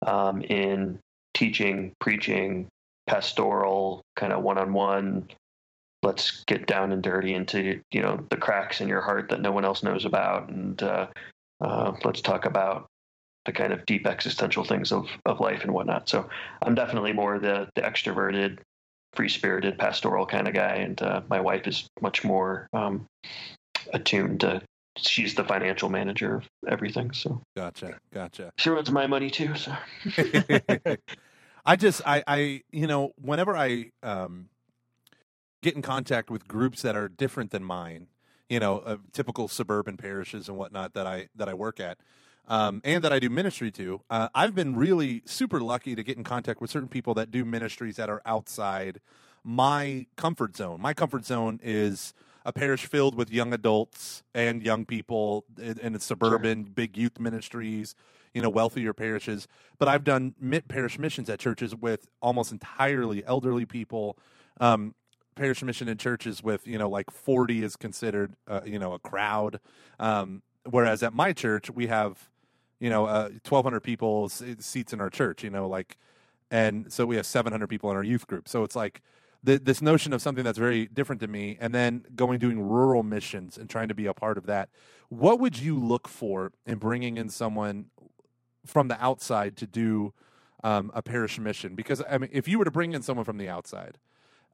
um, 0.06 0.42
in 0.42 0.98
teaching, 1.34 1.92
preaching, 2.00 2.68
pastoral, 3.06 4.02
kind 4.16 4.32
of 4.32 4.42
one 4.42 4.58
on 4.58 4.72
one. 4.72 5.28
Let's 6.02 6.44
get 6.46 6.66
down 6.66 6.92
and 6.92 7.02
dirty 7.02 7.34
into 7.34 7.80
you 7.90 8.00
know 8.00 8.24
the 8.30 8.36
cracks 8.36 8.80
in 8.80 8.88
your 8.88 9.00
heart 9.00 9.30
that 9.30 9.40
no 9.40 9.50
one 9.50 9.64
else 9.64 9.82
knows 9.82 10.04
about, 10.04 10.48
and 10.48 10.80
uh, 10.80 11.08
uh, 11.60 11.92
let's 12.04 12.20
talk 12.20 12.44
about 12.44 12.86
the 13.44 13.52
kind 13.52 13.72
of 13.72 13.86
deep 13.86 14.06
existential 14.06 14.64
things 14.64 14.92
of, 14.92 15.08
of 15.24 15.40
life 15.40 15.62
and 15.62 15.72
whatnot. 15.72 16.08
So 16.08 16.28
I'm 16.62 16.74
definitely 16.74 17.12
more 17.12 17.38
the, 17.38 17.68
the 17.74 17.82
extroverted, 17.82 18.58
free 19.14 19.28
spirited, 19.28 19.78
pastoral 19.78 20.26
kind 20.26 20.46
of 20.46 20.54
guy, 20.54 20.76
and 20.76 21.00
uh, 21.00 21.22
my 21.28 21.40
wife 21.40 21.66
is 21.66 21.88
much 22.00 22.24
more 22.24 22.68
um, 22.72 23.06
attuned 23.92 24.40
to. 24.40 24.62
She's 24.98 25.34
the 25.34 25.44
financial 25.44 25.88
manager 25.88 26.36
of 26.36 26.48
everything, 26.68 27.12
so 27.12 27.40
gotcha 27.56 28.00
gotcha 28.12 28.50
she 28.58 28.68
runs 28.68 28.90
my 28.90 29.06
money 29.06 29.30
too. 29.30 29.54
So 29.54 29.74
I 31.64 31.76
just 31.76 32.02
I 32.04 32.22
I 32.26 32.62
you 32.70 32.86
know 32.86 33.12
whenever 33.16 33.56
I 33.56 33.92
um 34.02 34.48
get 35.62 35.74
in 35.74 35.82
contact 35.82 36.30
with 36.30 36.46
groups 36.46 36.82
that 36.82 36.96
are 36.96 37.08
different 37.08 37.50
than 37.52 37.64
mine, 37.64 38.08
you 38.48 38.60
know, 38.60 38.78
uh, 38.78 38.96
typical 39.12 39.48
suburban 39.48 39.96
parishes 39.96 40.48
and 40.48 40.56
whatnot 40.56 40.94
that 40.94 41.06
I 41.06 41.28
that 41.36 41.48
I 41.48 41.54
work 41.54 41.80
at, 41.80 41.98
um, 42.48 42.80
and 42.84 43.04
that 43.04 43.12
I 43.12 43.18
do 43.18 43.28
ministry 43.30 43.70
to, 43.72 44.00
uh, 44.10 44.28
I've 44.34 44.54
been 44.54 44.76
really 44.76 45.22
super 45.26 45.60
lucky 45.60 45.94
to 45.94 46.02
get 46.02 46.16
in 46.16 46.24
contact 46.24 46.60
with 46.60 46.70
certain 46.70 46.88
people 46.88 47.14
that 47.14 47.30
do 47.30 47.44
ministries 47.44 47.96
that 47.96 48.08
are 48.08 48.22
outside 48.24 49.00
my 49.44 50.06
comfort 50.16 50.56
zone. 50.56 50.80
My 50.80 50.94
comfort 50.94 51.24
zone 51.24 51.60
is 51.62 52.14
a 52.44 52.52
parish 52.52 52.86
filled 52.86 53.14
with 53.14 53.30
young 53.30 53.52
adults 53.52 54.22
and 54.34 54.62
young 54.62 54.86
people 54.86 55.44
and 55.60 55.94
it's 55.94 56.06
suburban 56.06 56.64
big 56.64 56.96
youth 56.96 57.20
ministries 57.20 57.94
you 58.32 58.40
know 58.40 58.48
wealthier 58.48 58.94
parishes 58.94 59.46
but 59.78 59.86
i've 59.86 60.02
done 60.02 60.34
parish 60.66 60.98
missions 60.98 61.28
at 61.28 61.38
churches 61.38 61.74
with 61.74 62.08
almost 62.22 62.50
entirely 62.50 63.22
elderly 63.26 63.66
people 63.66 64.16
um, 64.60 64.94
parish 65.38 65.62
mission 65.62 65.88
in 65.88 65.96
churches 65.96 66.42
with 66.42 66.66
you 66.66 66.78
know 66.78 66.88
like 66.88 67.10
40 67.10 67.62
is 67.62 67.76
considered 67.76 68.34
uh, 68.46 68.60
you 68.64 68.78
know 68.78 68.92
a 68.92 68.98
crowd. 68.98 69.60
Um, 69.98 70.42
whereas 70.68 71.02
at 71.02 71.14
my 71.14 71.32
church 71.32 71.70
we 71.70 71.86
have 71.86 72.28
you 72.80 72.90
know 72.90 73.06
uh, 73.06 73.28
1200 73.46 73.80
people 73.80 74.28
seats 74.28 74.92
in 74.92 75.00
our 75.00 75.10
church 75.10 75.42
you 75.42 75.50
know 75.50 75.68
like 75.68 75.96
and 76.50 76.92
so 76.92 77.06
we 77.06 77.16
have 77.16 77.26
700 77.26 77.66
people 77.68 77.90
in 77.90 77.96
our 77.96 78.02
youth 78.02 78.26
group. 78.26 78.48
So 78.48 78.64
it's 78.64 78.76
like 78.76 79.02
this 79.42 79.80
notion 79.80 80.12
of 80.12 80.20
something 80.20 80.42
that's 80.42 80.58
very 80.58 80.86
different 80.86 81.20
to 81.20 81.28
me 81.28 81.56
and 81.60 81.72
then 81.72 82.04
going 82.16 82.38
doing 82.38 82.60
rural 82.60 83.02
missions 83.02 83.56
and 83.56 83.70
trying 83.70 83.88
to 83.88 83.94
be 83.94 84.06
a 84.06 84.14
part 84.14 84.36
of 84.36 84.46
that. 84.46 84.68
What 85.10 85.38
would 85.40 85.58
you 85.58 85.78
look 85.78 86.08
for 86.08 86.52
in 86.66 86.78
bringing 86.78 87.16
in 87.16 87.28
someone 87.28 87.86
from 88.66 88.88
the 88.88 89.02
outside 89.02 89.56
to 89.58 89.66
do 89.66 90.12
um, 90.64 90.90
a 90.92 91.02
parish 91.02 91.38
mission? 91.38 91.74
Because 91.74 92.02
i 92.10 92.18
mean 92.18 92.30
if 92.32 92.48
you 92.48 92.58
were 92.58 92.64
to 92.64 92.70
bring 92.70 92.92
in 92.92 93.02
someone 93.02 93.24
from 93.24 93.38
the 93.38 93.48
outside 93.48 93.98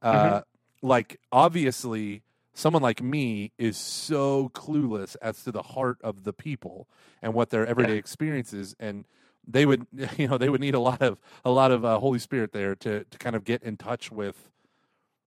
uh, 0.01 0.41
like 0.85 1.19
obviously 1.31 2.21
someone 2.53 2.81
like 2.81 3.01
me 3.01 3.51
is 3.57 3.77
so 3.77 4.49
clueless 4.53 5.15
as 5.21 5.43
to 5.43 5.51
the 5.51 5.61
heart 5.61 5.97
of 6.01 6.23
the 6.23 6.31
people 6.33 6.87
and 7.21 7.33
what 7.33 7.49
their 7.49 7.65
everyday 7.65 7.93
Yeah. 7.93 7.99
experiences 7.99 8.75
and 8.79 9.05
they 9.47 9.65
would 9.65 9.85
you 10.17 10.27
know 10.27 10.37
they 10.37 10.49
would 10.49 10.61
need 10.61 10.75
a 10.75 10.79
lot 10.79 11.01
of 11.01 11.17
a 11.43 11.51
lot 11.51 11.71
of 11.71 11.83
uh, 11.83 11.99
holy 11.99 12.19
spirit 12.19 12.51
there 12.53 12.75
to 12.75 13.03
to 13.05 13.17
kind 13.17 13.35
of 13.35 13.43
get 13.43 13.61
in 13.63 13.77
touch 13.77 14.11
with 14.11 14.51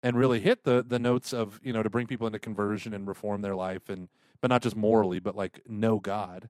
and 0.02 0.18
really 0.18 0.40
hit 0.40 0.64
the 0.64 0.84
the 0.86 0.98
notes 0.98 1.32
of 1.32 1.60
you 1.62 1.72
know 1.72 1.82
to 1.82 1.90
bring 1.90 2.06
people 2.06 2.26
into 2.26 2.38
conversion 2.38 2.92
and 2.92 3.06
reform 3.08 3.40
their 3.42 3.54
life 3.56 3.88
and 3.88 4.08
but 4.40 4.50
not 4.50 4.60
just 4.62 4.76
morally 4.76 5.18
but 5.20 5.34
like 5.36 5.60
know 5.66 5.98
god 5.98 6.48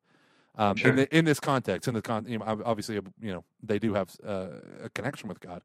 um, 0.57 0.77
Sure. 0.79 0.91
in, 0.91 0.97
the, 0.97 1.17
in 1.17 1.25
this 1.25 1.41
context 1.41 1.89
in 1.89 1.95
the 1.95 2.03
con 2.03 2.27
you 2.29 2.39
know, 2.39 2.45
obviously 2.65 2.95
you 3.21 3.33
know 3.33 3.45
they 3.63 3.79
do 3.79 3.95
have 3.95 4.17
uh, 4.27 4.49
a 4.85 4.89
connection 4.91 5.29
with 5.29 5.41
god 5.41 5.63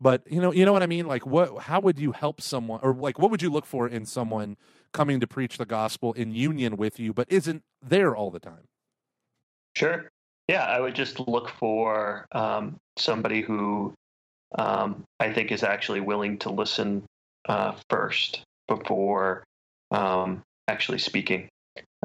but 0.00 0.22
you 0.30 0.40
know 0.40 0.52
you 0.52 0.64
know 0.64 0.72
what 0.72 0.82
i 0.82 0.86
mean 0.86 1.06
like 1.06 1.26
what 1.26 1.58
how 1.62 1.80
would 1.80 1.98
you 1.98 2.12
help 2.12 2.40
someone 2.40 2.80
or 2.82 2.94
like 2.94 3.18
what 3.18 3.30
would 3.30 3.42
you 3.42 3.50
look 3.50 3.66
for 3.66 3.88
in 3.88 4.04
someone 4.04 4.56
coming 4.92 5.20
to 5.20 5.26
preach 5.26 5.58
the 5.58 5.66
gospel 5.66 6.12
in 6.14 6.34
union 6.34 6.76
with 6.76 6.98
you 6.98 7.12
but 7.12 7.26
isn't 7.30 7.62
there 7.82 8.14
all 8.14 8.30
the 8.30 8.40
time 8.40 8.68
Sure. 9.76 10.10
Yeah, 10.48 10.64
I 10.64 10.80
would 10.80 10.94
just 10.94 11.20
look 11.20 11.50
for 11.50 12.26
um, 12.32 12.76
somebody 12.96 13.42
who 13.42 13.92
um, 14.56 15.04
I 15.20 15.34
think 15.34 15.52
is 15.52 15.62
actually 15.62 16.00
willing 16.00 16.38
to 16.38 16.50
listen 16.50 17.04
uh, 17.46 17.74
first 17.90 18.42
before 18.68 19.44
um, 19.90 20.42
actually 20.66 20.98
speaking. 20.98 21.50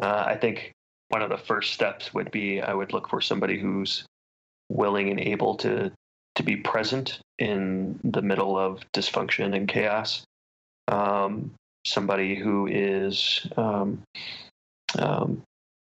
Uh, 0.01 0.25
I 0.27 0.35
think 0.35 0.73
one 1.07 1.21
of 1.21 1.29
the 1.29 1.37
first 1.37 1.71
steps 1.73 2.13
would 2.13 2.29
be 2.29 2.59
I 2.59 2.73
would 2.73 2.91
look 2.91 3.07
for 3.07 3.21
somebody 3.21 3.57
who's 3.57 4.03
willing 4.67 5.09
and 5.09 5.19
able 5.21 5.55
to 5.57 5.93
to 6.35 6.43
be 6.43 6.55
present 6.55 7.19
in 7.39 7.99
the 8.03 8.21
middle 8.21 8.57
of 8.57 8.79
dysfunction 8.93 9.55
and 9.55 9.67
chaos. 9.67 10.23
Um, 10.87 11.53
somebody 11.85 12.35
who 12.35 12.67
is, 12.67 13.45
um, 13.57 14.01
um, 14.97 15.41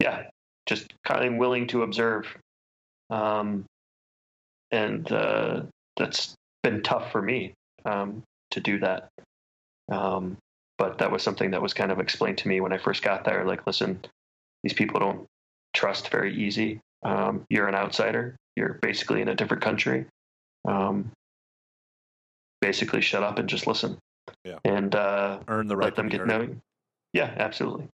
yeah, 0.01 0.25
just 0.67 0.93
kind 1.05 1.25
of 1.25 1.35
willing 1.35 1.67
to 1.69 1.83
observe. 1.83 2.27
Um, 3.11 3.65
and 4.71 5.11
uh, 5.13 5.63
that's 5.97 6.35
been 6.63 6.83
tough 6.83 7.13
for 7.13 7.21
me 7.21 7.53
um, 7.85 8.23
to 8.53 8.61
do 8.61 8.79
that. 8.79 9.09
Um, 9.91 10.39
but 10.79 10.99
that 10.99 11.13
was 11.13 11.23
something 11.23 11.51
that 11.51 11.63
was 11.63 11.75
kind 11.75 11.93
of 11.93 12.01
explained 12.01 12.39
to 12.39 12.49
me 12.49 12.61
when 12.61 12.73
I 12.73 12.79
first 12.79 13.03
got 13.03 13.25
there. 13.25 13.45
Like, 13.45 13.67
listen, 13.67 14.01
these 14.63 14.73
people 14.73 14.99
don't 14.99 15.27
trust 15.75 16.09
very 16.09 16.35
easy. 16.35 16.81
You're 17.51 17.69
an 17.69 17.75
outsider. 17.75 18.37
You're 18.57 18.79
basically 18.81 19.21
in 19.21 19.29
a 19.29 19.35
different 19.35 19.63
country. 19.63 20.07
Um, 20.67 21.11
basically, 22.61 23.01
shut 23.01 23.23
up 23.23 23.39
and 23.39 23.49
just 23.49 23.67
listen. 23.67 23.99
Yeah. 24.45 24.59
And 24.65 24.95
uh, 24.95 25.41
earn 25.49 25.67
the 25.69 25.77
right 25.77 25.87
let 25.87 25.97
them 25.97 26.09
get 26.09 26.27
knowing. 26.27 26.61
Yeah, 27.13 27.33
absolutely. 27.37 27.89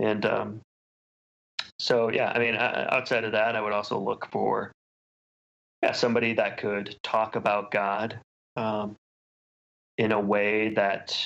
And 0.00 0.24
um, 0.24 0.60
so, 1.78 2.10
yeah, 2.10 2.32
I 2.34 2.38
mean, 2.38 2.54
outside 2.54 3.24
of 3.24 3.32
that, 3.32 3.56
I 3.56 3.60
would 3.60 3.72
also 3.72 3.98
look 3.98 4.28
for 4.30 4.72
yeah, 5.82 5.92
somebody 5.92 6.34
that 6.34 6.58
could 6.58 6.96
talk 7.02 7.36
about 7.36 7.70
God 7.70 8.18
um, 8.56 8.96
in 9.96 10.12
a 10.12 10.20
way 10.20 10.70
that 10.70 11.16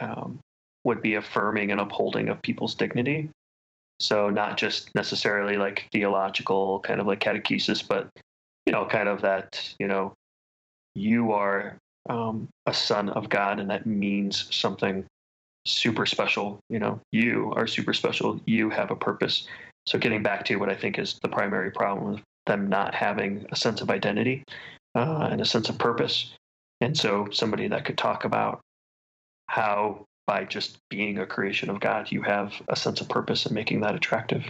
um, 0.00 0.40
would 0.84 1.02
be 1.02 1.14
affirming 1.14 1.70
and 1.70 1.80
upholding 1.80 2.28
of 2.28 2.42
people's 2.42 2.74
dignity. 2.74 3.30
So 4.00 4.30
not 4.30 4.56
just 4.56 4.94
necessarily 4.94 5.56
like 5.56 5.88
theological 5.92 6.80
kind 6.80 7.00
of 7.00 7.06
like 7.06 7.20
catechesis, 7.20 7.86
but 7.86 8.08
you 8.68 8.72
know, 8.72 8.84
kind 8.84 9.08
of 9.08 9.22
that 9.22 9.74
you 9.78 9.88
know, 9.88 10.12
you 10.94 11.32
are 11.32 11.78
um, 12.10 12.48
a 12.66 12.74
son 12.74 13.08
of 13.08 13.30
God, 13.30 13.60
and 13.60 13.70
that 13.70 13.86
means 13.86 14.54
something 14.54 15.06
super 15.66 16.04
special. 16.04 16.60
You 16.68 16.78
know, 16.78 17.00
you 17.10 17.50
are 17.56 17.66
super 17.66 17.94
special. 17.94 18.38
You 18.44 18.68
have 18.68 18.90
a 18.90 18.94
purpose. 18.94 19.48
So 19.86 19.98
getting 19.98 20.22
back 20.22 20.44
to 20.44 20.56
what 20.56 20.68
I 20.68 20.74
think 20.74 20.98
is 20.98 21.18
the 21.22 21.30
primary 21.30 21.70
problem 21.70 22.12
with 22.12 22.22
them 22.44 22.68
not 22.68 22.94
having 22.94 23.46
a 23.50 23.56
sense 23.56 23.80
of 23.80 23.88
identity 23.88 24.44
uh, 24.94 25.28
and 25.30 25.40
a 25.40 25.46
sense 25.46 25.70
of 25.70 25.78
purpose. 25.78 26.34
And 26.82 26.94
so 26.94 27.28
somebody 27.32 27.68
that 27.68 27.86
could 27.86 27.96
talk 27.96 28.26
about 28.26 28.60
how 29.46 30.04
by 30.26 30.44
just 30.44 30.76
being 30.90 31.20
a 31.20 31.26
creation 31.26 31.70
of 31.70 31.80
God, 31.80 32.12
you 32.12 32.20
have 32.20 32.52
a 32.68 32.76
sense 32.76 33.00
of 33.00 33.08
purpose 33.08 33.46
and 33.46 33.54
making 33.54 33.80
that 33.80 33.94
attractive. 33.94 34.44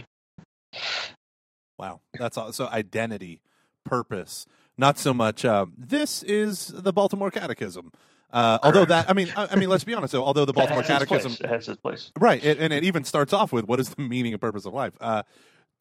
Wow, 1.77 2.01
that's 2.13 2.37
all. 2.37 2.51
So 2.51 2.67
identity, 2.67 3.39
purpose, 3.83 4.45
not 4.77 4.97
so 4.97 5.13
much. 5.13 5.45
Uh, 5.45 5.67
this 5.77 6.23
is 6.23 6.67
the 6.67 6.93
Baltimore 6.93 7.31
Catechism. 7.31 7.91
Uh, 8.31 8.59
although 8.61 8.85
that, 8.85 9.09
I 9.09 9.13
mean, 9.13 9.31
I, 9.35 9.47
I, 9.51 9.55
mean, 9.55 9.69
let's 9.69 9.83
be 9.83 9.93
honest. 9.93 10.13
Though, 10.13 10.23
although 10.23 10.45
the 10.45 10.53
Baltimore 10.53 10.83
Catechism 10.83 11.37
it 11.39 11.49
has 11.49 11.67
its 11.67 11.81
place, 11.81 12.11
right, 12.19 12.43
it, 12.43 12.59
and 12.59 12.71
it 12.71 12.83
even 12.83 13.03
starts 13.03 13.33
off 13.33 13.51
with 13.51 13.67
what 13.67 13.79
is 13.79 13.89
the 13.89 14.01
meaning 14.01 14.33
and 14.33 14.41
purpose 14.41 14.65
of 14.65 14.73
life? 14.73 14.93
Uh, 15.01 15.23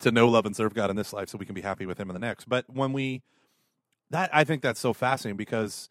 to 0.01 0.13
know, 0.13 0.29
love, 0.29 0.47
and 0.47 0.57
serve 0.57 0.75
God 0.75 0.91
in 0.91 0.97
this 0.97 1.13
life, 1.13 1.29
so 1.29 1.37
we 1.37 1.45
can 1.45 1.55
be 1.55 1.61
happy 1.61 1.85
with 1.85 1.99
Him 1.99 2.09
in 2.09 2.15
the 2.15 2.21
next. 2.21 2.49
But 2.49 2.65
when 2.69 2.93
we, 2.93 3.23
that 4.11 4.31
I 4.33 4.45
think 4.45 4.63
that's 4.63 4.81
so 4.81 4.95
fascinating 4.95 5.37
because 5.37 5.91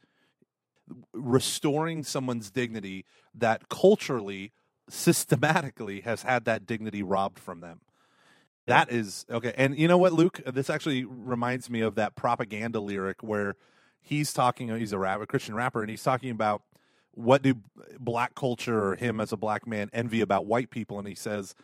restoring 1.13 2.03
someone's 2.03 2.49
dignity 2.49 3.05
that 3.35 3.69
culturally, 3.69 4.53
systematically 4.89 6.01
has 6.01 6.23
had 6.23 6.45
that 6.45 6.65
dignity 6.65 7.03
robbed 7.03 7.39
from 7.39 7.59
them. 7.59 7.81
That 8.67 8.91
is 8.91 9.25
okay. 9.29 9.53
And 9.57 9.77
you 9.77 9.87
know 9.87 9.97
what, 9.97 10.13
Luke? 10.13 10.41
This 10.45 10.69
actually 10.69 11.05
reminds 11.05 11.69
me 11.69 11.81
of 11.81 11.95
that 11.95 12.15
propaganda 12.15 12.79
lyric 12.79 13.23
where 13.23 13.55
he's 14.01 14.33
talking. 14.33 14.75
He's 14.77 14.93
a 14.93 14.99
rapper, 14.99 15.25
Christian 15.25 15.55
rapper, 15.55 15.81
and 15.81 15.89
he's 15.89 16.03
talking 16.03 16.29
about 16.29 16.61
what 17.11 17.41
do 17.41 17.55
black 17.99 18.35
culture 18.35 18.83
or 18.83 18.95
him 18.95 19.19
as 19.19 19.31
a 19.31 19.37
black 19.37 19.65
man 19.65 19.89
envy 19.91 20.21
about 20.21 20.45
white 20.45 20.69
people, 20.69 20.99
and 20.99 21.07
he 21.07 21.15
says 21.15 21.55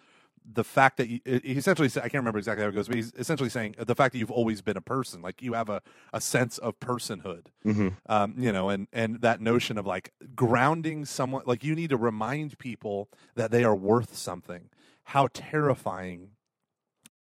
the 0.51 0.63
fact 0.63 0.97
that 0.97 1.09
you, 1.09 1.19
he 1.25 1.53
essentially 1.53 1.89
said, 1.89 2.01
I 2.01 2.09
can't 2.09 2.21
remember 2.21 2.39
exactly 2.39 2.63
how 2.63 2.69
it 2.69 2.75
goes, 2.75 2.87
but 2.87 2.97
he's 2.97 3.13
essentially 3.17 3.49
saying 3.49 3.75
the 3.77 3.95
fact 3.95 4.13
that 4.13 4.19
you've 4.19 4.31
always 4.31 4.61
been 4.61 4.77
a 4.77 4.81
person, 4.81 5.21
like 5.21 5.41
you 5.41 5.53
have 5.53 5.69
a, 5.69 5.81
a 6.11 6.19
sense 6.19 6.57
of 6.57 6.79
personhood, 6.79 7.45
mm-hmm. 7.65 7.89
um, 8.07 8.35
you 8.37 8.51
know, 8.51 8.69
and, 8.69 8.87
and 8.91 9.21
that 9.21 9.41
notion 9.41 9.77
of 9.77 9.85
like 9.85 10.11
grounding 10.35 11.05
someone, 11.05 11.43
like 11.45 11.63
you 11.63 11.75
need 11.75 11.91
to 11.91 11.97
remind 11.97 12.57
people 12.57 13.09
that 13.35 13.51
they 13.51 13.63
are 13.63 13.75
worth 13.75 14.15
something. 14.15 14.69
How 15.07 15.27
terrifying 15.33 16.29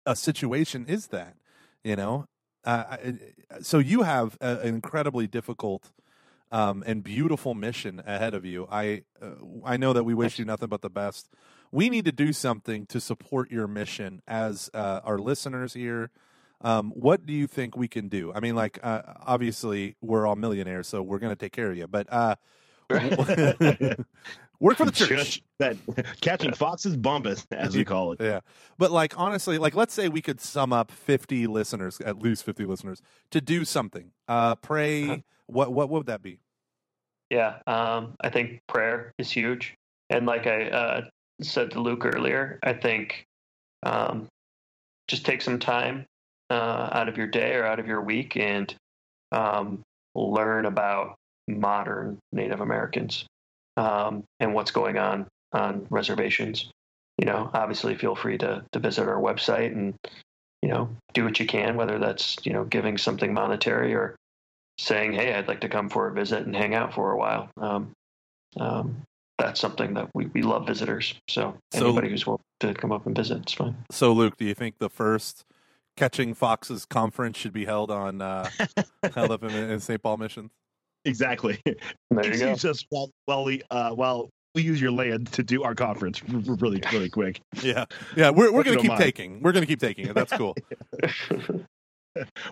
a 0.05 0.15
situation 0.15 0.85
is 0.87 1.07
that, 1.07 1.35
you 1.83 1.95
know? 1.95 2.27
Uh, 2.63 2.97
so 3.61 3.77
you 3.77 4.03
have 4.03 4.37
a, 4.39 4.59
an 4.59 4.67
incredibly 4.67 5.27
difficult 5.27 5.91
um, 6.51 6.83
and 6.85 7.03
beautiful 7.03 7.53
mission 7.53 8.01
ahead 8.05 8.33
of 8.33 8.45
you. 8.45 8.67
I 8.71 9.03
uh, 9.21 9.31
I 9.65 9.75
know 9.75 9.91
that 9.91 10.05
we 10.05 10.13
wish 10.13 10.39
you 10.39 10.45
nothing 10.45 10.69
but 10.69 10.81
the 10.81 10.89
best 10.89 11.29
we 11.73 11.89
need 11.89 12.05
to 12.05 12.11
do 12.11 12.31
something 12.31 12.85
to 12.85 13.01
support 13.01 13.49
your 13.49 13.67
mission 13.67 14.21
as 14.27 14.69
uh, 14.75 15.01
our 15.03 15.17
listeners 15.17 15.73
here. 15.73 16.11
Um, 16.61 16.91
what 16.91 17.25
do 17.25 17.33
you 17.33 17.47
think 17.47 17.75
we 17.75 17.87
can 17.87 18.09
do? 18.09 18.31
I 18.31 18.41
mean, 18.41 18.55
like, 18.55 18.79
uh, 18.83 19.01
obviously, 19.25 19.95
we're 19.99 20.27
all 20.27 20.35
millionaires, 20.35 20.87
so 20.87 21.01
we're 21.01 21.17
going 21.17 21.31
to 21.31 21.35
take 21.35 21.51
care 21.51 21.71
of 21.71 21.77
you. 21.77 21.87
But 21.87 22.07
uh, 22.13 22.35
work 24.63 24.77
for 24.77 24.85
the 24.85 24.91
church. 24.91 25.43
that 25.59 25.77
catching 26.21 26.53
foxes 26.53 26.95
bumpus, 26.95 27.45
as 27.51 27.75
we 27.75 27.85
call 27.93 28.13
it. 28.13 28.21
Yeah, 28.21 28.39
but 28.77 28.91
like 28.91 29.19
honestly, 29.19 29.57
like 29.57 29.75
let's 29.75 29.93
say 29.93 30.09
we 30.09 30.21
could 30.21 30.41
sum 30.41 30.73
up 30.73 30.89
fifty 30.89 31.45
listeners, 31.45 32.01
at 32.01 32.19
least 32.19 32.43
fifty 32.43 32.65
listeners, 32.65 33.01
to 33.31 33.41
do 33.41 33.65
something. 33.65 34.11
Uh, 34.27 34.55
pray. 34.55 35.23
What 35.47 35.73
what 35.73 35.89
would 35.89 36.07
that 36.07 36.23
be? 36.23 36.39
Yeah, 37.29 37.57
um, 37.67 38.15
I 38.21 38.29
think 38.29 38.61
prayer 38.67 39.11
is 39.17 39.29
huge, 39.29 39.75
and 40.09 40.25
like 40.25 40.47
I 40.47 40.69
uh, 40.69 41.01
said 41.41 41.71
to 41.71 41.81
Luke 41.81 42.05
earlier, 42.05 42.59
I 42.63 42.73
think 42.73 43.25
um, 43.83 44.27
just 45.07 45.25
take 45.25 45.41
some 45.41 45.59
time 45.59 46.05
uh, 46.49 46.89
out 46.91 47.09
of 47.09 47.17
your 47.17 47.27
day 47.27 47.55
or 47.55 47.65
out 47.65 47.79
of 47.79 47.87
your 47.87 48.01
week 48.01 48.37
and 48.37 48.73
um, 49.31 49.81
learn 50.15 50.65
about 50.65 51.15
modern 51.47 52.19
Native 52.31 52.61
Americans 52.61 53.25
um, 53.77 54.23
and 54.39 54.53
what's 54.53 54.71
going 54.71 54.97
on 54.97 55.27
on 55.51 55.87
reservations. 55.89 56.69
You 57.17 57.25
know, 57.25 57.49
obviously, 57.53 57.95
feel 57.95 58.15
free 58.15 58.37
to 58.39 58.63
to 58.71 58.79
visit 58.79 59.07
our 59.07 59.21
website 59.21 59.71
and 59.71 59.93
you 60.61 60.69
know 60.69 60.89
do 61.13 61.23
what 61.23 61.39
you 61.39 61.45
can, 61.45 61.75
whether 61.75 61.99
that's 61.99 62.37
you 62.43 62.53
know 62.53 62.63
giving 62.63 62.97
something 62.97 63.33
monetary 63.33 63.93
or 63.93 64.15
saying, 64.79 65.13
"Hey, 65.13 65.33
I'd 65.33 65.47
like 65.47 65.61
to 65.61 65.69
come 65.69 65.89
for 65.89 66.07
a 66.07 66.13
visit 66.13 66.45
and 66.45 66.55
hang 66.55 66.73
out 66.73 66.93
for 66.93 67.11
a 67.11 67.17
while." 67.17 67.49
Um, 67.57 67.91
um, 68.59 69.03
that's 69.37 69.59
something 69.59 69.93
that 69.95 70.09
we, 70.13 70.27
we 70.27 70.41
love 70.41 70.67
visitors. 70.67 71.15
So, 71.27 71.57
so 71.73 71.87
anybody 71.87 72.09
who's 72.09 72.25
willing 72.25 72.41
to 72.59 72.73
come 72.73 72.91
up 72.91 73.05
and 73.05 73.15
visit, 73.15 73.41
it's 73.41 73.53
fine. 73.53 73.75
So, 73.91 74.13
Luke, 74.13 74.37
do 74.37 74.45
you 74.45 74.53
think 74.53 74.77
the 74.77 74.89
first 74.89 75.43
Catching 75.95 76.33
Foxes 76.33 76.85
conference 76.85 77.37
should 77.37 77.53
be 77.53 77.65
held 77.65 77.91
on 77.91 78.21
uh, 78.21 78.49
held 79.13 79.31
up 79.31 79.43
in, 79.43 79.51
in 79.51 79.79
St. 79.79 80.01
Paul 80.01 80.17
Missions? 80.17 80.51
Exactly. 81.05 81.59
There 82.11 82.31
you 82.31 82.39
go. 82.39 82.55
Just 82.55 82.85
while, 82.89 83.09
while 83.25 83.43
we 83.43 83.63
uh, 83.71 83.91
while 83.91 84.29
we 84.53 84.61
use 84.61 84.79
your 84.79 84.91
land 84.91 85.31
to 85.33 85.41
do 85.41 85.63
our 85.63 85.73
conference 85.73 86.21
really 86.23 86.81
really 86.91 87.09
quick. 87.09 87.41
Yeah, 87.63 87.85
yeah. 88.15 88.29
We're 88.29 88.51
we're 88.51 88.63
gonna 88.63 88.77
keep 88.77 88.89
mind. 88.89 89.01
taking. 89.01 89.41
We're 89.41 89.51
gonna 89.51 89.65
keep 89.65 89.79
taking 89.79 90.07
it. 90.07 90.13
That's 90.13 90.31
cool. 90.31 90.55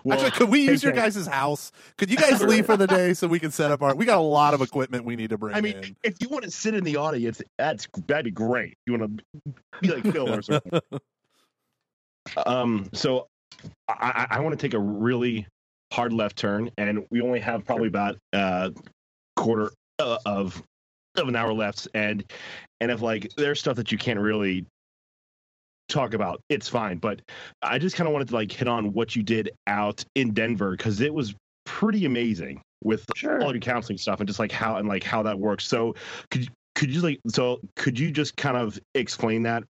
well, 0.02 0.18
Actually, 0.18 0.30
could 0.32 0.48
we 0.48 0.62
use 0.62 0.82
your 0.82 0.92
guys' 0.92 1.26
house? 1.26 1.70
Could 1.96 2.10
you 2.10 2.16
guys 2.16 2.42
leave 2.42 2.66
for 2.66 2.76
the 2.76 2.88
day 2.88 3.14
so 3.14 3.28
we 3.28 3.38
can 3.38 3.52
set 3.52 3.70
up 3.70 3.82
our? 3.82 3.94
We 3.94 4.04
got 4.04 4.18
a 4.18 4.20
lot 4.20 4.52
of 4.52 4.62
equipment 4.62 5.04
we 5.04 5.14
need 5.14 5.30
to 5.30 5.38
bring. 5.38 5.54
I 5.54 5.60
mean, 5.60 5.76
in. 5.76 5.96
if 6.02 6.16
you 6.20 6.28
want 6.28 6.42
to 6.42 6.50
sit 6.50 6.74
in 6.74 6.82
the 6.82 6.96
audience, 6.96 7.40
that's 7.56 7.86
that'd 8.08 8.24
be 8.24 8.32
great. 8.32 8.76
You 8.86 8.98
want 8.98 9.18
to 9.18 9.52
be 9.80 9.88
like 9.88 10.12
Phil 10.12 10.32
or 10.32 10.42
something. 10.42 10.80
um. 12.46 12.88
So, 12.92 13.28
I, 13.88 14.26
I 14.28 14.40
want 14.40 14.58
to 14.58 14.66
take 14.66 14.74
a 14.74 14.80
really 14.80 15.46
hard 15.92 16.12
left 16.12 16.36
turn, 16.36 16.70
and 16.78 17.04
we 17.10 17.20
only 17.20 17.38
have 17.40 17.64
probably 17.64 17.88
about 17.88 18.16
a 18.32 18.36
uh, 18.36 18.70
quarter 19.36 19.70
uh, 19.98 20.18
of 20.24 20.62
of 21.16 21.28
an 21.28 21.36
hour 21.36 21.52
left, 21.52 21.86
and 21.94 22.24
and 22.80 22.90
if 22.90 23.02
like 23.02 23.30
there's 23.36 23.60
stuff 23.60 23.76
that 23.76 23.92
you 23.92 23.98
can't 23.98 24.18
really 24.18 24.64
talk 25.88 26.14
about, 26.14 26.40
it's 26.48 26.68
fine. 26.68 26.96
But 26.96 27.20
I 27.60 27.78
just 27.78 27.94
kind 27.94 28.08
of 28.08 28.12
wanted 28.12 28.28
to 28.28 28.34
like 28.34 28.50
hit 28.50 28.68
on 28.68 28.92
what 28.94 29.14
you 29.14 29.22
did 29.22 29.50
out 29.66 30.02
in 30.14 30.32
Denver 30.32 30.70
because 30.72 31.00
it 31.00 31.12
was 31.12 31.34
pretty 31.66 32.06
amazing 32.06 32.62
with 32.82 33.04
sure. 33.14 33.42
all 33.42 33.52
your 33.52 33.60
counseling 33.60 33.98
stuff 33.98 34.18
and 34.18 34.26
just 34.26 34.38
like 34.38 34.50
how 34.50 34.76
and 34.76 34.88
like 34.88 35.04
how 35.04 35.22
that 35.22 35.38
works. 35.38 35.66
So 35.66 35.94
could 36.30 36.48
could 36.74 36.90
you 36.90 37.02
like 37.02 37.20
so 37.28 37.60
could 37.76 37.98
you 37.98 38.10
just 38.10 38.36
kind 38.36 38.56
of 38.56 38.78
explain 38.94 39.42
that 39.42 39.62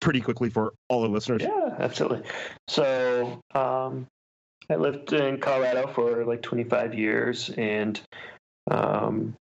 pretty 0.00 0.20
quickly 0.20 0.50
for 0.50 0.72
all 0.88 1.02
the 1.02 1.08
listeners? 1.08 1.42
Yeah, 1.42 1.76
absolutely. 1.78 2.28
So 2.66 3.40
um, 3.54 4.08
I 4.70 4.76
lived 4.76 5.12
in 5.12 5.40
Colorado 5.40 5.88
for 5.88 6.24
like 6.24 6.42
25 6.42 6.94
years, 6.94 7.50
and 7.50 8.00
um, 8.70 9.34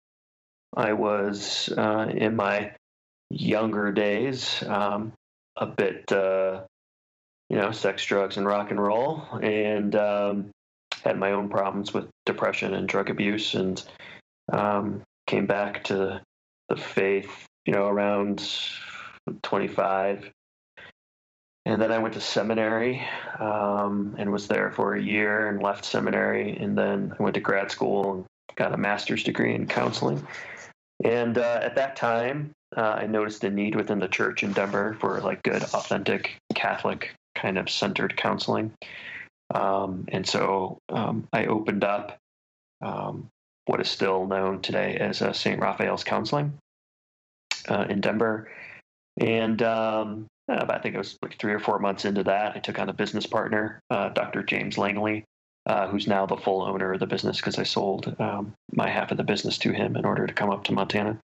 I 0.74 0.94
was 0.94 1.68
uh, 1.76 2.10
in 2.14 2.34
my 2.34 2.72
younger 3.28 3.92
days 3.92 4.62
um, 4.66 5.12
a 5.54 5.66
bit, 5.66 6.10
uh, 6.10 6.62
you 7.50 7.58
know, 7.58 7.72
sex, 7.72 8.06
drugs, 8.06 8.38
and 8.38 8.46
rock 8.46 8.70
and 8.70 8.80
roll, 8.80 9.22
and 9.42 9.94
um, 9.96 10.50
had 11.04 11.18
my 11.18 11.32
own 11.32 11.50
problems 11.50 11.92
with 11.92 12.08
depression 12.24 12.72
and 12.72 12.88
drug 12.88 13.10
abuse, 13.10 13.54
and 13.54 13.82
um, 14.50 15.02
came 15.26 15.44
back 15.44 15.84
to 15.84 16.22
the 16.70 16.76
faith, 16.76 17.46
you 17.66 17.74
know, 17.74 17.86
around 17.86 18.50
25. 19.42 20.30
And 21.68 21.82
then 21.82 21.92
I 21.92 21.98
went 21.98 22.14
to 22.14 22.20
seminary 22.22 23.06
um, 23.38 24.14
and 24.16 24.32
was 24.32 24.48
there 24.48 24.70
for 24.70 24.94
a 24.94 25.02
year 25.02 25.48
and 25.48 25.62
left 25.62 25.84
seminary. 25.84 26.56
And 26.56 26.78
then 26.78 27.14
I 27.18 27.22
went 27.22 27.34
to 27.34 27.42
grad 27.42 27.70
school 27.70 28.14
and 28.14 28.24
got 28.56 28.72
a 28.72 28.78
master's 28.78 29.22
degree 29.22 29.54
in 29.54 29.66
counseling. 29.66 30.26
And 31.04 31.36
uh, 31.36 31.60
at 31.62 31.74
that 31.74 31.94
time, 31.94 32.52
uh, 32.74 32.96
I 33.00 33.06
noticed 33.06 33.44
a 33.44 33.50
need 33.50 33.74
within 33.74 33.98
the 33.98 34.08
church 34.08 34.42
in 34.42 34.54
Denver 34.54 34.96
for 34.98 35.20
like 35.20 35.42
good, 35.42 35.62
authentic 35.62 36.38
Catholic 36.54 37.14
kind 37.34 37.58
of 37.58 37.68
centered 37.68 38.16
counseling. 38.16 38.72
Um, 39.54 40.06
and 40.08 40.26
so 40.26 40.78
um, 40.88 41.28
I 41.34 41.44
opened 41.44 41.84
up 41.84 42.16
um, 42.80 43.28
what 43.66 43.82
is 43.82 43.90
still 43.90 44.26
known 44.26 44.62
today 44.62 44.96
as 44.96 45.20
uh, 45.20 45.34
St. 45.34 45.60
Raphael's 45.60 46.02
Counseling 46.02 46.54
uh, 47.68 47.84
in 47.90 48.00
Denver. 48.00 48.50
And 49.20 49.62
um, 49.62 50.28
uh, 50.48 50.64
I 50.68 50.78
think 50.78 50.94
it 50.94 50.98
was 50.98 51.18
like 51.22 51.38
three 51.38 51.52
or 51.52 51.60
four 51.60 51.78
months 51.78 52.04
into 52.04 52.24
that, 52.24 52.56
I 52.56 52.58
took 52.58 52.78
on 52.78 52.88
a 52.88 52.92
business 52.92 53.26
partner, 53.26 53.80
uh, 53.90 54.08
Dr. 54.10 54.42
James 54.42 54.78
Langley, 54.78 55.24
uh, 55.66 55.88
who's 55.88 56.06
now 56.06 56.24
the 56.24 56.36
full 56.36 56.62
owner 56.62 56.92
of 56.94 57.00
the 57.00 57.06
business 57.06 57.36
because 57.36 57.58
I 57.58 57.62
sold 57.62 58.16
um, 58.18 58.54
my 58.72 58.88
half 58.88 59.10
of 59.10 59.18
the 59.18 59.24
business 59.24 59.58
to 59.58 59.72
him 59.72 59.96
in 59.96 60.04
order 60.04 60.26
to 60.26 60.32
come 60.32 60.50
up 60.50 60.64
to 60.64 60.72
Montana. 60.72 61.18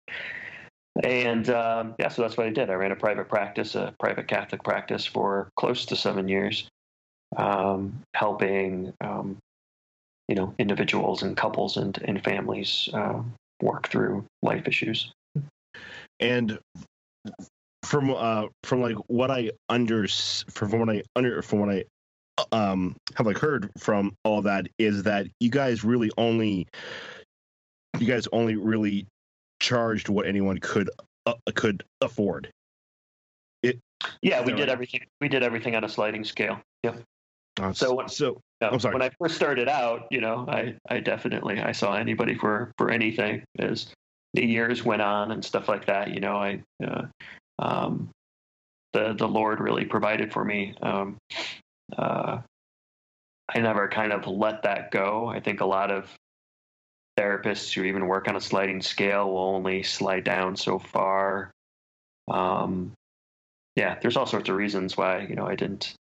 And 1.03 1.49
um, 1.49 1.95
yeah, 1.97 2.09
so 2.09 2.21
that's 2.21 2.37
what 2.37 2.45
I 2.45 2.51
did. 2.51 2.69
I 2.69 2.73
ran 2.73 2.91
a 2.91 2.95
private 2.95 3.29
practice, 3.29 3.75
a 3.75 3.93
private 3.99 4.27
Catholic 4.27 4.63
practice 4.63 5.05
for 5.05 5.49
close 5.55 5.85
to 5.87 5.95
seven 5.95 6.27
years, 6.27 6.67
um, 7.37 8.01
helping 8.13 8.93
um, 9.01 9.37
you 10.27 10.35
know 10.35 10.53
individuals 10.59 11.23
and 11.23 11.35
couples 11.35 11.77
and 11.77 11.97
and 12.03 12.23
families 12.23 12.89
uh, 12.93 13.21
work 13.61 13.87
through 13.87 14.25
life 14.43 14.67
issues. 14.67 15.11
And 16.19 16.59
from 17.83 18.11
uh 18.11 18.47
from 18.63 18.81
like 18.81 18.95
what 19.07 19.29
I 19.31 19.51
under 19.69 20.07
from 20.07 20.79
what 20.79 20.89
I 20.89 21.03
under 21.15 21.41
from 21.41 21.59
what 21.59 21.69
I 21.69 21.83
um 22.51 22.95
have 23.15 23.27
like 23.27 23.37
heard 23.37 23.69
from 23.77 24.15
all 24.23 24.41
that 24.43 24.67
is 24.79 25.03
that 25.03 25.27
you 25.39 25.49
guys 25.49 25.83
really 25.83 26.11
only 26.17 26.67
you 27.99 28.07
guys 28.07 28.27
only 28.31 28.55
really 28.55 29.05
charged 29.59 30.09
what 30.09 30.25
anyone 30.25 30.57
could 30.59 30.89
uh, 31.25 31.33
could 31.55 31.83
afford. 32.01 32.49
It 33.61 33.79
yeah, 34.21 34.41
we 34.41 34.51
did 34.51 34.61
right? 34.61 34.69
everything. 34.69 35.01
We 35.21 35.27
did 35.27 35.43
everything 35.43 35.75
on 35.75 35.83
a 35.83 35.89
sliding 35.89 36.23
scale. 36.23 36.59
Yep. 36.83 37.01
Uh, 37.61 37.71
so 37.71 37.93
when, 37.93 38.09
so 38.09 38.41
I'm 38.61 38.79
sorry. 38.79 38.95
When 38.95 39.03
I 39.03 39.11
first 39.19 39.35
started 39.35 39.69
out, 39.69 40.07
you 40.09 40.21
know, 40.21 40.45
I 40.47 40.75
I 40.89 40.99
definitely 40.99 41.61
I 41.61 41.71
saw 41.71 41.93
anybody 41.93 42.35
for 42.35 42.71
for 42.77 42.89
anything 42.89 43.43
as 43.59 43.93
the 44.33 44.45
years 44.45 44.83
went 44.83 45.01
on 45.01 45.31
and 45.31 45.45
stuff 45.45 45.69
like 45.69 45.85
that. 45.85 46.11
You 46.11 46.19
know, 46.19 46.35
I 46.37 46.61
uh, 46.83 47.03
um, 47.59 48.09
the 48.93 49.13
the 49.13 49.27
Lord 49.27 49.59
really 49.59 49.85
provided 49.85 50.31
for 50.31 50.43
me. 50.43 50.75
Um, 50.81 51.17
uh, 51.97 52.39
I 53.53 53.59
never 53.59 53.87
kind 53.87 54.13
of 54.13 54.27
let 54.27 54.63
that 54.63 54.91
go. 54.91 55.27
I 55.27 55.39
think 55.39 55.61
a 55.61 55.65
lot 55.65 55.91
of 55.91 56.09
therapists 57.19 57.73
who 57.73 57.83
even 57.83 58.07
work 58.07 58.27
on 58.27 58.35
a 58.35 58.41
sliding 58.41 58.81
scale 58.81 59.29
will 59.29 59.55
only 59.55 59.83
slide 59.83 60.23
down 60.23 60.55
so 60.55 60.79
far. 60.79 61.51
Um, 62.31 62.93
yeah, 63.75 63.97
there's 64.01 64.17
all 64.17 64.25
sorts 64.25 64.49
of 64.49 64.55
reasons 64.55 64.95
why 64.95 65.21
you 65.21 65.35
know 65.35 65.45
I 65.45 65.55
didn't 65.55 65.93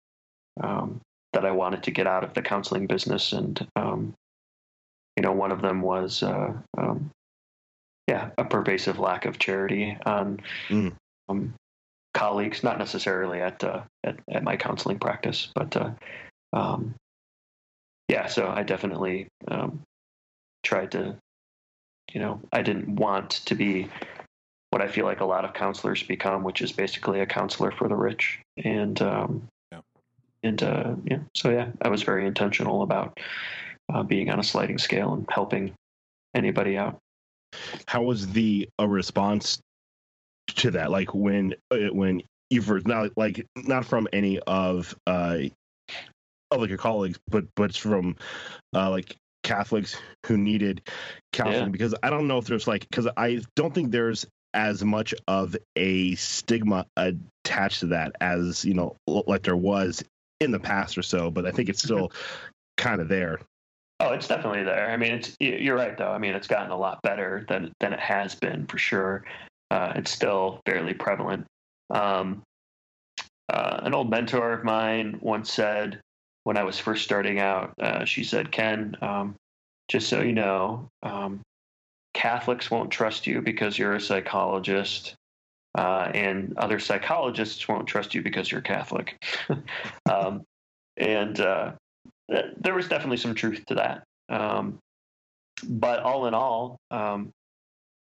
um, 0.61 1.01
that 1.33 1.45
I 1.45 1.51
wanted 1.51 1.83
to 1.83 1.91
get 1.91 2.07
out 2.07 2.23
of 2.23 2.33
the 2.33 2.41
counseling 2.41 2.87
business, 2.87 3.31
and 3.31 3.65
um, 3.75 4.13
you 5.17 5.23
know 5.23 5.31
one 5.31 5.51
of 5.51 5.61
them 5.61 5.81
was 5.81 6.21
uh, 6.21 6.53
um, 6.77 7.09
yeah 8.07 8.29
a 8.37 8.43
pervasive 8.45 8.99
lack 8.99 9.25
of 9.25 9.39
charity 9.39 9.97
on 10.05 10.41
mm. 10.69 10.93
Um, 11.31 11.53
colleagues, 12.13 12.61
not 12.61 12.77
necessarily 12.77 13.41
at, 13.41 13.63
uh, 13.63 13.81
at, 14.03 14.17
at 14.29 14.43
my 14.43 14.57
counseling 14.57 14.99
practice, 14.99 15.49
but 15.55 15.75
uh, 15.77 15.91
um, 16.51 16.93
yeah. 18.09 18.27
So 18.27 18.47
I 18.47 18.63
definitely 18.63 19.27
tried 20.63 20.91
to, 20.91 21.15
you 22.13 22.19
know, 22.19 22.41
I 22.51 22.61
didn't 22.61 22.95
want 22.95 23.29
to 23.45 23.55
be 23.55 23.89
what 24.69 24.81
I 24.81 24.87
feel 24.87 25.05
like 25.05 25.19
a 25.19 25.25
lot 25.25 25.45
of 25.45 25.53
counselors 25.53 26.03
become, 26.03 26.43
which 26.43 26.61
is 26.61 26.71
basically 26.71 27.19
a 27.19 27.25
counselor 27.25 27.71
for 27.71 27.87
the 27.87 27.95
rich. 27.95 28.39
And 28.63 29.01
um, 29.01 29.47
yeah. 29.71 29.81
and 30.43 30.63
uh, 30.63 30.95
yeah, 31.05 31.19
so 31.35 31.49
yeah, 31.49 31.67
I 31.81 31.89
was 31.89 32.03
very 32.03 32.25
intentional 32.25 32.83
about 32.83 33.19
uh, 33.93 34.03
being 34.03 34.29
on 34.29 34.39
a 34.39 34.43
sliding 34.43 34.77
scale 34.77 35.13
and 35.13 35.25
helping 35.29 35.73
anybody 36.33 36.77
out. 36.77 36.97
How 37.87 38.03
was 38.03 38.27
the 38.29 38.69
a 38.79 38.87
response 38.87 39.59
to 40.47 40.71
that? 40.71 40.91
Like 40.91 41.13
when 41.13 41.55
uh, 41.71 41.91
when 41.91 42.23
first 42.61 42.87
not 42.87 43.11
like 43.15 43.45
not 43.55 43.85
from 43.85 44.07
any 44.11 44.39
of 44.39 44.95
uh 45.07 45.37
of 46.51 46.59
like 46.59 46.69
your 46.69 46.77
colleagues, 46.77 47.19
but 47.27 47.45
but 47.55 47.75
from 47.75 48.15
uh 48.75 48.89
like 48.89 49.15
Catholics 49.43 49.97
who 50.25 50.37
needed 50.37 50.81
counseling 51.33 51.65
yeah. 51.65 51.69
because 51.69 51.95
I 52.03 52.09
don't 52.09 52.27
know 52.27 52.37
if 52.37 52.45
there's 52.45 52.67
like 52.67 52.87
because 52.89 53.07
I 53.17 53.41
don't 53.55 53.73
think 53.73 53.91
there's 53.91 54.25
as 54.53 54.83
much 54.83 55.13
of 55.27 55.55
a 55.77 56.15
stigma 56.15 56.85
attached 56.97 57.79
to 57.79 57.87
that 57.87 58.15
as 58.19 58.65
you 58.65 58.73
know 58.73 58.97
like 59.07 59.43
there 59.43 59.55
was 59.55 60.03
in 60.41 60.51
the 60.51 60.59
past 60.59 60.97
or 60.97 61.03
so, 61.03 61.31
but 61.31 61.45
I 61.45 61.51
think 61.51 61.69
it's 61.69 61.83
still 61.83 62.11
kind 62.77 62.99
of 62.99 63.07
there. 63.07 63.39
Oh, 63.99 64.13
it's 64.13 64.27
definitely 64.27 64.63
there. 64.63 64.89
I 64.89 64.97
mean, 64.97 65.13
it's 65.13 65.35
you're 65.39 65.75
right 65.75 65.95
though. 65.95 66.11
I 66.11 66.17
mean, 66.17 66.33
it's 66.33 66.47
gotten 66.47 66.71
a 66.71 66.77
lot 66.77 66.99
better 67.03 67.45
than 67.47 67.71
than 67.79 67.93
it 67.93 67.99
has 67.99 68.35
been 68.35 68.65
for 68.65 68.77
sure. 68.77 69.23
Uh, 69.71 69.93
it's 69.95 70.11
still 70.11 70.59
fairly 70.65 70.93
prevalent. 70.93 71.45
Um, 71.89 72.43
uh, 73.47 73.79
an 73.83 73.93
old 73.93 74.09
mentor 74.09 74.51
of 74.51 74.65
mine 74.65 75.17
once 75.21 75.49
said, 75.49 76.01
when 76.43 76.57
I 76.57 76.63
was 76.63 76.77
first 76.77 77.05
starting 77.05 77.39
out, 77.39 77.73
uh, 77.79 78.03
she 78.03 78.25
said, 78.25 78.51
Ken, 78.51 78.97
um, 79.01 79.35
just 79.87 80.09
so 80.09 80.19
you 80.19 80.33
know, 80.33 80.89
um, 81.03 81.39
Catholics 82.13 82.69
won't 82.69 82.91
trust 82.91 83.27
you 83.27 83.41
because 83.41 83.77
you're 83.77 83.93
a 83.93 84.01
psychologist, 84.01 85.15
uh, 85.77 86.11
and 86.13 86.57
other 86.57 86.79
psychologists 86.79 87.65
won't 87.65 87.87
trust 87.87 88.13
you 88.13 88.21
because 88.21 88.51
you're 88.51 88.59
Catholic. 88.59 89.23
um, 90.11 90.43
and 90.97 91.39
uh, 91.39 91.71
th- 92.29 92.55
there 92.57 92.73
was 92.73 92.89
definitely 92.89 93.17
some 93.17 93.35
truth 93.35 93.63
to 93.67 93.75
that. 93.75 94.03
Um, 94.27 94.79
but 95.63 96.01
all 96.01 96.25
in 96.25 96.33
all, 96.33 96.77
um, 96.89 97.31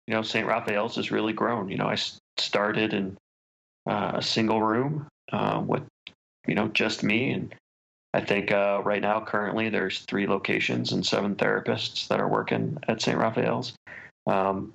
you 0.06 0.14
know, 0.14 0.22
St. 0.22 0.46
Raphael's 0.46 0.96
has 0.96 1.10
really 1.10 1.32
grown. 1.32 1.68
You 1.68 1.78
know, 1.78 1.86
I 1.86 1.96
started 2.36 2.92
in 2.92 3.16
uh, 3.88 4.12
a 4.14 4.22
single 4.22 4.62
room 4.62 5.06
uh, 5.32 5.62
with, 5.64 5.82
you 6.46 6.54
know, 6.54 6.68
just 6.68 7.02
me 7.02 7.32
and 7.32 7.54
I 8.14 8.20
think 8.20 8.52
uh, 8.52 8.82
right 8.84 9.00
now, 9.00 9.20
currently, 9.20 9.70
there's 9.70 10.00
three 10.00 10.26
locations 10.26 10.92
and 10.92 11.04
seven 11.04 11.34
therapists 11.34 12.08
that 12.08 12.20
are 12.20 12.28
working 12.28 12.76
at 12.86 13.00
St. 13.00 13.16
Raphael's. 13.16 13.72
Um, 14.26 14.74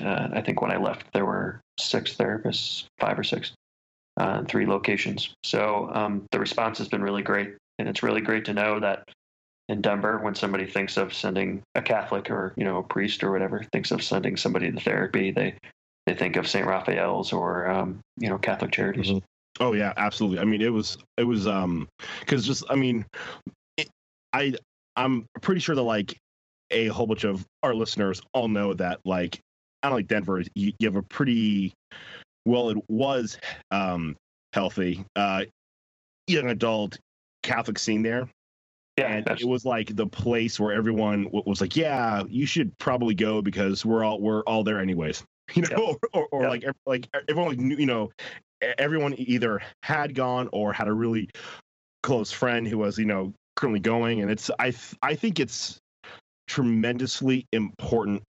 uh, 0.00 0.28
I 0.32 0.40
think 0.40 0.62
when 0.62 0.70
I 0.70 0.78
left, 0.78 1.12
there 1.12 1.26
were 1.26 1.60
six 1.78 2.14
therapists, 2.14 2.84
five 2.98 3.18
or 3.18 3.22
six, 3.22 3.52
uh, 4.16 4.44
three 4.44 4.66
locations. 4.66 5.34
So 5.44 5.90
um, 5.92 6.24
the 6.32 6.40
response 6.40 6.78
has 6.78 6.88
been 6.88 7.02
really 7.02 7.22
great, 7.22 7.54
and 7.78 7.86
it's 7.86 8.02
really 8.02 8.22
great 8.22 8.46
to 8.46 8.54
know 8.54 8.80
that 8.80 9.04
in 9.70 9.80
Denver, 9.80 10.18
when 10.18 10.34
somebody 10.34 10.66
thinks 10.66 10.96
of 10.96 11.14
sending 11.14 11.62
a 11.76 11.82
Catholic 11.82 12.28
or 12.28 12.52
you 12.56 12.64
know 12.64 12.78
a 12.78 12.82
priest 12.82 13.22
or 13.22 13.30
whatever 13.30 13.62
thinks 13.72 13.92
of 13.92 14.02
sending 14.02 14.36
somebody 14.36 14.70
to 14.70 14.80
therapy, 14.80 15.30
they 15.30 15.54
they 16.06 16.14
think 16.14 16.34
of 16.34 16.48
St. 16.48 16.66
Raphael's 16.66 17.32
or 17.32 17.70
um, 17.70 18.00
you 18.18 18.28
know 18.28 18.36
Catholic 18.36 18.72
Charities. 18.72 19.06
Mm-hmm. 19.06 19.62
Oh 19.62 19.72
yeah, 19.72 19.92
absolutely. 19.96 20.40
I 20.40 20.44
mean, 20.44 20.60
it 20.60 20.72
was 20.72 20.98
it 21.16 21.22
was 21.22 21.46
um 21.46 21.88
because 22.18 22.44
just 22.44 22.64
I 22.68 22.74
mean, 22.74 23.06
it, 23.76 23.88
I 24.32 24.54
I'm 24.96 25.24
pretty 25.40 25.60
sure 25.60 25.76
that 25.76 25.82
like 25.82 26.18
a 26.72 26.88
whole 26.88 27.06
bunch 27.06 27.22
of 27.22 27.46
our 27.62 27.74
listeners 27.74 28.20
all 28.34 28.48
know 28.48 28.74
that 28.74 28.98
like 29.04 29.38
I 29.84 29.88
don't 29.88 29.98
like 29.98 30.08
Denver. 30.08 30.42
You, 30.56 30.72
you 30.80 30.88
have 30.88 30.96
a 30.96 31.02
pretty 31.02 31.72
well, 32.44 32.70
it 32.70 32.78
was 32.88 33.38
um 33.70 34.16
healthy 34.52 35.04
uh 35.14 35.44
young 36.26 36.50
adult 36.50 36.98
Catholic 37.44 37.78
scene 37.78 38.02
there. 38.02 38.28
Yeah, 38.98 39.12
and 39.12 39.40
it 39.40 39.46
was 39.46 39.64
like 39.64 39.94
the 39.96 40.06
place 40.06 40.60
where 40.60 40.72
everyone 40.74 41.28
was 41.30 41.60
like, 41.60 41.76
"Yeah, 41.76 42.24
you 42.28 42.44
should 42.44 42.76
probably 42.78 43.14
go 43.14 43.40
because 43.40 43.84
we're 43.84 44.04
all 44.04 44.20
we're 44.20 44.42
all 44.42 44.64
there 44.64 44.80
anyways." 44.80 45.24
You 45.52 45.62
know, 45.62 45.68
yep. 45.70 45.98
or, 46.12 46.20
or, 46.20 46.28
or 46.30 46.42
yep. 46.42 46.50
like 46.86 47.08
like 47.12 47.24
everyone 47.28 47.70
like 47.70 47.78
you 47.80 47.86
know 47.86 48.12
everyone 48.78 49.14
either 49.18 49.60
had 49.82 50.14
gone 50.14 50.48
or 50.52 50.72
had 50.72 50.88
a 50.88 50.92
really 50.92 51.28
close 52.02 52.32
friend 52.32 52.66
who 52.66 52.78
was 52.78 52.98
you 52.98 53.04
know 53.04 53.32
currently 53.56 53.80
going 53.80 54.20
and 54.20 54.30
it's 54.30 54.50
i 54.58 54.70
th- 54.70 54.94
i 55.02 55.14
think 55.14 55.38
it's 55.38 55.78
tremendously 56.46 57.46
important 57.52 58.22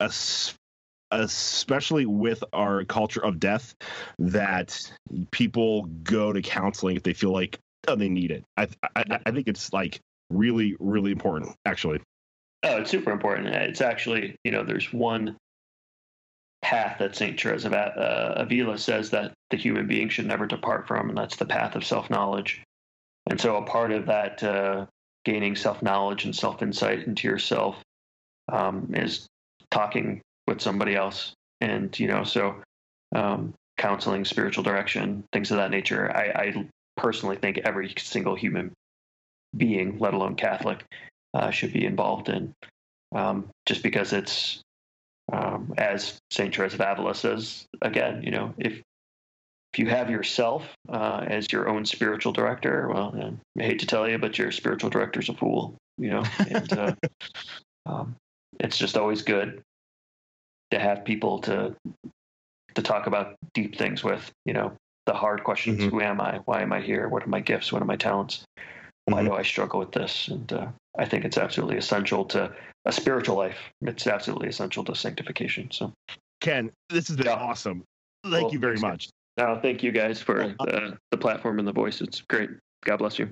especially 1.12 2.06
with 2.06 2.44
our 2.54 2.84
culture 2.86 3.24
of 3.24 3.40
death 3.40 3.74
that 4.20 4.92
people 5.32 5.84
go 6.04 6.32
to 6.34 6.42
counseling 6.42 6.96
if 6.96 7.04
they 7.04 7.14
feel 7.14 7.32
like 7.32 7.58
oh, 7.88 7.96
they 7.96 8.10
need 8.10 8.32
it 8.32 8.44
I, 8.58 8.68
I 8.96 9.20
i 9.26 9.32
think 9.32 9.48
it's 9.48 9.72
like 9.74 10.00
really 10.32 10.76
really 10.80 11.12
important 11.12 11.50
actually 11.66 12.00
oh 12.64 12.78
it's 12.78 12.92
super 12.92 13.12
important 13.12 13.48
it's 13.48 13.82
actually 13.82 14.36
you 14.44 14.52
know 14.52 14.64
there's 14.64 14.92
one 14.92 15.36
path 16.62 17.00
that 17.00 17.16
St. 17.16 17.40
Therese 17.40 17.66
of 17.66 17.74
uh, 17.74 18.34
Avila 18.36 18.78
says 18.78 19.10
that 19.10 19.34
the 19.50 19.58
human 19.58 19.88
being 19.88 20.10
should 20.10 20.28
never 20.28 20.46
depart 20.46 20.88
from, 20.88 21.10
and 21.10 21.18
that's 21.18 21.36
the 21.36 21.46
path 21.46 21.76
of 21.76 21.84
self 21.84 22.10
knowledge. 22.10 22.62
And 23.30 23.40
so, 23.40 23.58
a 23.58 23.64
part 23.64 23.92
of 23.92 24.06
that 24.06 24.44
uh, 24.44 24.86
gaining 25.26 25.56
self 25.56 25.82
knowledge 25.82 26.26
and 26.26 26.36
self 26.36 26.62
insight 26.62 27.08
into 27.08 27.28
yourself 27.28 27.78
um, 28.52 28.92
is 28.94 29.28
talking 29.70 30.22
with 30.48 30.62
somebody 30.62 30.96
else. 30.96 31.34
And, 31.62 31.98
you 32.00 32.08
know, 32.08 32.24
so 32.24 32.56
um, 33.16 33.54
counseling, 33.78 34.26
spiritual 34.26 34.64
direction, 34.64 35.24
things 35.32 35.52
of 35.52 35.58
that 35.58 35.72
nature. 35.72 36.12
I, 36.16 36.24
I, 36.24 36.68
personally 36.98 37.38
think 37.38 37.58
every 37.60 37.92
single 37.98 38.36
human 38.36 38.72
being, 39.56 40.00
let 40.00 40.14
alone 40.14 40.36
Catholic, 40.36 40.84
uh, 41.34 41.52
should 41.52 41.74
be 41.74 41.86
involved 41.86 42.30
in. 42.30 42.54
Um, 43.14 43.50
just 43.66 43.84
because 43.84 44.14
it's 44.14 44.62
um, 45.32 45.74
as 45.78 46.20
Saint 46.30 46.56
Therese 46.56 46.74
of 46.74 46.82
Avila 46.82 47.16
says 47.16 47.66
again, 47.82 48.24
you 48.24 48.32
know, 48.32 48.54
if 48.58 48.82
if 49.74 49.80
you 49.80 49.86
have 49.88 50.10
yourself 50.10 50.68
uh, 50.90 51.26
as 51.28 51.52
your 51.52 51.70
own 51.70 51.86
spiritual 51.86 52.34
director, 52.34 52.90
well, 52.94 53.16
I 53.58 53.64
hate 53.64 53.80
to 53.80 53.86
tell 53.86 54.08
you, 54.08 54.18
but 54.18 54.38
your 54.38 54.52
spiritual 54.52 54.90
director's 54.90 55.30
a 55.30 55.34
fool. 55.34 55.76
you 55.98 56.10
know, 56.10 56.24
and 56.50 56.74
uh, 56.74 56.96
um, 57.86 58.16
it's 58.60 58.78
just 58.78 58.98
always 58.98 59.22
good 59.22 59.62
to 60.72 60.80
have 60.80 61.06
people 61.06 61.40
to 61.40 61.76
to 62.76 62.82
talk 62.82 63.08
about 63.08 63.36
deep 63.54 63.78
things 63.78 64.04
with. 64.04 64.30
You 64.46 64.54
know, 64.54 64.74
the 65.06 65.14
hard 65.14 65.44
questions: 65.44 65.80
Mhm. 65.82 65.90
Who 65.90 66.02
am 66.02 66.20
I? 66.22 66.40
Why 66.46 66.62
am 66.62 66.74
I 66.74 66.82
here? 66.82 67.08
What 67.08 67.24
are 67.24 67.30
my 67.30 67.40
gifts? 67.40 67.72
What 67.72 67.82
are 67.82 67.86
my 67.86 67.98
talents? 67.98 68.44
Why 69.12 69.22
Mhm. 69.22 69.26
do 69.26 69.34
I 69.34 69.44
struggle 69.44 69.80
with 69.80 69.92
this? 69.92 70.28
And 70.30 70.52
uh, 70.54 70.68
I 70.98 71.06
think 71.06 71.26
it's 71.26 71.38
absolutely 71.38 71.78
essential 71.78 72.26
to 72.26 72.52
a 72.86 72.92
spiritual 72.92 73.36
life. 73.38 73.58
It's 73.82 74.08
absolutely 74.08 74.48
essential 74.50 74.84
to 74.86 74.96
sanctification. 74.96 75.70
So, 75.72 75.94
Ken, 76.40 76.72
this 76.90 77.08
has 77.10 77.18
been 77.18 77.28
Yeah. 77.28 77.34
awesome. 77.34 77.84
Thank 78.24 78.44
Cool. 78.46 78.54
you 78.54 78.60
very 78.60 78.80
much. 78.80 79.10
now, 79.38 79.60
thank 79.60 79.84
you 79.84 79.92
guys 79.92 80.22
for 80.22 80.42
Oh, 80.44 80.56
uh 80.60 80.66
the, 80.66 80.98
the 81.12 81.18
platform 81.18 81.60
and 81.60 81.68
the 81.68 81.72
voice. 81.74 82.02
It's 82.02 82.22
great. 82.22 82.50
God 82.86 82.98
bless 82.98 83.20
you. 83.20 83.32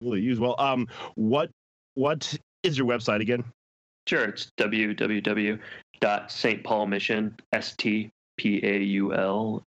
Really 0.00 0.20
use 0.20 0.38
well. 0.40 0.54
Um, 0.58 0.88
what 1.14 1.50
what 1.94 2.36
is 2.62 2.76
your 2.78 2.86
website 2.86 3.20
again? 3.20 3.44
Sure, 4.06 4.24
it's 4.24 4.48
www.stpaulmission, 4.58 7.38
S-T-P-A-U-L, 7.52 8.12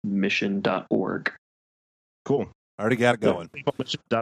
mission.org. 0.03 1.31
Cool. 2.25 2.51
Already 2.79 2.95
got 2.95 3.15
it 3.15 3.21
going. 3.21 3.49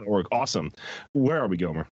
org. 0.05 0.27
Awesome. 0.31 0.71
Where 1.13 1.41
are 1.41 1.47
we, 1.47 1.57
Gomer? 1.57 1.87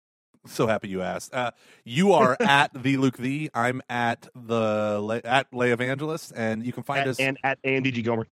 So 0.45 0.67
happy 0.67 0.87
you 0.87 1.01
asked. 1.01 1.33
Uh, 1.33 1.51
you 1.83 2.13
are 2.13 2.37
at 2.39 2.71
the 2.73 2.95
Luke 2.97 3.17
the. 3.17 3.49
I'm 3.53 3.81
at 3.89 4.27
the 4.35 5.21
at 5.23 5.53
Lay 5.53 5.71
Evangelist, 5.71 6.33
and 6.35 6.65
you 6.65 6.73
can 6.73 6.83
find 6.83 7.01
At, 7.01 7.07
us. 7.07 7.19
and 7.19 7.37
at 7.43 7.61
ANDG 7.63 8.03
Gomer. 8.03 8.27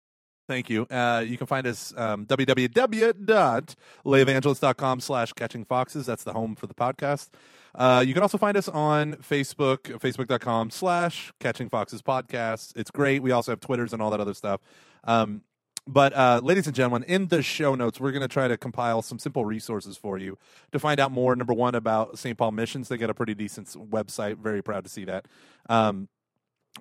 Thank 0.48 0.70
you. 0.70 0.86
Uh, 0.86 1.24
you 1.26 1.40
can 1.40 1.48
find 1.48 1.66
us 1.66 1.92
um, 1.98 2.28
www.layevangelist.com 2.28 5.00
slash 5.00 5.34
catching 5.34 5.66
foxes. 5.66 6.06
That's 6.06 6.24
the 6.24 6.34
home 6.34 6.56
for 6.56 6.68
the 6.68 6.76
podcast. 6.76 7.30
Uh, 7.74 8.04
you 8.06 8.14
can 8.14 8.22
also 8.22 8.38
find 8.38 8.56
us 8.56 8.70
on 8.70 9.14
Facebook, 9.16 9.80
facebook.com 10.00 10.70
slash 10.70 11.34
catching 11.40 11.68
foxes 11.68 12.04
podcast. 12.04 12.74
It's 12.76 12.92
great. 12.92 13.24
We 13.24 13.32
also 13.32 13.54
have 13.54 13.60
Twitters 13.60 13.92
and 13.92 14.04
all 14.04 14.12
that 14.12 14.20
other 14.20 14.36
stuff. 14.36 14.62
Um, 15.04 15.42
but, 15.88 16.14
uh, 16.14 16.42
ladies 16.44 16.68
and 16.68 16.76
gentlemen, 16.76 17.04
in 17.04 17.28
the 17.28 17.44
show 17.44 17.76
notes, 17.76 18.00
we're 18.00 18.12
going 18.12 18.22
to 18.22 18.28
try 18.28 18.48
to 18.48 18.58
compile 18.58 19.02
some 19.02 19.20
simple 19.20 19.46
resources 19.46 19.98
for 19.98 20.18
you 20.18 20.38
to 20.72 20.80
find 20.80 21.00
out 21.00 21.12
more. 21.12 21.36
Number 21.36 21.54
one, 21.54 21.76
about 21.76 22.18
St. 22.18 22.38
Paul 22.38 22.52
Missions. 22.52 22.88
They 22.88 22.98
got 22.98 23.10
a 23.10 23.14
pretty 23.14 23.36
decent 23.36 23.68
website. 23.68 24.38
Very 24.38 24.64
proud 24.64 24.84
to 24.86 24.90
see 24.90 25.06
that. 25.06 25.28
Um, 25.70 26.08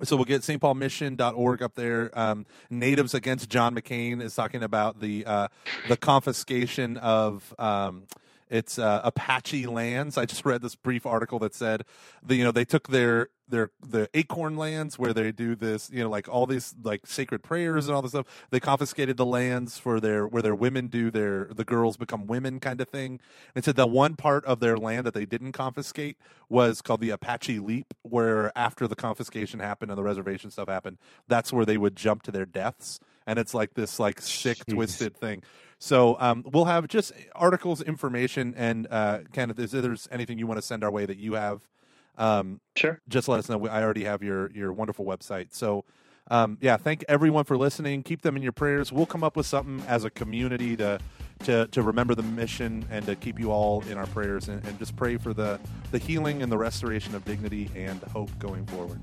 so 0.02 0.16
we'll 0.16 0.24
get 0.24 0.42
stpaulmission.org 0.42 1.62
up 1.62 1.74
there. 1.74 2.10
Um, 2.18 2.46
Natives 2.68 3.14
Against 3.14 3.48
John 3.48 3.76
McCain 3.76 4.20
is 4.20 4.34
talking 4.34 4.62
about 4.62 5.00
the 5.00 5.24
uh, 5.24 5.48
the 5.88 5.96
confiscation 5.96 6.96
of 6.96 7.54
um, 7.58 8.04
its 8.48 8.78
uh, 8.78 9.00
Apache 9.04 9.66
lands. 9.66 10.18
I 10.18 10.26
just 10.26 10.44
read 10.44 10.62
this 10.62 10.74
brief 10.74 11.06
article 11.06 11.38
that 11.40 11.54
said, 11.54 11.84
the, 12.22 12.36
you 12.36 12.44
know, 12.44 12.52
they 12.52 12.64
took 12.64 12.88
their 12.88 13.28
their 13.46 13.70
the 13.86 14.08
acorn 14.14 14.56
lands 14.56 14.98
where 14.98 15.12
they 15.12 15.30
do 15.30 15.54
this, 15.54 15.90
you 15.90 16.02
know, 16.02 16.08
like 16.08 16.28
all 16.28 16.46
these 16.46 16.74
like 16.82 17.06
sacred 17.06 17.42
prayers 17.42 17.86
and 17.86 17.94
all 17.94 18.02
this 18.02 18.12
stuff. 18.12 18.26
They 18.50 18.60
confiscated 18.60 19.16
the 19.16 19.26
lands 19.26 19.78
for 19.78 20.00
their 20.00 20.26
where 20.26 20.42
their 20.42 20.54
women 20.54 20.86
do 20.86 21.10
their 21.10 21.44
the 21.44 21.64
girls 21.64 21.96
become 21.96 22.26
women 22.26 22.58
kind 22.58 22.80
of 22.80 22.88
thing. 22.88 23.20
And 23.54 23.64
said 23.64 23.76
the 23.76 23.86
one 23.86 24.16
part 24.16 24.44
of 24.46 24.60
their 24.60 24.76
land 24.76 25.06
that 25.06 25.14
they 25.14 25.26
didn't 25.26 25.52
confiscate 25.52 26.16
was 26.48 26.80
called 26.80 27.00
the 27.00 27.10
Apache 27.10 27.58
Leap, 27.58 27.92
where 28.02 28.50
after 28.56 28.88
the 28.88 28.96
confiscation 28.96 29.60
happened 29.60 29.90
and 29.90 29.98
the 29.98 30.02
reservation 30.02 30.50
stuff 30.50 30.68
happened, 30.68 30.98
that's 31.28 31.52
where 31.52 31.66
they 31.66 31.76
would 31.76 31.96
jump 31.96 32.22
to 32.22 32.30
their 32.30 32.46
deaths. 32.46 32.98
And 33.26 33.38
it's 33.38 33.54
like 33.54 33.74
this 33.74 33.98
like 33.98 34.20
sick, 34.20 34.58
Jeez. 34.58 34.74
twisted 34.74 35.16
thing. 35.16 35.42
So 35.84 36.16
um, 36.18 36.46
we'll 36.50 36.64
have 36.64 36.88
just 36.88 37.12
articles, 37.34 37.82
information, 37.82 38.54
and 38.56 38.86
uh, 38.90 39.18
Kenneth, 39.34 39.58
is 39.58 39.72
there's 39.72 40.08
anything 40.10 40.38
you 40.38 40.46
want 40.46 40.56
to 40.56 40.66
send 40.66 40.82
our 40.82 40.90
way 40.90 41.04
that 41.04 41.18
you 41.18 41.34
have, 41.34 41.68
um, 42.16 42.62
Sure. 42.74 43.02
just 43.06 43.28
let 43.28 43.38
us 43.38 43.50
know. 43.50 43.66
I 43.66 43.82
already 43.82 44.04
have 44.04 44.22
your 44.22 44.50
your 44.52 44.72
wonderful 44.72 45.04
website. 45.04 45.48
So 45.52 45.84
um, 46.30 46.56
yeah, 46.62 46.78
thank 46.78 47.04
everyone 47.06 47.44
for 47.44 47.58
listening. 47.58 48.02
Keep 48.02 48.22
them 48.22 48.34
in 48.34 48.42
your 48.42 48.52
prayers. 48.52 48.94
We'll 48.94 49.04
come 49.04 49.22
up 49.22 49.36
with 49.36 49.44
something 49.44 49.86
as 49.86 50.06
a 50.06 50.10
community 50.10 50.74
to 50.76 51.00
to 51.40 51.66
to 51.66 51.82
remember 51.82 52.14
the 52.14 52.22
mission 52.22 52.86
and 52.90 53.04
to 53.04 53.14
keep 53.14 53.38
you 53.38 53.52
all 53.52 53.82
in 53.82 53.98
our 53.98 54.06
prayers 54.06 54.48
and, 54.48 54.64
and 54.64 54.78
just 54.78 54.96
pray 54.96 55.18
for 55.18 55.34
the 55.34 55.60
the 55.90 55.98
healing 55.98 56.42
and 56.42 56.50
the 56.50 56.56
restoration 56.56 57.14
of 57.14 57.26
dignity 57.26 57.70
and 57.76 58.02
hope 58.04 58.30
going 58.38 58.64
forward. 58.68 59.02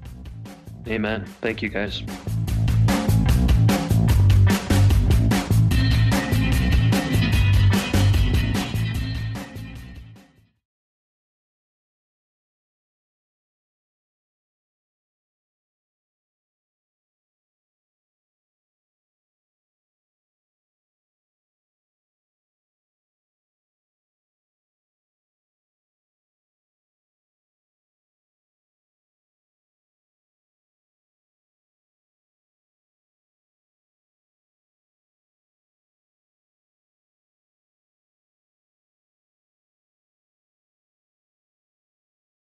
Amen. 0.88 1.26
Thank 1.42 1.62
you, 1.62 1.70
guys. 1.70 2.02